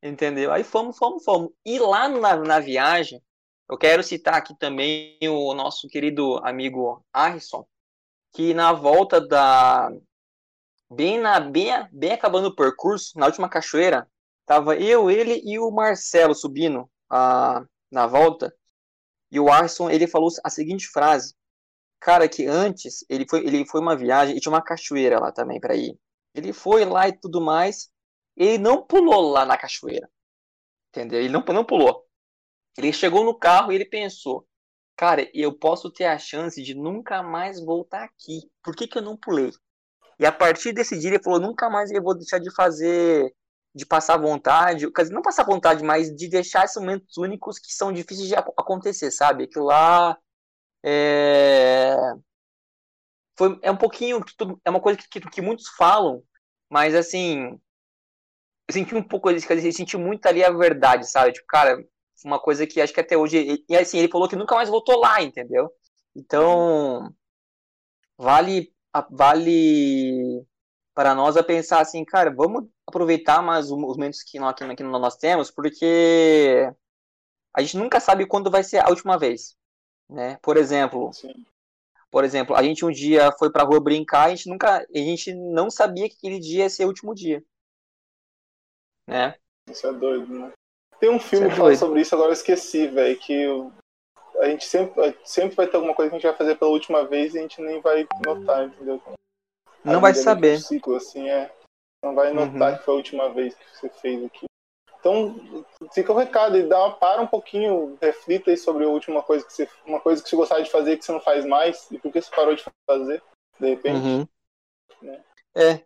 Entendeu? 0.02 0.52
Aí 0.52 0.64
fomos, 0.64 0.98
fomos, 0.98 1.24
fomos. 1.24 1.52
E 1.64 1.78
lá 1.78 2.08
na, 2.08 2.36
na 2.36 2.58
viagem, 2.58 3.22
eu 3.70 3.78
quero 3.78 4.02
citar 4.02 4.34
aqui 4.34 4.54
também 4.58 5.16
o 5.22 5.54
nosso 5.54 5.88
querido 5.88 6.38
amigo 6.44 7.04
Arison, 7.12 7.64
que 8.32 8.52
na 8.52 8.72
volta 8.72 9.20
da. 9.20 9.90
Bem, 10.90 11.18
na, 11.18 11.40
bem, 11.40 11.70
bem 11.92 12.12
acabando 12.12 12.48
o 12.48 12.54
percurso, 12.54 13.18
na 13.18 13.26
última 13.26 13.48
cachoeira, 13.48 14.06
tava 14.44 14.76
eu, 14.76 15.10
ele 15.10 15.40
e 15.44 15.58
o 15.58 15.70
Marcelo 15.70 16.34
subindo 16.34 16.90
a, 17.08 17.64
na 17.90 18.06
volta. 18.06 18.54
E 19.30 19.40
o 19.40 19.50
Arson, 19.50 19.88
ele 19.88 20.06
falou 20.06 20.28
a 20.44 20.50
seguinte 20.50 20.88
frase. 20.88 21.34
Cara, 22.03 22.28
que 22.28 22.46
antes 22.46 23.05
ele 23.09 23.26
foi, 23.28 23.40
ele 23.46 23.66
foi 23.66 23.80
uma 23.80 23.96
viagem 23.96 24.36
e 24.36 24.40
tinha 24.40 24.53
uma 24.53 24.62
cachoeira 24.62 25.20
lá 25.20 25.32
também 25.32 25.61
para 25.61 25.76
ir. 25.76 25.98
Ele 26.34 26.53
foi 26.53 26.84
lá 26.84 27.09
e 27.09 27.18
tudo 27.18 27.40
mais. 27.40 27.90
Ele 28.36 28.59
não 28.59 28.82
pulou 28.84 29.30
lá 29.32 29.46
na 29.46 29.57
cachoeira. 29.57 30.11
Entendeu? 30.90 31.20
Ele 31.20 31.30
não, 31.30 31.42
não 31.42 31.64
pulou. 31.64 32.07
Ele 32.78 32.92
chegou 32.92 33.24
no 33.24 33.38
carro 33.38 33.72
e 33.72 33.76
ele 33.76 33.86
pensou: 33.86 34.46
Cara, 34.96 35.28
eu 35.34 35.59
posso 35.59 35.90
ter 35.92 36.07
a 36.07 36.18
chance 36.18 36.62
de 36.62 36.74
nunca 36.74 37.22
mais 37.22 37.61
voltar 37.64 38.05
aqui. 38.05 38.42
Por 38.62 38.76
que, 38.76 38.88
que 38.88 38.98
eu 38.98 39.03
não 39.03 39.16
pulei? 39.16 39.53
E 40.18 40.26
a 40.26 40.32
partir 40.32 40.72
desse 40.72 40.98
dia 40.98 41.11
ele 41.11 41.22
falou: 41.22 41.40
Nunca 41.40 41.70
mais 41.70 41.90
eu 41.92 42.03
vou 42.03 42.16
deixar 42.16 42.38
de 42.40 42.55
fazer, 42.55 43.34
de 43.74 43.86
passar 43.86 44.16
vontade. 44.18 44.90
Quer 44.92 45.03
dizer, 45.03 45.14
não 45.14 45.22
passar 45.22 45.44
vontade, 45.44 45.84
mas 45.84 46.14
de 46.14 46.28
deixar 46.28 46.64
esses 46.64 46.76
momentos 46.80 47.16
únicos 47.18 47.59
que 47.59 47.72
são 47.72 47.92
difíceis 47.92 48.28
de 48.28 48.36
ac- 48.36 48.53
acontecer, 48.59 49.11
sabe? 49.11 49.44
Aquilo 49.44 49.66
lá 49.66 50.18
é. 50.85 51.97
Foi, 53.37 53.59
é 53.62 53.70
um 53.70 53.76
pouquinho. 53.76 54.20
É 54.64 54.70
uma 54.70 54.80
coisa 54.80 54.99
que, 54.99 55.09
que, 55.09 55.20
que 55.20 55.43
muitos 55.43 55.68
falam, 55.76 56.22
mas 56.70 56.95
assim. 56.95 57.59
Eu 58.68 58.74
senti 58.74 58.95
um 58.95 59.03
pouco 59.03 59.30
isso, 59.30 59.53
eu 59.53 59.72
senti 59.72 59.97
muito 59.97 60.24
ali 60.26 60.43
a 60.45 60.51
verdade, 60.51 61.09
sabe? 61.09 61.33
Tipo, 61.33 61.47
cara, 61.49 61.85
uma 62.24 62.41
coisa 62.41 62.66
que 62.66 62.80
acho 62.80 62.93
que 62.93 63.01
até 63.01 63.16
hoje. 63.16 63.64
E 63.68 63.76
assim, 63.76 63.99
ele 63.99 64.09
falou 64.09 64.28
que 64.28 64.37
nunca 64.37 64.55
mais 64.55 64.68
voltou 64.68 64.99
lá, 64.99 65.22
entendeu? 65.22 65.70
Então. 66.14 67.12
Vale. 68.16 68.72
Vale 69.11 70.47
para 70.95 71.14
nós 71.14 71.37
a 71.37 71.43
pensar 71.43 71.80
assim, 71.80 72.05
cara, 72.05 72.30
vamos 72.30 72.64
aproveitar 72.87 73.43
mais 73.43 73.70
os 73.70 73.78
momentos 73.78 74.22
que 74.22 74.39
nós, 74.39 74.55
que 74.55 74.83
nós 74.83 75.16
temos, 75.16 75.51
porque 75.51 76.70
a 77.55 77.62
gente 77.62 77.76
nunca 77.76 78.01
sabe 78.01 78.26
quando 78.26 78.51
vai 78.51 78.62
ser 78.62 78.78
a 78.78 78.89
última 78.89 79.18
vez, 79.18 79.57
né? 80.12 80.38
Por 80.42 80.56
exemplo, 80.56 81.10
por 82.10 82.24
exemplo, 82.24 82.54
a 82.54 82.62
gente 82.62 82.84
um 82.84 82.90
dia 82.90 83.32
foi 83.32 83.50
pra 83.50 83.64
rua 83.64 83.80
brincar, 83.80 84.26
a 84.26 84.28
gente 84.30 84.48
nunca, 84.48 84.78
a 84.78 84.98
gente 84.98 85.34
não 85.34 85.70
sabia 85.70 86.08
que 86.08 86.16
aquele 86.16 86.38
dia 86.38 86.64
ia 86.64 86.70
ser 86.70 86.84
o 86.84 86.88
último 86.88 87.14
dia, 87.14 87.42
né? 89.08 89.34
Isso 89.70 89.86
é 89.86 89.92
doido, 89.92 90.32
né? 90.32 90.52
Tem 91.00 91.10
um 91.10 91.18
filme 91.18 91.46
Isso 91.46 91.52
é 91.52 91.54
que 91.54 91.60
fala 91.60 91.76
sobre 91.76 92.00
isso, 92.00 92.14
agora 92.14 92.30
eu 92.30 92.34
esqueci, 92.34 92.86
velho, 92.86 93.18
que 93.18 93.44
a 94.38 94.46
gente 94.46 94.64
sempre, 94.64 95.18
sempre 95.24 95.56
vai 95.56 95.66
ter 95.66 95.76
alguma 95.76 95.94
coisa 95.94 96.10
que 96.10 96.16
a 96.16 96.18
gente 96.18 96.28
vai 96.28 96.36
fazer 96.36 96.56
pela 96.56 96.70
última 96.70 97.04
vez 97.06 97.34
e 97.34 97.38
a 97.38 97.42
gente 97.42 97.60
nem 97.60 97.80
vai 97.80 98.06
notar, 98.24 98.66
entendeu? 98.66 99.00
A 99.84 99.92
Não 99.92 100.00
vai 100.00 100.12
é 100.12 100.14
saber. 100.14 100.56
Um 100.58 100.60
ciclo, 100.60 100.96
assim, 100.96 101.28
é. 101.28 101.52
Não 102.04 102.14
vai 102.14 102.32
notar 102.32 102.78
que 102.78 102.84
foi 102.84 102.94
a 102.94 102.96
última 102.96 103.32
vez 103.32 103.54
que 103.54 103.64
você 103.76 103.88
fez 103.88 104.24
aquilo. 104.24 104.51
Então, 105.03 105.66
fica 105.92 106.12
o 106.12 106.16
recado 106.16 106.57
e 106.57 106.62
dá, 106.62 106.90
para 106.90 107.20
um 107.20 107.26
pouquinho, 107.26 107.98
reflita 108.00 108.53
aí 108.53 108.57
sobre 108.57 108.84
a 108.84 108.88
última 108.88 109.20
coisa 109.20 109.44
que 109.44 109.53
você, 109.53 109.68
uma 109.84 109.98
coisa 109.98 110.22
que 110.22 110.28
você 110.28 110.36
gostava 110.36 110.62
de 110.62 110.70
fazer 110.70 110.96
que 110.96 111.05
você 111.05 111.11
não 111.11 111.20
faz 111.20 111.44
mais 111.44 111.90
e 111.90 111.98
por 111.98 112.12
que 112.12 112.22
você 112.22 112.30
parou 112.30 112.55
de 112.55 112.64
fazer, 112.86 113.20
de 113.59 113.68
repente. 113.68 113.96
Uhum. 113.96 114.28
né? 115.03 115.20
É. 115.57 115.80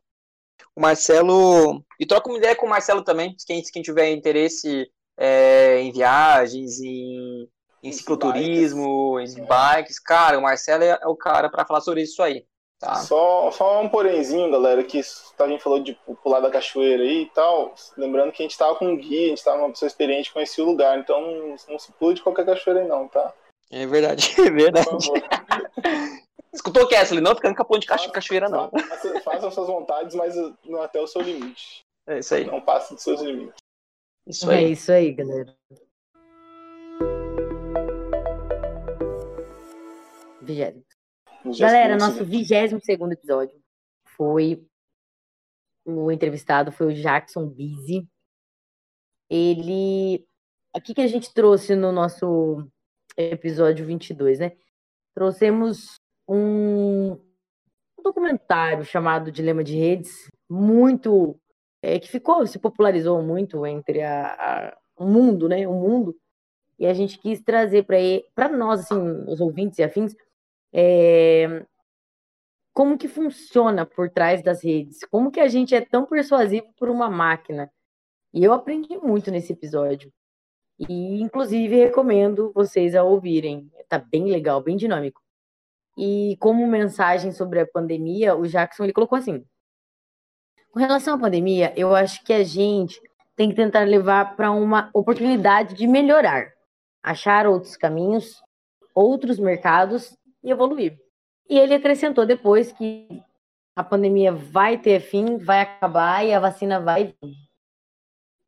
O 0.75 0.83
Marcelo. 0.83 1.83
E 1.99 2.05
troca 2.05 2.29
uma 2.29 2.37
ideia 2.37 2.55
com 2.55 2.67
o 2.67 2.69
Marcelo 2.69 3.03
também, 3.03 3.35
quem, 3.47 3.63
quem 3.63 3.81
tiver 3.81 4.11
interesse 4.11 4.87
é, 5.17 5.81
em 5.81 5.91
viagens, 5.93 6.79
em, 6.79 7.49
em 7.83 7.93
cicloturismo, 7.93 9.19
em 9.19 9.47
bikes. 9.47 9.99
Cara, 9.99 10.39
o 10.39 10.43
Marcelo 10.43 10.85
é, 10.85 10.99
é 11.03 11.09
o 11.09 11.17
cara 11.17 11.49
para 11.49 11.65
falar 11.65 11.81
sobre 11.81 12.03
isso 12.03 12.23
aí. 12.23 12.45
Tá? 12.79 12.97
Só, 12.97 13.51
só 13.53 13.81
um 13.81 13.89
porémzinho, 13.89 14.51
galera, 14.51 14.85
que 14.85 15.01
a 15.39 15.49
gente 15.49 15.63
falou 15.63 15.81
de 15.83 15.95
pular 16.23 16.41
da 16.41 16.51
cachoeira 16.51 17.03
aí 17.03 17.23
e 17.23 17.31
tal. 17.31 17.75
Lembrando 17.97 18.33
que 18.33 18.43
a 18.43 18.45
gente 18.47 18.59
tava 18.59 18.75
com 18.77 18.87
um 18.87 18.97
guia, 18.99 19.27
a 19.27 19.29
gente 19.31 19.43
tava 19.45 19.59
uma 19.63 19.71
pessoa 19.71 19.87
experiente, 19.87 20.31
conhecia 20.33 20.63
o 20.63 20.67
lugar, 20.67 20.99
então 20.99 21.21
não, 21.21 21.57
não 21.71 21.79
se 21.79 21.91
pula 21.93 22.13
de 22.13 22.23
qualquer 22.23 22.45
cachoeira 22.45 22.83
aí 22.83 22.89
não, 22.89 23.09
tá? 23.09 23.33
É 23.71 23.87
verdade, 23.87 24.35
é 24.41 24.51
verdade. 24.51 24.89
Escutou 26.53 26.83
o 26.85 26.89
Kessler? 26.89 27.23
Não 27.23 27.35
fica 27.35 27.53
capô 27.55 27.79
de 27.79 27.87
cacho- 27.87 28.13
cachoeira, 28.13 28.49
não. 28.49 28.71
Faça- 28.71 29.21
Façam 29.23 29.51
suas 29.51 29.67
vontades, 29.69 30.15
mas 30.15 30.35
não 30.65 30.83
até 30.83 31.01
o 31.01 31.07
seu 31.07 31.23
limite. 31.23 31.81
É 32.07 32.19
isso 32.19 32.35
aí. 32.35 32.45
Não 32.45 32.61
passe 32.61 32.95
dos 32.95 33.03
seus 33.03 33.21
limites. 33.23 33.55
Isso 34.29 34.51
É 34.51 34.57
aí. 34.59 34.73
isso 34.73 34.93
aí, 34.93 35.13
galera. 35.13 35.55
Vigésimo. 40.43 40.85
Galera, 41.59 41.97
nosso 41.97 42.25
vigésimo 42.25 42.81
segundo 42.81 43.13
episódio 43.13 43.61
foi 44.17 44.67
o 45.87 46.11
entrevistado 46.11 46.73
foi 46.73 46.89
o 46.89 46.95
Jackson 46.95 47.47
Bizzi. 47.47 48.07
Ele. 49.31 50.27
O 50.75 50.81
que, 50.81 50.93
que 50.93 51.01
a 51.01 51.07
gente 51.07 51.33
trouxe 51.33 51.77
no 51.77 51.93
nosso 51.93 52.67
episódio 53.17 53.87
22, 53.87 54.41
né? 54.41 54.53
Trouxemos 55.15 56.01
um 56.29 57.17
documentário 58.03 58.85
chamado 58.85 59.31
Dilema 59.31 59.63
de 59.63 59.77
Redes, 59.77 60.29
muito. 60.51 61.39
É, 61.83 62.01
que 62.01 62.09
ficou, 62.09 62.45
se 62.47 62.59
popularizou 62.59 63.23
muito 63.23 63.65
entre 63.65 64.03
a, 64.03 64.27
a, 64.27 64.77
o 64.97 65.07
mundo, 65.07 65.49
né? 65.49 65.69
O 65.69 65.73
mundo. 65.73 66.17
E 66.79 66.87
a 66.87 66.93
gente 66.93 67.19
quis 67.19 67.41
trazer 67.41 67.87
para 68.35 68.49
nós, 68.49 68.81
assim, 68.81 69.25
os 69.29 69.41
ouvintes 69.41 69.79
e 69.79 69.83
afins, 69.83 70.15
é, 70.79 71.65
como 72.75 72.99
que 72.99 73.09
funciona 73.09 73.87
por 73.87 74.11
trás 74.11 74.43
das 74.43 74.63
redes, 74.63 75.03
como 75.11 75.31
que 75.31 75.41
a 75.41 75.49
gente 75.49 75.75
é 75.75 75.81
tão 75.81 76.05
persuasivo 76.05 76.67
por 76.77 76.91
uma 76.91 77.09
máquina. 77.09 77.73
E 78.35 78.45
eu 78.45 78.53
aprendi 78.53 78.99
muito 78.99 79.31
nesse 79.31 79.55
episódio. 79.55 80.13
E, 80.79 81.23
inclusive, 81.23 81.75
recomendo 81.75 82.53
vocês 82.55 82.95
a 82.95 83.03
ouvirem. 83.03 83.71
Tá 83.89 83.99
bem 83.99 84.31
legal, 84.31 84.63
bem 84.63 84.77
dinâmico. 84.77 85.23
E 85.97 86.37
como 86.39 86.67
mensagem 86.67 87.33
sobre 87.33 87.61
a 87.61 87.67
pandemia, 87.67 88.37
o 88.37 88.47
Jackson 88.47 88.85
ele 88.85 88.93
colocou 88.93 89.17
assim: 89.17 89.43
com 90.71 90.79
relação 90.79 91.15
à 91.15 91.19
pandemia, 91.19 91.73
eu 91.75 91.97
acho 91.97 92.23
que 92.23 92.35
a 92.35 92.45
gente 92.45 93.01
tem 93.35 93.49
que 93.49 93.57
tentar 93.57 93.89
levar 93.89 94.37
para 94.37 94.51
uma 94.51 94.91
oportunidade 94.93 95.75
de 95.75 95.87
melhorar, 95.87 96.53
achar 97.03 97.47
outros 97.47 97.79
caminhos, 97.79 98.43
outros 98.95 99.39
mercados 99.39 100.15
e 100.47 100.51
evoluir. 100.53 100.97
E 101.51 101.59
ele 101.59 101.75
acrescentou 101.75 102.25
depois 102.25 102.73
que 102.73 103.09
a 103.75 103.83
pandemia 103.83 104.33
vai 104.33 104.79
ter 104.79 105.01
fim, 105.01 105.37
vai 105.37 105.61
acabar 105.61 106.25
e 106.25 106.33
a 106.33 106.41
vacina 106.41 106.81
vai 106.81 107.15
vir. 107.21 107.35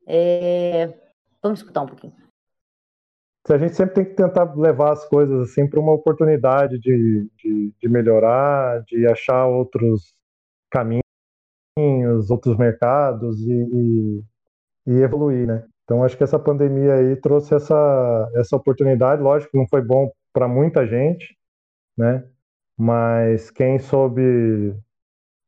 É... 0.07 0.87
Vamos 1.43 1.59
escutar 1.59 1.81
um 1.81 1.87
pouquinho. 1.87 2.13
A 3.47 3.57
gente 3.57 3.75
sempre 3.75 3.95
tem 3.95 4.05
que 4.05 4.13
tentar 4.13 4.53
levar 4.55 4.93
as 4.93 5.07
coisas 5.07 5.49
assim 5.49 5.67
para 5.67 5.79
uma 5.79 5.93
oportunidade 5.93 6.77
de, 6.79 7.27
de, 7.35 7.73
de, 7.79 7.89
melhorar, 7.89 8.83
de 8.83 9.07
achar 9.07 9.47
outros 9.47 10.13
caminhos, 10.69 11.01
outros 12.29 12.55
mercados 12.57 13.39
e, 13.41 13.51
e, 13.51 14.23
e 14.87 15.01
evoluir, 15.01 15.47
né? 15.47 15.65
Então 15.83 16.03
acho 16.03 16.15
que 16.15 16.23
essa 16.23 16.37
pandemia 16.37 16.93
aí 16.93 17.15
trouxe 17.15 17.55
essa, 17.55 18.31
essa 18.35 18.55
oportunidade. 18.55 19.21
Lógico 19.21 19.57
não 19.57 19.67
foi 19.67 19.81
bom 19.81 20.11
para 20.31 20.47
muita 20.47 20.85
gente, 20.85 21.35
né? 21.99 22.23
Mas 22.77 23.51
quem 23.51 23.77
soube 23.77 24.73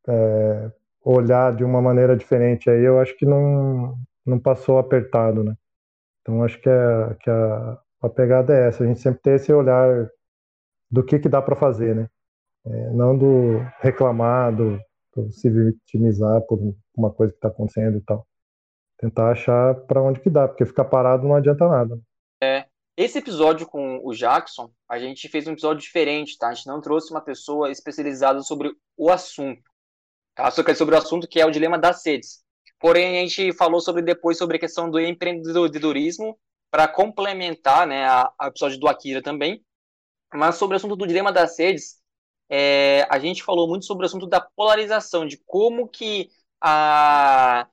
é, 0.08 0.72
olhar 1.04 1.56
de 1.56 1.64
uma 1.64 1.82
maneira 1.82 2.16
diferente 2.18 2.70
aí, 2.70 2.84
eu 2.84 3.00
acho 3.00 3.16
que 3.18 3.26
não, 3.26 3.98
não 4.26 4.38
passou 4.38 4.78
apertado, 4.78 5.44
né? 5.46 5.56
Então 6.22 6.44
acho 6.44 6.60
que, 6.62 6.70
é, 6.70 7.16
que 7.22 7.30
a, 7.30 7.80
a 8.02 8.10
pegada 8.10 8.54
é 8.54 8.68
essa, 8.68 8.84
a 8.84 8.88
gente 8.88 9.00
sempre 9.00 9.22
tem 9.22 9.36
esse 9.36 9.52
olhar 9.54 10.10
do 10.92 11.04
que, 11.04 11.20
que 11.20 11.30
dá 11.30 11.42
para 11.42 11.56
fazer, 11.56 11.96
né? 11.96 12.10
É, 12.66 12.90
não 12.92 13.18
do 13.18 13.60
reclamar, 13.80 14.54
do, 14.54 14.78
do, 15.16 15.32
se 15.32 15.50
vitimizar 15.50 16.42
por 16.42 16.60
uma 16.96 17.12
coisa 17.12 17.32
que 17.32 17.38
está 17.38 17.48
acontecendo 17.48 17.98
e 17.98 18.02
tal. 18.02 18.28
Tentar 19.00 19.32
achar 19.32 19.74
para 19.74 20.02
onde 20.02 20.20
que 20.20 20.30
dá, 20.30 20.50
porque 20.50 20.66
ficar 20.66 20.86
parado 20.86 21.26
não 21.26 21.36
adianta 21.36 21.68
nada. 21.68 21.98
É, 22.44 22.66
esse 23.04 23.18
episódio 23.18 23.66
com 23.66 24.00
o 24.04 24.14
Jackson, 24.14 24.72
a 24.88 25.00
gente 25.00 25.28
fez 25.30 25.48
um 25.48 25.54
episódio 25.54 25.82
diferente, 25.82 26.38
tá? 26.38 26.50
A 26.50 26.54
gente 26.54 26.68
não 26.68 26.82
trouxe 26.82 27.12
uma 27.12 27.22
pessoa 27.22 27.72
especializada 27.72 28.42
sobre 28.42 28.72
o 28.98 29.10
assunto. 29.10 29.62
Tá? 30.36 30.50
Sobre 30.52 30.96
o 30.96 30.98
assunto 30.98 31.28
que 31.28 31.40
é 31.40 31.46
o 31.46 31.52
dilema 31.52 31.78
das 31.78 32.02
sedes. 32.02 32.44
Porém, 32.80 33.18
a 33.18 33.22
gente 33.22 33.54
falou 33.54 33.80
sobre 33.80 34.02
depois 34.02 34.38
sobre 34.38 34.58
a 34.58 34.60
questão 34.60 34.90
do 34.90 35.00
empreendedorismo 35.00 36.38
para 36.70 36.88
complementar 36.88 37.86
né, 37.86 38.06
a, 38.06 38.32
a, 38.40 38.48
episódio 38.48 38.80
do 38.80 38.88
Akira 38.88 39.22
também. 39.22 39.64
Mas 40.34 40.56
sobre 40.56 40.76
o 40.76 40.78
assunto 40.78 40.96
do 40.96 41.06
dilema 41.06 41.32
das 41.32 41.56
sedes, 41.56 42.02
é, 42.50 43.06
a 43.10 43.20
gente 43.20 43.44
falou 43.44 43.68
muito 43.68 43.86
sobre 43.86 44.06
o 44.06 44.08
assunto 44.08 44.26
da 44.26 44.42
polarização, 44.42 45.26
de 45.26 45.38
como 45.46 45.88
que 45.88 46.30
a, 46.62 47.68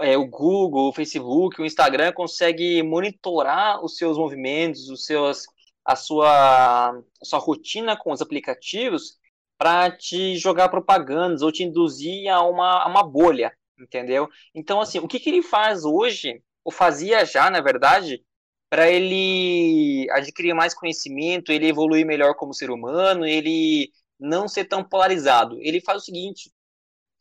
é, 0.00 0.16
o 0.16 0.26
Google, 0.26 0.88
o 0.88 0.92
Facebook, 0.92 1.60
o 1.60 1.66
Instagram 1.66 2.12
consegue 2.12 2.82
monitorar 2.82 3.84
os 3.84 3.96
seus 3.96 4.16
movimentos, 4.16 4.88
os 4.88 5.04
seus, 5.04 5.46
a 5.84 5.96
sua, 5.96 6.90
a 6.90 7.24
sua 7.24 7.38
rotina 7.38 7.96
com 7.96 8.12
os 8.12 8.20
aplicativos 8.20 9.18
para 9.58 9.90
te 9.90 10.36
jogar 10.36 10.68
propagandas 10.68 11.42
ou 11.42 11.50
te 11.50 11.64
induzir 11.64 12.28
a 12.28 12.42
uma, 12.42 12.84
a 12.84 12.88
uma 12.88 13.02
bolha, 13.02 13.52
entendeu? 13.78 14.28
Então, 14.54 14.80
assim, 14.80 15.00
o 15.00 15.08
que, 15.08 15.18
que 15.18 15.30
ele 15.30 15.42
faz 15.42 15.84
hoje, 15.84 16.42
ou 16.64 16.70
fazia 16.70 17.24
já, 17.24 17.50
na 17.50 17.60
verdade, 17.60 18.22
para 18.70 18.88
ele 18.90 20.06
adquirir 20.12 20.54
mais 20.54 20.74
conhecimento, 20.74 21.50
ele 21.50 21.66
evoluir 21.66 22.06
melhor 22.06 22.34
como 22.34 22.54
ser 22.54 22.70
humano, 22.70 23.26
ele 23.26 23.90
não 24.18 24.46
ser 24.46 24.66
tão 24.66 24.84
polarizado. 24.84 25.58
Ele 25.60 25.80
faz 25.80 26.02
o 26.02 26.04
seguinte, 26.04 26.52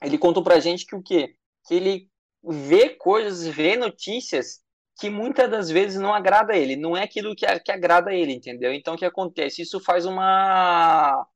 ele 0.01 0.17
contou 0.17 0.43
pra 0.43 0.59
gente 0.59 0.85
que 0.85 0.95
o 0.95 1.01
quê? 1.01 1.35
Que 1.67 1.75
ele 1.75 2.09
vê 2.43 2.89
coisas, 2.89 3.47
vê 3.47 3.75
notícias 3.75 4.61
que 4.99 5.09
muitas 5.09 5.49
das 5.49 5.69
vezes 5.69 5.99
não 5.99 6.13
agrada 6.13 6.53
a 6.53 6.57
ele, 6.57 6.75
não 6.75 6.97
é 6.97 7.03
aquilo 7.03 7.35
que, 7.35 7.45
que 7.59 7.71
agrada 7.71 8.09
a 8.11 8.15
ele, 8.15 8.33
entendeu? 8.33 8.73
Então 8.73 8.95
o 8.95 8.97
que 8.97 9.05
acontece? 9.05 9.61
Isso 9.61 9.79
faz 9.79 10.05
uma 10.05 11.27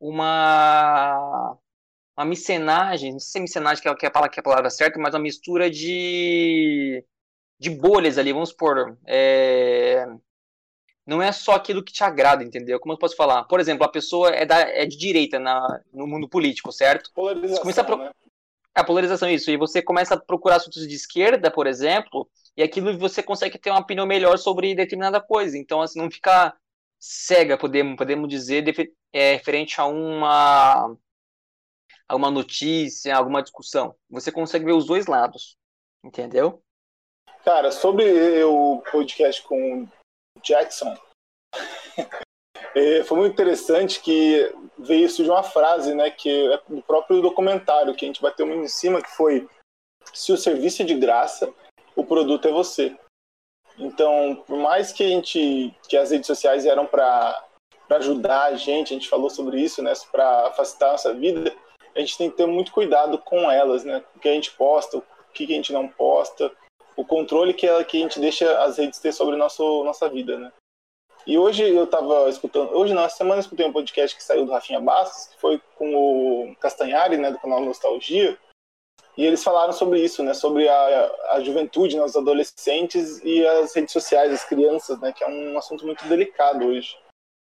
uma 0.00 1.58
uma 2.16 2.24
micenagem, 2.26 3.12
não 3.12 3.18
sei 3.18 3.30
se 3.32 3.38
é 3.38 3.40
micenagem 3.42 3.82
que 3.82 3.88
é, 3.88 3.94
que 3.94 4.06
é 4.06 4.08
a 4.08 4.12
palavra, 4.12 4.30
que 4.32 4.38
é 4.40 4.42
a 4.42 4.44
palavra 4.44 4.70
certa, 4.70 4.98
mas 4.98 5.14
uma 5.14 5.20
mistura 5.20 5.70
de 5.70 7.04
de 7.58 7.70
bolhas 7.70 8.18
ali, 8.18 8.32
vamos 8.32 8.50
supor, 8.50 8.98
é, 9.06 10.04
não 11.06 11.22
é 11.22 11.32
só 11.32 11.52
aquilo 11.52 11.82
que 11.82 11.92
te 11.92 12.02
agrada, 12.04 12.42
entendeu? 12.44 12.78
Como 12.80 12.94
eu 12.94 12.98
posso 12.98 13.16
falar? 13.16 13.44
Por 13.44 13.60
exemplo, 13.60 13.84
a 13.84 13.88
pessoa 13.88 14.30
é, 14.30 14.46
da, 14.46 14.60
é 14.60 14.86
de 14.86 14.96
direita 14.96 15.38
na, 15.38 15.80
no 15.92 16.06
mundo 16.06 16.28
político, 16.28 16.72
certo? 16.72 17.10
Polarização, 17.12 17.84
pro... 17.84 17.96
né? 17.96 18.10
A 18.74 18.82
polarização, 18.82 19.28
isso. 19.28 19.50
E 19.50 19.56
você 19.56 19.82
começa 19.82 20.14
a 20.14 20.20
procurar 20.20 20.56
assuntos 20.56 20.86
de 20.88 20.94
esquerda, 20.94 21.50
por 21.50 21.66
exemplo, 21.66 22.28
e 22.56 22.62
aquilo 22.62 22.98
você 22.98 23.22
consegue 23.22 23.58
ter 23.58 23.70
uma 23.70 23.80
opinião 23.80 24.06
melhor 24.06 24.38
sobre 24.38 24.74
determinada 24.74 25.20
coisa. 25.20 25.58
Então, 25.58 25.82
assim, 25.82 25.98
não 25.98 26.10
ficar 26.10 26.56
cega, 26.98 27.58
podemos, 27.58 27.96
podemos 27.96 28.28
dizer, 28.28 28.64
é, 29.12 29.34
referente 29.34 29.80
a 29.80 29.86
uma, 29.86 30.96
a 32.08 32.16
uma 32.16 32.30
notícia, 32.30 33.16
alguma 33.16 33.42
discussão. 33.42 33.94
Você 34.08 34.30
consegue 34.30 34.64
ver 34.64 34.72
os 34.72 34.86
dois 34.86 35.06
lados, 35.06 35.56
entendeu? 36.04 36.62
Cara, 37.44 37.72
sobre 37.72 38.44
o 38.44 38.82
podcast 38.90 39.42
com 39.42 39.82
o 39.82 40.40
Jackson, 40.42 40.96
é, 42.74 43.02
foi 43.02 43.18
muito 43.18 43.32
interessante 43.32 44.00
que 44.00 44.48
veio 44.78 45.06
isso 45.06 45.22
de 45.22 45.30
uma 45.30 45.42
frase, 45.42 45.94
né, 45.94 46.10
que 46.10 46.52
é 46.52 46.60
do 46.68 46.82
próprio 46.82 47.20
documentário 47.20 47.94
que 47.94 48.04
a 48.04 48.08
gente 48.08 48.22
bateu 48.22 48.46
muito 48.46 48.64
em 48.64 48.68
cima, 48.68 49.02
que 49.02 49.10
foi 49.10 49.48
se 50.12 50.32
o 50.32 50.36
serviço 50.36 50.82
é 50.82 50.84
de 50.84 50.94
graça, 50.94 51.52
o 51.94 52.04
produto 52.04 52.48
é 52.48 52.52
você. 52.52 52.96
Então, 53.78 54.42
por 54.46 54.58
mais 54.58 54.92
que 54.92 55.02
a 55.02 55.08
gente, 55.08 55.74
que 55.88 55.96
as 55.96 56.10
redes 56.10 56.26
sociais 56.26 56.66
eram 56.66 56.86
para 56.86 57.46
ajudar 57.90 58.44
a 58.44 58.54
gente, 58.54 58.92
a 58.92 58.96
gente 58.96 59.08
falou 59.08 59.28
sobre 59.28 59.60
isso, 59.60 59.82
né, 59.82 59.92
para 60.10 60.52
facilitar 60.52 60.88
a 60.88 60.92
nossa 60.92 61.14
vida, 61.14 61.54
a 61.94 62.00
gente 62.00 62.16
tem 62.16 62.30
que 62.30 62.36
ter 62.36 62.46
muito 62.46 62.72
cuidado 62.72 63.18
com 63.18 63.50
elas, 63.50 63.84
né, 63.84 64.02
o 64.16 64.18
que 64.18 64.28
a 64.28 64.32
gente 64.32 64.50
posta, 64.52 64.98
o 64.98 65.04
que 65.32 65.44
a 65.44 65.56
gente 65.56 65.72
não 65.72 65.88
posta, 65.88 66.50
o 66.96 67.04
controle 67.04 67.54
que, 67.54 67.66
ela, 67.66 67.84
que 67.84 67.98
a 67.98 68.00
gente 68.00 68.20
deixa 68.20 68.62
as 68.62 68.78
redes 68.78 68.98
ter 68.98 69.12
sobre 69.12 69.36
nosso 69.36 69.84
nossa 69.84 70.08
vida, 70.08 70.38
né. 70.38 70.52
E 71.26 71.38
hoje 71.38 71.62
eu 71.62 71.84
estava 71.84 72.28
escutando, 72.28 72.72
hoje 72.72 72.92
na 72.92 73.08
semana 73.08 73.36
eu 73.36 73.40
escutei 73.40 73.64
um 73.64 73.72
podcast 73.72 74.16
que 74.16 74.22
saiu 74.22 74.44
do 74.44 74.52
Rafinha 74.52 74.80
Bastos, 74.80 75.28
que 75.28 75.40
foi 75.40 75.60
com 75.76 75.94
o 75.94 76.56
Castanhari, 76.56 77.16
né, 77.16 77.30
do 77.30 77.38
canal 77.38 77.60
Nostalgia, 77.60 78.36
e 79.16 79.24
eles 79.24 79.44
falaram 79.44 79.72
sobre 79.72 80.00
isso, 80.00 80.22
né, 80.22 80.34
sobre 80.34 80.68
a, 80.68 81.12
a 81.30 81.40
juventude, 81.40 81.96
né, 81.96 82.02
os 82.02 82.16
adolescentes 82.16 83.20
e 83.22 83.46
as 83.46 83.74
redes 83.74 83.92
sociais, 83.92 84.32
as 84.32 84.44
crianças, 84.44 84.98
né, 85.00 85.12
que 85.12 85.22
é 85.22 85.28
um 85.28 85.56
assunto 85.56 85.86
muito 85.86 86.04
delicado 86.08 86.66
hoje. 86.66 86.96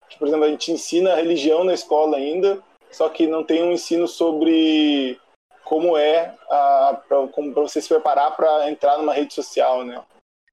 Que, 0.09 0.17
por 0.17 0.27
exemplo, 0.27 0.45
a 0.45 0.49
gente 0.49 0.71
ensina 0.71 1.13
a 1.13 1.15
religião 1.15 1.63
na 1.63 1.73
escola 1.73 2.17
ainda, 2.17 2.61
só 2.91 3.07
que 3.07 3.27
não 3.27 3.43
tem 3.43 3.63
um 3.63 3.71
ensino 3.71 4.07
sobre 4.07 5.19
como 5.63 5.95
é 5.95 6.35
para 6.49 7.27
você 7.53 7.79
se 7.79 7.87
preparar 7.87 8.35
para 8.35 8.69
entrar 8.69 8.97
numa 8.97 9.13
rede 9.13 9.33
social, 9.33 9.85
né? 9.85 10.03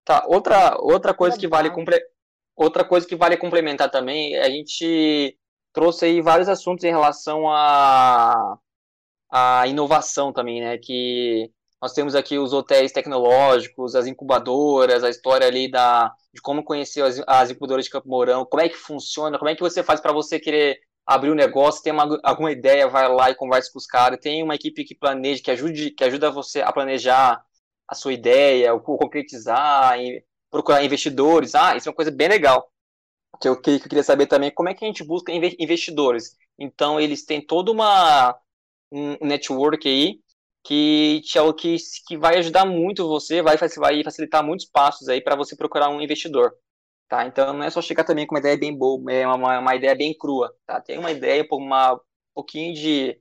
Tá, 0.04 0.24
outra, 0.28 0.76
outra 0.78 1.14
coisa 1.14 1.38
que 1.38 1.48
vale 1.48 1.70
Outra 2.56 2.84
coisa 2.84 3.06
que 3.06 3.14
vale 3.16 3.36
complementar 3.36 3.90
também, 3.90 4.36
a 4.38 4.48
gente 4.48 5.38
trouxe 5.72 6.06
aí 6.06 6.22
vários 6.22 6.48
assuntos 6.48 6.84
em 6.84 6.90
relação 6.90 7.48
à 7.50 8.58
a, 9.30 9.60
a, 9.60 9.66
inovação 9.66 10.32
também, 10.32 10.60
né? 10.60 10.78
Que 10.78 11.50
nós 11.82 11.92
temos 11.92 12.14
aqui 12.14 12.38
os 12.38 12.52
hotéis 12.54 12.92
tecnológicos, 12.92 13.94
as 13.94 14.06
incubadoras, 14.06 15.04
a 15.04 15.10
história 15.10 15.46
ali 15.46 15.70
da, 15.70 16.10
de 16.32 16.40
como 16.40 16.64
conhecer 16.64 17.02
as, 17.02 17.22
as 17.26 17.50
incubadoras 17.50 17.84
de 17.84 17.90
Campo 17.90 18.08
Mourão, 18.08 18.46
como 18.46 18.62
é 18.62 18.68
que 18.68 18.76
funciona, 18.76 19.38
como 19.38 19.50
é 19.50 19.54
que 19.54 19.60
você 19.60 19.82
faz 19.82 20.00
para 20.00 20.12
você 20.12 20.40
querer 20.40 20.80
abrir 21.06 21.30
um 21.30 21.34
negócio, 21.34 21.82
tem 21.82 21.92
uma, 21.92 22.18
alguma 22.24 22.50
ideia, 22.50 22.88
vai 22.88 23.08
lá 23.08 23.30
e 23.30 23.34
conversa 23.34 23.70
com 23.72 23.78
os 23.78 23.86
caras. 23.86 24.18
Tem 24.20 24.42
uma 24.42 24.54
equipe 24.54 24.84
que 24.84 24.94
planeja, 24.94 25.42
que 25.42 25.50
ajude, 25.50 25.90
que 25.92 26.04
ajuda 26.04 26.30
você 26.30 26.62
a 26.62 26.72
planejar 26.72 27.40
a 27.88 27.94
sua 27.94 28.12
ideia, 28.12 28.74
o 28.74 28.80
concretizar, 28.80 29.98
procurar 30.56 30.84
investidores. 30.84 31.54
Ah, 31.54 31.76
isso 31.76 31.88
é 31.88 31.90
uma 31.90 31.96
coisa 31.96 32.10
bem 32.10 32.28
legal. 32.28 32.70
Que 33.40 33.48
eu, 33.48 33.60
que 33.60 33.70
eu 33.72 33.80
queria 33.80 34.02
saber 34.02 34.26
também 34.26 34.50
como 34.50 34.68
é 34.68 34.74
que 34.74 34.84
a 34.84 34.88
gente 34.88 35.04
busca 35.04 35.30
investidores. 35.32 36.36
Então, 36.58 36.98
eles 36.98 37.24
têm 37.24 37.44
toda 37.44 37.70
uma 37.70 38.38
um 38.90 39.26
network 39.26 39.86
aí 39.88 40.20
que, 40.64 41.20
que, 41.58 41.76
que 42.06 42.16
vai 42.16 42.38
ajudar 42.38 42.64
muito 42.64 43.08
você, 43.08 43.42
vai, 43.42 43.56
vai 43.56 44.02
facilitar 44.02 44.44
muitos 44.44 44.66
passos 44.66 45.08
aí 45.08 45.20
para 45.20 45.36
você 45.36 45.56
procurar 45.56 45.88
um 45.90 46.00
investidor. 46.00 46.54
Tá? 47.08 47.24
Então 47.26 47.52
não 47.52 47.62
é 47.62 47.70
só 47.70 47.80
chegar 47.80 48.04
também 48.04 48.26
com 48.26 48.34
uma 48.34 48.40
ideia 48.40 48.56
bem 48.56 48.76
boa, 48.76 49.12
é 49.12 49.26
uma, 49.26 49.58
uma 49.60 49.74
ideia 49.76 49.94
bem 49.94 50.16
crua. 50.16 50.52
Tá? 50.66 50.80
Tem 50.80 50.98
uma 50.98 51.10
ideia, 51.12 51.46
uma, 51.52 51.94
um 51.94 52.00
pouquinho 52.34 52.74
de, 52.74 53.20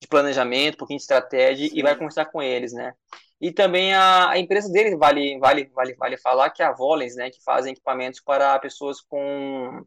de 0.00 0.08
planejamento, 0.08 0.74
um 0.74 0.78
pouquinho 0.78 0.98
de 0.98 1.02
estratégia 1.02 1.68
Sim. 1.68 1.78
e 1.78 1.82
vai 1.82 1.96
conversar 1.96 2.26
com 2.26 2.42
eles, 2.42 2.72
né? 2.72 2.94
E 3.40 3.52
também 3.52 3.92
a, 3.94 4.30
a 4.30 4.38
empresa 4.38 4.70
deles, 4.70 4.98
vale, 4.98 5.38
vale, 5.38 5.70
vale, 5.74 5.94
vale 5.94 6.16
falar, 6.16 6.50
que 6.50 6.62
é 6.62 6.66
a 6.66 6.72
Volens, 6.72 7.16
né? 7.16 7.30
Que 7.30 7.42
fazem 7.42 7.72
equipamentos 7.72 8.20
para 8.20 8.58
pessoas 8.58 9.00
com, 9.00 9.84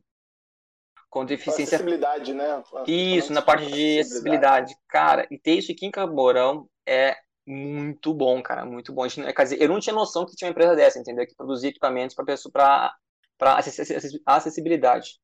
com 1.09 1.25
deficiência. 1.25 1.77
Acessibilidade, 1.77 2.33
né? 2.33 2.63
Isso, 2.85 3.33
na 3.33 3.41
parte 3.41 3.65
de 3.65 3.99
acessibilidade. 3.99 4.75
Cara, 4.87 5.27
e 5.31 5.37
ter 5.37 5.55
isso 5.55 5.71
aqui 5.71 5.85
em 5.85 5.91
Camborão 5.91 6.69
é 6.87 7.15
muito 7.45 8.13
bom, 8.13 8.41
cara, 8.43 8.63
muito 8.65 8.93
bom. 8.93 9.07
Quer 9.07 9.43
dizer, 9.43 9.59
eu 9.59 9.67
não 9.67 9.79
tinha 9.79 9.95
noção 9.95 10.25
que 10.25 10.35
tinha 10.35 10.47
uma 10.47 10.51
empresa 10.51 10.75
dessa, 10.75 10.99
entendeu? 10.99 11.25
Que 11.25 11.35
produzia 11.35 11.69
equipamentos 11.69 12.15
para 12.15 12.93
para 13.39 13.57
acessibilidade. 14.25 15.17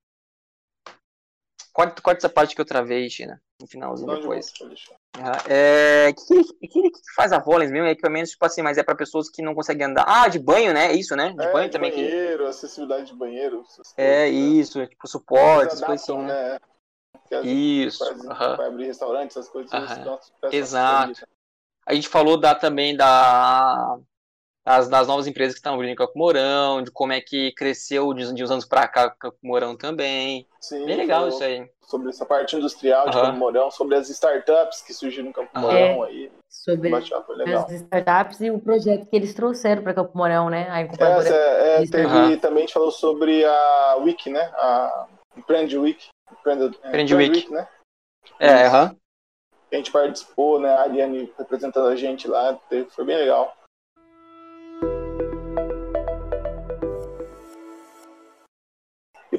Corta, 1.75 2.01
corta 2.01 2.19
essa 2.19 2.29
parte 2.29 2.55
que 2.55 2.61
eu 2.61 2.65
travei, 2.65 3.09
China, 3.09 3.41
no 3.59 3.67
finalzinho 3.67 4.07
não, 4.07 4.15
depois. 4.17 4.53
O 4.61 5.51
é, 5.51 6.13
que, 6.13 6.43
que, 6.69 6.89
que, 6.89 7.13
faz 7.13 7.33
a 7.33 7.39
Volens 7.39 7.69
mesmo? 7.69 7.85
É 7.85 7.91
equipamentos, 7.91 8.31
tipo 8.31 8.45
assim, 8.45 8.61
mas 8.61 8.77
é 8.77 8.83
para 8.83 8.95
pessoas 8.95 9.29
que 9.29 9.41
não 9.41 9.53
conseguem 9.53 9.87
andar. 9.87 10.05
Ah, 10.07 10.29
de 10.29 10.39
banho, 10.39 10.73
né? 10.73 10.85
É 10.85 10.93
isso, 10.93 11.17
né? 11.17 11.33
De 11.37 11.43
é, 11.43 11.51
banho 11.51 11.67
de 11.67 11.73
também. 11.73 11.91
Banheiro, 11.91 12.43
que... 12.43 12.49
acessibilidade 12.49 13.07
de 13.07 13.13
banheiro. 13.13 13.61
É, 13.97 14.29
isso, 14.29 14.87
tipo, 14.87 15.05
suporte, 15.05 15.73
essas 15.73 15.81
coisas 15.81 16.09
assim, 16.09 16.17
né? 16.17 16.59
né? 17.29 17.41
Isso. 17.43 18.05
Faz. 18.05 18.55
Vai 18.55 18.67
abrir 18.67 18.85
restaurante, 18.85 19.31
essas 19.31 19.49
coisas. 19.49 19.69
Exato. 20.53 21.27
A 21.85 21.93
gente 21.93 22.07
falou 22.07 22.39
da, 22.39 22.55
também 22.55 22.95
da 22.95 23.99
das, 24.65 24.89
das 24.89 25.07
novas 25.07 25.27
empresas 25.27 25.53
que 25.53 25.59
estão 25.59 25.75
abrindo 25.75 25.91
em 25.91 25.95
Campo 25.95 26.17
Mourão, 26.17 26.81
de 26.81 26.89
como 26.89 27.13
é 27.13 27.21
que 27.21 27.51
cresceu 27.51 28.11
de, 28.13 28.33
de 28.33 28.43
uns 28.43 28.49
anos 28.49 28.65
para 28.65 28.87
cá 28.87 29.11
Campo 29.11 29.37
Mourão 29.43 29.77
também. 29.77 30.47
Sim, 30.59 30.85
Bem 30.85 30.97
legal 30.97 31.27
isso 31.27 31.43
aí. 31.43 31.69
Sobre 31.83 32.09
essa 32.09 32.25
parte 32.25 32.55
industrial 32.55 33.07
de 33.09 33.15
uhum. 33.15 33.23
Campo 33.23 33.37
Mourão, 33.37 33.69
sobre 33.69 33.95
as 33.95 34.09
startups 34.09 34.81
que 34.81 34.91
surgiram 34.91 35.29
em 35.29 35.31
Campo 35.31 35.51
Mourão 35.53 36.03
é, 36.03 36.07
aí. 36.07 36.31
Sobre 36.49 36.91
as 36.95 37.71
startups 37.71 38.41
e 38.41 38.49
o 38.49 38.59
projeto 38.59 39.05
que 39.05 39.15
eles 39.15 39.35
trouxeram 39.35 39.83
para 39.83 39.93
Campo 39.93 40.17
Mourão, 40.17 40.49
né? 40.49 40.67
A. 40.71 40.79
É, 40.81 41.83
é, 41.83 41.85
teve, 41.85 42.07
uhum. 42.07 42.39
também 42.39 42.63
a 42.63 42.65
gente 42.65 42.73
falou 42.73 42.91
sobre 42.91 43.45
a 43.45 43.97
Wiki, 43.99 44.31
né? 44.31 44.51
A 44.55 45.07
Empreende 45.37 45.77
Week. 45.77 46.07
Empreende, 46.31 46.77
Empreende 46.83 47.15
Week. 47.15 47.35
Week, 47.35 47.51
né? 47.53 47.67
É, 48.39 48.65
aham. 48.65 48.89
Uhum. 48.89 48.97
A 49.71 49.75
gente 49.75 49.91
participou, 49.91 50.59
né? 50.59 50.69
A 50.69 50.81
Ariane 50.83 51.31
representando 51.37 51.87
a 51.87 51.95
gente 51.95 52.27
lá, 52.27 52.57
foi 52.89 53.05
bem 53.05 53.17
legal. 53.17 53.53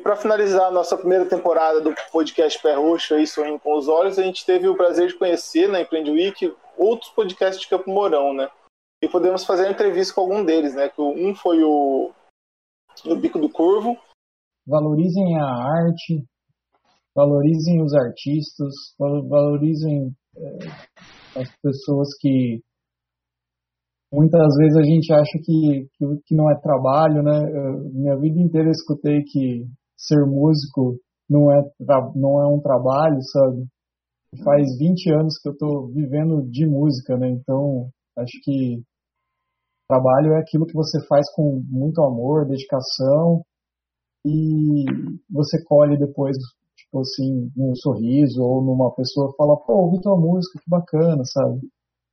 Para 0.06 0.14
finalizar 0.14 0.68
a 0.68 0.70
nossa 0.70 0.96
primeira 0.96 1.28
temporada 1.28 1.80
do 1.80 1.92
podcast 2.12 2.62
Pé 2.62 2.76
Roxo, 2.76 3.12
aí, 3.12 3.26
Sorrindo 3.26 3.58
com 3.58 3.76
os 3.76 3.88
Olhos, 3.88 4.20
a 4.20 4.22
gente 4.22 4.46
teve 4.46 4.68
o 4.68 4.76
prazer 4.76 5.08
de 5.08 5.18
conhecer 5.18 5.68
na 5.68 5.80
Empreende 5.80 6.12
Week 6.12 6.54
outros 6.78 7.10
podcasts 7.10 7.60
de 7.60 7.66
Campo 7.66 7.90
Mourão, 7.90 8.32
né? 8.32 8.48
E 9.02 9.08
podemos 9.08 9.44
fazer 9.44 9.68
entrevista 9.68 10.14
com 10.14 10.20
algum 10.20 10.44
deles, 10.44 10.76
né? 10.76 10.88
Que 10.88 11.02
um 11.02 11.34
foi 11.34 11.64
o 11.64 12.12
no 13.04 13.16
Bico 13.16 13.40
do 13.40 13.50
Corvo. 13.50 13.98
Valorizem 14.64 15.40
a 15.40 15.44
arte, 15.44 16.24
valorizem 17.12 17.82
os 17.82 17.92
artistas, 17.92 18.72
valorizem 18.96 20.14
é, 20.36 21.40
as 21.40 21.50
pessoas 21.60 22.16
que 22.20 22.60
muitas 24.12 24.54
vezes 24.56 24.76
a 24.76 24.84
gente 24.84 25.12
acha 25.12 25.38
que, 25.44 25.88
que, 25.98 26.06
que 26.26 26.34
não 26.36 26.48
é 26.48 26.54
trabalho, 26.60 27.24
né? 27.24 27.40
Eu, 27.52 27.90
minha 27.92 28.16
vida 28.16 28.40
inteira 28.40 28.68
eu 28.68 28.72
escutei 28.72 29.24
que 29.24 29.66
ser 29.96 30.24
músico 30.26 30.98
não 31.28 31.52
é, 31.52 31.62
não 32.14 32.40
é 32.40 32.46
um 32.46 32.60
trabalho, 32.60 33.20
sabe? 33.22 33.66
Faz 34.44 34.78
20 34.78 35.10
anos 35.12 35.38
que 35.38 35.48
eu 35.48 35.56
tô 35.56 35.86
vivendo 35.88 36.42
de 36.50 36.66
música, 36.66 37.16
né? 37.16 37.30
Então, 37.30 37.88
acho 38.16 38.38
que 38.42 38.82
trabalho 39.88 40.34
é 40.34 40.40
aquilo 40.40 40.66
que 40.66 40.74
você 40.74 41.04
faz 41.06 41.30
com 41.34 41.62
muito 41.68 42.02
amor, 42.02 42.46
dedicação 42.46 43.42
e 44.24 44.84
você 45.30 45.62
colhe 45.64 45.96
depois, 45.96 46.36
tipo 46.76 47.00
assim, 47.00 47.50
num 47.56 47.74
sorriso 47.76 48.42
ou 48.42 48.62
numa 48.62 48.92
pessoa 48.94 49.32
fala, 49.36 49.56
pô, 49.56 49.84
ouvi 49.84 50.00
tua 50.00 50.16
música, 50.16 50.58
que 50.58 50.68
bacana, 50.68 51.22
sabe? 51.24 51.60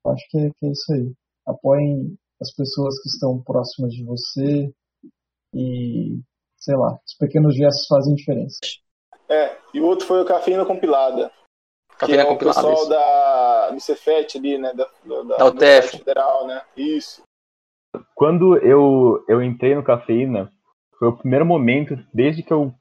Acho 0.06 0.24
que 0.30 0.38
é, 0.40 0.50
que 0.50 0.66
é 0.68 0.72
isso 0.72 0.94
aí. 0.94 1.14
Apoiem 1.48 2.16
as 2.42 2.54
pessoas 2.56 3.02
que 3.02 3.10
estão 3.10 3.42
próximas 3.42 3.92
de 3.94 4.04
você 4.04 4.72
e 5.56 6.22
sei 6.64 6.78
lá, 6.78 6.97
os 7.05 7.14
pequenos 7.16 7.55
gestos 7.55 7.88
fazem 7.88 8.16
diferença. 8.16 8.57
É, 9.28 9.57
e 9.74 9.82
o 9.82 9.86
outro 9.86 10.07
foi 10.07 10.22
o 10.22 10.26
Cafeína 10.26 10.66
Compilada. 10.66 11.30
Cafeína 11.97 12.24
que 12.24 12.30
é 12.30 12.32
Compilada. 12.32 12.59
O 12.59 12.70
pessoal 12.70 12.89
da, 12.89 13.70
do 13.72 13.80
Cefet 13.82 14.38
ali, 14.38 14.57
né? 14.57 14.74
Da, 14.74 14.88
da, 15.05 15.38
da 15.38 15.45
UTF. 15.45 15.97
Federal, 15.97 16.47
né? 16.47 16.61
Isso. 16.78 17.22
Quando 18.16 18.57
eu, 18.57 19.24
eu 19.28 19.43
entrei 19.43 19.76
no 19.76 19.84
Cafeína, 19.84 20.51
foi 20.97 21.09
o 21.09 21.18
primeiro 21.18 21.45
momento, 21.45 21.99
desde 22.14 22.41
que 22.41 22.53
eu 22.53 22.74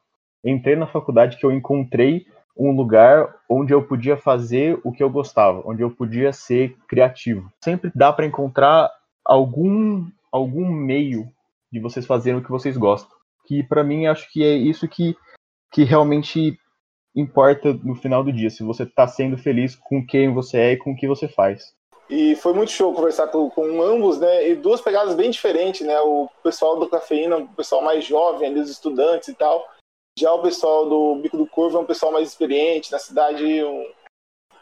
entrei 0.45 0.77
na 0.77 0.87
faculdade, 0.87 1.37
que 1.37 1.45
eu 1.45 1.53
encontrei 1.53 2.25
um 2.57 2.71
lugar 2.71 3.35
onde 3.49 3.75
eu 3.75 3.83
podia 3.87 4.17
fazer 4.17 4.79
o 4.85 4.93
que 4.93 5.03
eu 5.03 5.11
gostava, 5.11 5.63
onde 5.65 5.83
eu 5.83 5.91
podia 5.91 6.33
ser 6.33 6.77
criativo. 6.87 7.51
Sempre 7.63 7.91
dá 7.95 8.13
para 8.13 8.27
encontrar 8.27 8.91
algum 9.25 10.07
algum 10.31 10.67
meio 10.67 11.29
de 11.71 11.79
vocês 11.79 12.07
fazerem 12.07 12.41
o 12.41 12.43
que 12.43 12.51
vocês 12.51 12.77
gostam 12.77 13.22
que 13.47 13.63
para 13.63 13.85
mim 13.85 14.07
acho 14.07 14.31
que 14.33 14.43
é 14.45 14.55
isso 14.55 14.89
que, 14.89 15.17
que 15.73 15.85
realmente 15.85 16.57
importa 17.15 17.73
no 17.85 17.95
final 17.95 18.25
do 18.25 18.33
dia, 18.33 18.51
se 18.51 18.63
você 18.63 18.85
está 18.85 19.07
sendo 19.07 19.37
feliz 19.37 19.77
com 19.77 20.05
quem 20.07 20.33
você 20.33 20.57
é 20.59 20.73
e 20.73 20.77
com 20.77 20.93
o 20.93 20.97
que 20.97 21.07
você 21.07 21.29
faz. 21.29 21.75
E 22.09 22.37
foi 22.37 22.53
muito 22.53 22.73
show 22.73 22.93
conversar 22.93 23.29
com, 23.29 23.49
com 23.49 23.83
ambos, 23.83 24.19
né? 24.19 24.51
E 24.51 24.55
duas 24.55 24.81
pegadas 24.81 25.15
bem 25.15 25.31
diferentes, 25.31 25.87
né? 25.87 25.99
O 26.01 26.29
pessoal 26.43 26.79
do 26.79 26.89
Cafeína, 26.89 27.39
o 27.39 27.49
pessoal 27.49 27.83
mais 27.83 28.05
jovem, 28.05 28.49
ali, 28.49 28.61
os 28.61 28.71
estudantes 28.71 29.29
e 29.29 29.35
tal. 29.35 29.67
Já 30.19 30.33
o 30.33 30.43
pessoal 30.43 30.89
do 30.89 31.17
Bico 31.17 31.39
do 31.39 31.47
Corvo 31.47 31.79
é 31.79 31.81
um 31.81 31.87
pessoal 31.87 32.13
mais 32.13 32.29
experiente 32.29 32.93
na 32.93 32.99
cidade. 32.99 33.65
Um, 33.65 33.91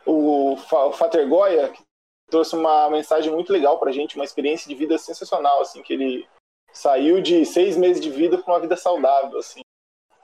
o, 0.06 0.52
o 0.52 0.92
Fater 0.92 1.28
Goya, 1.28 1.68
que 1.70 1.82
trouxe 2.30 2.54
uma 2.54 2.88
mensagem 2.88 3.32
muito 3.32 3.52
legal 3.52 3.78
pra 3.78 3.90
gente, 3.90 4.14
uma 4.14 4.24
experiência 4.24 4.68
de 4.68 4.74
vida 4.76 4.96
sensacional, 4.96 5.60
assim, 5.60 5.82
que 5.82 5.92
ele 5.92 6.28
saiu 6.72 7.20
de 7.20 7.44
seis 7.44 7.76
meses 7.76 8.00
de 8.00 8.10
vida 8.10 8.38
para 8.38 8.54
uma 8.54 8.60
vida 8.60 8.76
saudável, 8.76 9.38
assim. 9.38 9.60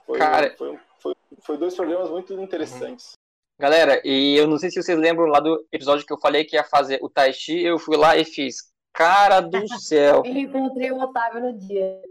Foi, 0.05 0.17
Cara... 0.17 0.55
foi, 0.57 0.79
foi, 0.99 1.13
foi, 1.41 1.57
dois 1.57 1.75
programas 1.75 2.09
muito 2.09 2.33
interessantes. 2.33 3.11
Galera, 3.59 4.01
e 4.05 4.35
eu 4.37 4.47
não 4.47 4.57
sei 4.57 4.69
se 4.69 4.81
vocês 4.81 4.97
lembram 4.97 5.25
lá 5.25 5.39
do 5.39 5.65
episódio 5.71 6.05
que 6.05 6.13
eu 6.13 6.19
falei 6.19 6.45
que 6.45 6.55
ia 6.55 6.63
fazer 6.63 6.99
o 7.01 7.09
Tai 7.09 7.33
Chi, 7.33 7.63
eu 7.63 7.79
fui 7.79 7.97
lá 7.97 8.15
e 8.15 8.23
fiz. 8.23 8.71
Cara 8.93 9.41
do 9.41 9.67
céu. 9.79 10.23
eu 10.25 10.37
encontrei 10.37 10.91
o 10.91 10.99
Otávio 10.99 11.41
no 11.41 11.57
dia. 11.57 12.01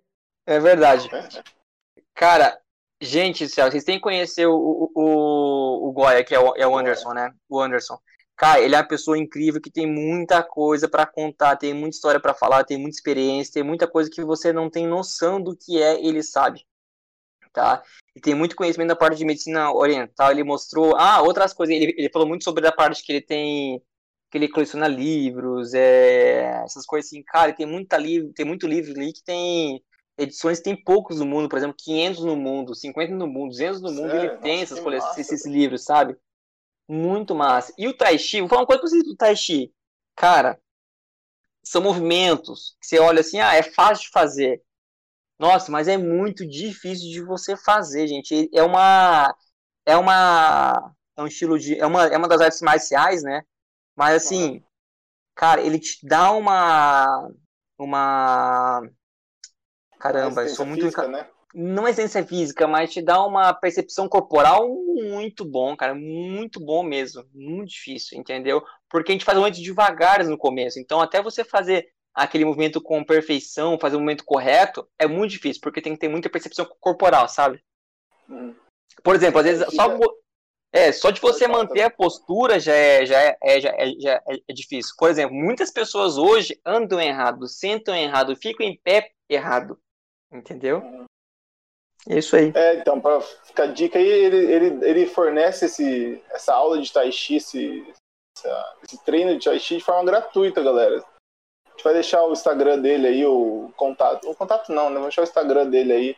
É 0.45 0.59
verdade. 0.59 1.09
Cara, 2.15 2.61
gente 3.01 3.45
do 3.45 3.51
céu, 3.51 3.71
vocês 3.71 3.85
têm 3.85 3.97
que 3.97 4.03
conhecer 4.03 4.47
o, 4.47 4.57
o, 4.57 4.91
o, 4.95 5.89
o 5.89 5.93
Goya, 5.93 6.25
que 6.25 6.35
é 6.35 6.41
o, 6.41 6.55
é 6.57 6.67
o 6.67 6.77
Anderson, 6.77 7.13
né? 7.13 7.33
O 7.49 7.61
Anderson. 7.61 7.99
Cara, 8.37 8.61
ele 8.61 8.75
é 8.75 8.79
uma 8.79 8.87
pessoa 8.87 9.17
incrível 9.17 9.61
que 9.61 9.71
tem 9.71 9.87
muita 9.87 10.43
coisa 10.43 10.87
para 10.87 11.07
contar, 11.07 11.57
tem 11.57 11.73
muita 11.73 11.97
história 11.97 12.21
para 12.21 12.35
falar, 12.35 12.65
tem 12.65 12.77
muita 12.77 12.97
experiência, 12.97 13.55
tem 13.55 13.63
muita 13.63 13.89
coisa 13.89 14.11
que 14.11 14.23
você 14.23 14.53
não 14.53 14.69
tem 14.69 14.87
noção 14.87 15.41
do 15.41 15.57
que 15.57 15.83
é, 15.83 16.05
ele 16.05 16.23
sabe. 16.23 16.67
Tá? 17.51 17.83
E 18.15 18.21
tem 18.21 18.35
muito 18.35 18.55
conhecimento 18.55 18.89
da 18.89 18.97
parte 18.97 19.17
de 19.17 19.25
medicina 19.25 19.73
oriental. 19.73 20.31
Ele 20.31 20.45
mostrou, 20.45 20.95
ah, 20.97 21.23
outras 21.23 21.55
coisas. 21.55 21.75
Ele, 21.75 21.95
ele 21.97 22.11
falou 22.11 22.29
muito 22.29 22.45
sobre 22.45 22.67
a 22.67 22.73
parte 22.73 23.03
que 23.03 23.11
ele 23.11 23.23
tem, 23.23 23.83
que 24.31 24.37
ele 24.37 24.49
coleciona 24.49 24.87
livros, 24.87 25.73
é, 25.73 26.63
essas 26.63 26.85
coisas 26.85 27.09
assim. 27.09 27.23
Cara, 27.23 27.55
tem 27.55 27.65
muita 27.65 27.97
livro, 27.97 28.31
tem 28.35 28.45
muito 28.45 28.67
livro 28.67 28.93
ali 28.93 29.15
que 29.15 29.25
tem 29.25 29.83
edições, 30.19 30.61
tem 30.61 30.77
poucos 30.77 31.19
no 31.19 31.25
mundo, 31.25 31.49
por 31.49 31.57
exemplo, 31.57 31.77
500 31.79 32.25
no 32.25 32.37
mundo, 32.37 32.75
50 32.75 33.15
no 33.15 33.27
mundo, 33.27 33.49
200 33.49 33.81
no 33.81 33.93
mundo. 33.93 34.11
Sério? 34.11 34.33
Ele 34.33 34.39
tem 34.43 34.61
essas, 34.61 35.19
esses 35.19 35.47
livros, 35.47 35.85
sabe? 35.85 36.15
Muito 36.89 37.35
massa. 37.35 37.73
E 37.77 37.89
o 37.89 37.97
Tai 37.97 38.19
Chi, 38.19 38.41
vou 38.41 38.49
falar 38.49 38.63
uma 38.63 38.67
coisa 38.67 38.81
pra 38.81 38.91
vocês 38.91 39.05
do 39.05 39.17
Tai 39.17 39.35
Chi. 39.37 39.73
Cara, 40.15 40.61
são 41.63 41.83
movimentos 41.83 42.77
que 42.81 42.87
você 42.87 42.99
olha 42.99 43.21
assim, 43.21 43.41
ah, 43.41 43.55
é 43.55 43.63
fácil 43.63 44.05
de 44.05 44.11
fazer. 44.11 44.63
Nossa, 45.39 45.71
mas 45.71 45.89
é 45.89 45.97
muito 45.99 46.47
difícil 46.47 47.11
de 47.11 47.23
você 47.23 47.57
fazer, 47.57 48.07
gente. 48.07 48.49
É 48.55 48.63
uma 48.63 49.35
é 49.85 49.97
uma 49.97 50.95
é 51.17 51.23
um 51.23 51.27
estilo 51.27 51.59
de 51.59 51.79
é 51.79 51.85
uma 51.85 52.07
é 52.07 52.17
uma 52.17 52.29
das 52.29 52.41
artes 52.41 52.63
marciais, 52.63 53.23
né? 53.23 53.43
Mas 53.95 54.25
assim, 54.25 54.63
cara, 55.35 55.61
ele 55.61 55.79
te 55.79 56.07
dá 56.07 56.33
uma 56.33 57.29
uma 57.79 58.89
caramba, 59.99 60.45
eu 60.45 60.49
sou 60.55 60.65
muito 60.65 60.83
física, 60.83 61.09
né? 61.09 61.29
Não 61.59 61.89
é 61.89 61.93
ciência 61.95 62.23
física, 62.23 62.67
mas 62.67 62.93
te 62.93 63.01
dá 63.01 63.25
uma 63.25 63.51
percepção 63.55 64.07
corporal 64.07 64.69
muito 64.69 65.43
bom, 65.43 65.75
cara, 65.75 65.95
muito 65.95 66.61
bom 66.61 66.83
mesmo, 66.83 67.25
muito 67.33 67.71
difícil, 67.71 68.19
entendeu? 68.19 68.63
Porque 68.91 69.11
a 69.11 69.15
gente 69.15 69.25
faz 69.25 69.39
muito 69.39 69.63
devagar 69.63 70.23
no 70.23 70.37
começo, 70.37 70.79
então 70.79 71.01
até 71.01 71.23
você 71.23 71.43
fazer 71.43 71.89
aquele 72.15 72.45
movimento 72.45 72.79
com 72.79 73.03
perfeição, 73.03 73.79
fazer 73.79 73.97
o 73.97 74.01
movimento 74.01 74.23
correto, 74.23 74.87
é 74.99 75.07
muito 75.07 75.31
difícil, 75.31 75.63
porque 75.63 75.81
tem 75.81 75.95
que 75.95 75.99
ter 75.99 76.09
muita 76.09 76.29
percepção 76.29 76.67
corporal, 76.79 77.27
sabe? 77.27 77.65
Hum. 78.29 78.55
Por 79.03 79.15
exemplo, 79.15 79.41
às 79.41 79.47
vezes 79.47 79.67
só 79.75 79.99
é, 80.73 80.93
só 80.93 81.11
de 81.11 81.23
você 81.23 81.49
manter 81.49 81.83
a 81.83 81.91
postura 81.91 82.61
já 82.61 82.75
é, 82.75 83.07
já 83.07 83.19
é, 83.19 83.39
é, 83.43 83.61
já 83.61 83.71
é, 83.71 83.93
já 83.99 84.23
é, 84.29 84.37
é 84.47 84.53
difícil. 84.53 84.95
Por 84.99 85.09
exemplo, 85.09 85.35
muitas 85.35 85.71
pessoas 85.71 86.19
hoje 86.19 86.61
andam 86.67 87.01
errado, 87.01 87.49
sentam 87.49 87.95
errado, 87.95 88.37
ficam 88.37 88.67
em 88.67 88.79
pé 88.85 89.11
errado. 89.27 89.79
Entendeu? 90.31 90.83
É 92.09 92.19
isso 92.19 92.37
aí. 92.37 92.53
É, 92.55 92.75
então, 92.77 93.01
pra 93.01 93.21
ficar 93.21 93.65
a 93.65 93.67
dica 93.67 93.99
aí, 93.99 94.07
ele, 94.07 94.37
ele, 94.53 94.87
ele 94.89 95.07
fornece 95.07 95.65
esse, 95.67 96.23
essa 96.31 96.55
aula 96.55 96.81
de 96.81 96.93
Tai 96.93 97.11
Chi, 97.11 97.37
esse, 97.37 97.85
essa- 98.37 98.77
esse 98.85 99.05
treino 99.05 99.37
de 99.39 99.45
Tai 99.45 99.59
Chi 99.59 99.79
de 99.79 99.85
forma 99.85 100.05
gratuita, 100.05 100.63
galera. 100.63 100.99
A 101.67 101.71
gente 101.71 101.83
vai 101.85 101.93
deixar 101.95 102.25
o 102.25 102.33
Instagram 102.33 102.79
dele 102.81 103.07
aí, 103.09 103.27
o 103.27 103.73
contato. 103.77 104.31
O 104.31 104.35
contato 104.35 104.73
não, 104.73 104.85
né? 104.89 104.95
Vamos 104.95 105.07
deixar 105.09 105.23
o 105.23 105.25
Instagram 105.25 105.69
dele 105.69 105.93
aí. 105.93 106.17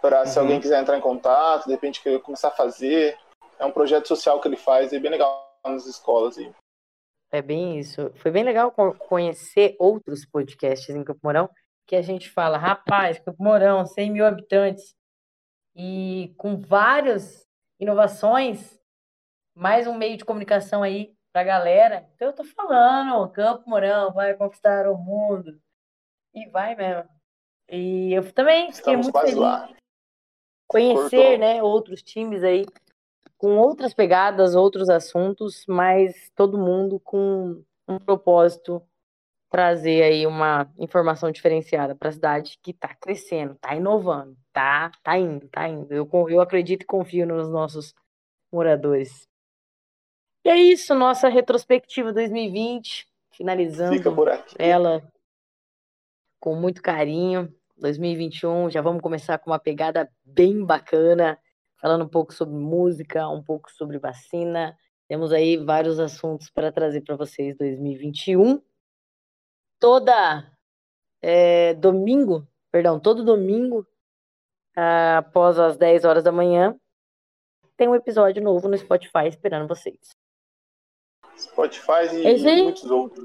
Pra 0.00 0.26
se 0.26 0.36
Uhum. 0.38 0.44
alguém 0.44 0.60
quiser 0.60 0.80
entrar 0.80 0.96
em 0.96 1.00
contato, 1.00 1.66
de 1.66 1.72
repente 1.72 2.02
querer 2.02 2.20
começar 2.20 2.48
a 2.48 2.52
fazer. 2.52 3.16
É 3.58 3.64
um 3.64 3.70
projeto 3.70 4.08
social 4.08 4.40
que 4.40 4.48
ele 4.48 4.56
faz, 4.56 4.92
é 4.92 4.98
bem 4.98 5.10
legal 5.10 5.46
nas 5.64 5.86
escolas 5.86 6.38
aí. 6.38 6.50
É 7.30 7.40
bem 7.42 7.78
isso. 7.78 8.10
Foi 8.16 8.30
bem 8.30 8.42
legal 8.42 8.72
co- 8.72 8.94
conhecer 8.94 9.76
outros 9.78 10.26
podcasts 10.26 10.88
em 10.94 11.04
Campo 11.04 11.20
Mourão, 11.22 11.48
que 11.86 11.94
a 11.94 12.02
gente 12.02 12.28
fala, 12.30 12.56
rapaz, 12.58 13.18
Campo 13.20 13.42
Mourão, 13.42 13.84
100 13.86 14.10
mil 14.10 14.26
habitantes, 14.26 14.94
e 15.74 16.34
com 16.36 16.56
várias 16.56 17.46
inovações, 17.78 18.78
mais 19.54 19.86
um 19.86 19.94
meio 19.94 20.16
de 20.16 20.24
comunicação 20.24 20.82
aí 20.82 21.14
pra 21.32 21.44
galera. 21.44 22.08
Então 22.14 22.28
eu 22.28 22.34
tô 22.34 22.44
falando, 22.44 23.28
Campo 23.30 23.68
Mourão 23.68 24.12
vai 24.12 24.34
conquistar 24.34 24.88
o 24.88 24.96
mundo. 24.96 25.60
E 26.34 26.48
vai 26.48 26.74
mesmo. 26.74 27.08
E 27.68 28.12
eu 28.12 28.32
também 28.32 28.72
fiquei 28.72 28.94
Estamos 28.94 29.06
muito 29.06 29.20
feliz 29.20 29.36
lá. 29.36 29.68
conhecer, 30.66 31.16
Cortou. 31.16 31.38
né, 31.38 31.62
outros 31.62 32.02
times 32.02 32.42
aí 32.42 32.64
com 33.40 33.56
outras 33.56 33.94
pegadas, 33.94 34.54
outros 34.54 34.90
assuntos, 34.90 35.64
mas 35.66 36.30
todo 36.34 36.58
mundo 36.58 37.00
com 37.00 37.64
um 37.88 37.98
propósito 37.98 38.82
trazer 39.50 40.02
aí 40.02 40.26
uma 40.26 40.70
informação 40.78 41.30
diferenciada 41.32 41.96
para 41.96 42.10
a 42.10 42.12
cidade 42.12 42.58
que 42.62 42.70
está 42.70 42.94
crescendo, 42.94 43.54
está 43.54 43.74
inovando, 43.74 44.36
tá, 44.52 44.90
tá 45.02 45.18
indo, 45.18 45.48
tá 45.48 45.68
indo. 45.68 45.92
Eu, 45.92 46.08
eu 46.28 46.40
acredito 46.40 46.82
e 46.82 46.86
confio 46.86 47.26
nos 47.26 47.50
nossos 47.50 47.94
moradores. 48.52 49.28
E 50.44 50.48
é 50.48 50.56
isso, 50.56 50.94
nossa 50.94 51.28
retrospectiva 51.28 52.12
2020, 52.12 53.06
finalizando 53.32 53.96
ela 54.58 55.02
com 56.40 56.54
muito 56.54 56.82
carinho. 56.82 57.54
2021, 57.76 58.70
já 58.70 58.82
vamos 58.82 59.00
começar 59.00 59.38
com 59.38 59.50
uma 59.50 59.58
pegada 59.58 60.10
bem 60.22 60.64
bacana, 60.64 61.38
falando 61.80 62.04
um 62.04 62.08
pouco 62.08 62.32
sobre 62.32 62.54
música, 62.54 63.26
um 63.28 63.42
pouco 63.42 63.70
sobre 63.72 63.98
vacina. 63.98 64.76
Temos 65.08 65.32
aí 65.32 65.56
vários 65.56 65.98
assuntos 65.98 66.50
para 66.50 66.70
trazer 66.70 67.00
para 67.00 67.16
vocês 67.16 67.56
2021. 67.56 68.62
Toda 69.78 70.50
é, 71.22 71.74
domingo, 71.74 72.46
perdão, 72.70 73.00
todo 73.00 73.24
domingo, 73.24 73.86
após 74.76 75.58
as 75.58 75.76
10 75.76 76.04
horas 76.04 76.24
da 76.24 76.32
manhã, 76.32 76.76
tem 77.76 77.88
um 77.88 77.94
episódio 77.94 78.42
novo 78.42 78.68
no 78.68 78.76
Spotify 78.76 79.26
esperando 79.26 79.68
vocês. 79.68 80.10
Spotify 81.36 82.06
e 82.12 82.62
muitos 82.62 82.90
outros. 82.90 83.24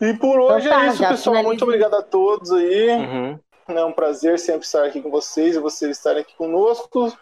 E 0.00 0.14
por 0.14 0.40
hoje 0.40 0.66
Então 0.66 0.78
tá, 0.78 0.86
é 0.86 0.88
isso, 0.88 1.08
pessoal. 1.08 1.42
Muito 1.42 1.64
obrigado 1.64 1.94
a 1.94 2.02
todos 2.02 2.50
aí. 2.52 2.88
Uhum. 2.88 3.40
É 3.68 3.84
um 3.84 3.92
prazer 3.92 4.38
sempre 4.38 4.64
estar 4.64 4.84
aqui 4.84 5.02
com 5.02 5.10
vocês 5.10 5.54
e 5.54 5.60
vocês 5.60 5.96
estarem 5.96 6.22
aqui 6.22 6.34
conosco. 6.36 7.12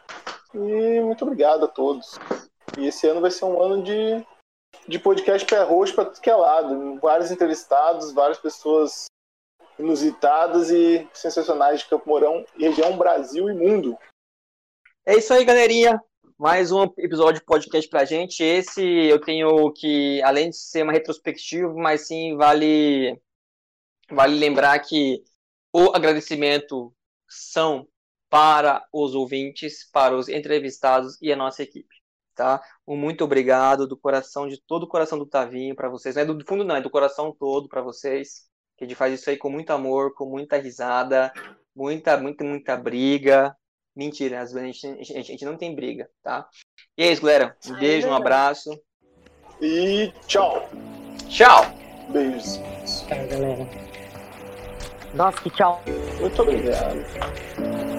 E 0.54 1.00
muito 1.00 1.24
obrigado 1.24 1.64
a 1.64 1.68
todos. 1.68 2.18
E 2.78 2.86
esse 2.86 3.08
ano 3.08 3.20
vai 3.20 3.30
ser 3.30 3.46
um 3.46 3.60
ano 3.60 3.82
de, 3.82 4.24
de 4.86 4.98
podcast 4.98 5.46
pé 5.46 5.62
roxo 5.64 5.94
para 5.94 6.04
tudo 6.04 6.20
que 6.20 6.30
é 6.30 6.36
lado. 6.36 7.00
Vários 7.00 7.30
entrevistados, 7.30 8.12
várias 8.12 8.38
pessoas 8.38 9.06
inusitadas 9.78 10.70
e 10.70 11.06
sensacionais 11.12 11.80
de 11.80 11.88
Campo 11.88 12.08
Mourão 12.08 12.44
região 12.58 12.96
Brasil 12.96 13.48
e 13.50 13.54
mundo. 13.54 13.96
É 15.04 15.16
isso 15.16 15.32
aí, 15.32 15.44
galerinha. 15.44 16.00
Mais 16.38 16.70
um 16.70 16.82
episódio 16.98 17.40
de 17.40 17.46
podcast 17.46 17.88
pra 17.88 18.04
gente. 18.04 18.42
Esse 18.42 18.82
eu 18.82 19.20
tenho 19.20 19.72
que, 19.72 20.20
além 20.22 20.50
de 20.50 20.56
ser 20.56 20.82
uma 20.82 20.92
retrospectiva, 20.92 21.72
mas 21.72 22.06
sim 22.06 22.36
vale, 22.36 23.18
vale 24.10 24.38
lembrar 24.38 24.78
que 24.80 25.22
o 25.72 25.94
agradecimento 25.94 26.92
são 27.28 27.88
para 28.28 28.86
os 28.92 29.14
ouvintes, 29.14 29.88
para 29.90 30.16
os 30.16 30.28
entrevistados 30.28 31.16
e 31.22 31.32
a 31.32 31.36
nossa 31.36 31.62
equipe. 31.62 31.94
Tá? 32.34 32.62
Um 32.86 32.96
muito 32.96 33.24
obrigado 33.24 33.86
do 33.86 33.96
coração, 33.96 34.46
de 34.46 34.60
todo 34.60 34.82
o 34.82 34.88
coração 34.88 35.18
do 35.18 35.24
Tavinho 35.24 35.74
para 35.74 35.88
vocês. 35.88 36.16
Não 36.16 36.22
é 36.22 36.26
do 36.26 36.44
fundo, 36.44 36.64
não, 36.64 36.76
é 36.76 36.82
do 36.82 36.90
coração 36.90 37.32
todo 37.32 37.68
para 37.68 37.80
vocês. 37.80 38.46
Que 38.76 38.84
a 38.84 38.86
gente 38.86 38.96
faz 38.96 39.14
isso 39.14 39.30
aí 39.30 39.36
com 39.36 39.48
muito 39.50 39.70
amor, 39.70 40.14
com 40.14 40.26
muita 40.26 40.56
risada, 40.58 41.32
muita, 41.74 42.16
muita, 42.16 42.44
muita 42.44 42.76
briga. 42.76 43.56
Mentira, 43.94 44.40
às 44.42 44.52
vezes 44.52 44.84
a 44.84 44.88
gente, 44.88 45.16
a 45.16 45.22
gente- 45.22 45.44
não 45.46 45.56
tem 45.56 45.74
briga, 45.74 46.08
tá? 46.22 46.46
E 46.98 47.02
é 47.04 47.12
isso, 47.12 47.22
galera. 47.22 47.56
Um 47.66 47.78
beijo, 47.78 48.08
um 48.08 48.14
abraço. 48.14 48.70
E 49.60 50.12
tchau. 50.26 50.68
Tchau. 51.28 51.62
Beijos. 52.10 52.60
Tchau, 53.08 53.26
galera. 53.26 53.66
Nossa, 55.14 55.40
que 55.40 55.48
tchau. 55.50 55.82
Muito 56.20 56.42
obrigado. 56.42 57.95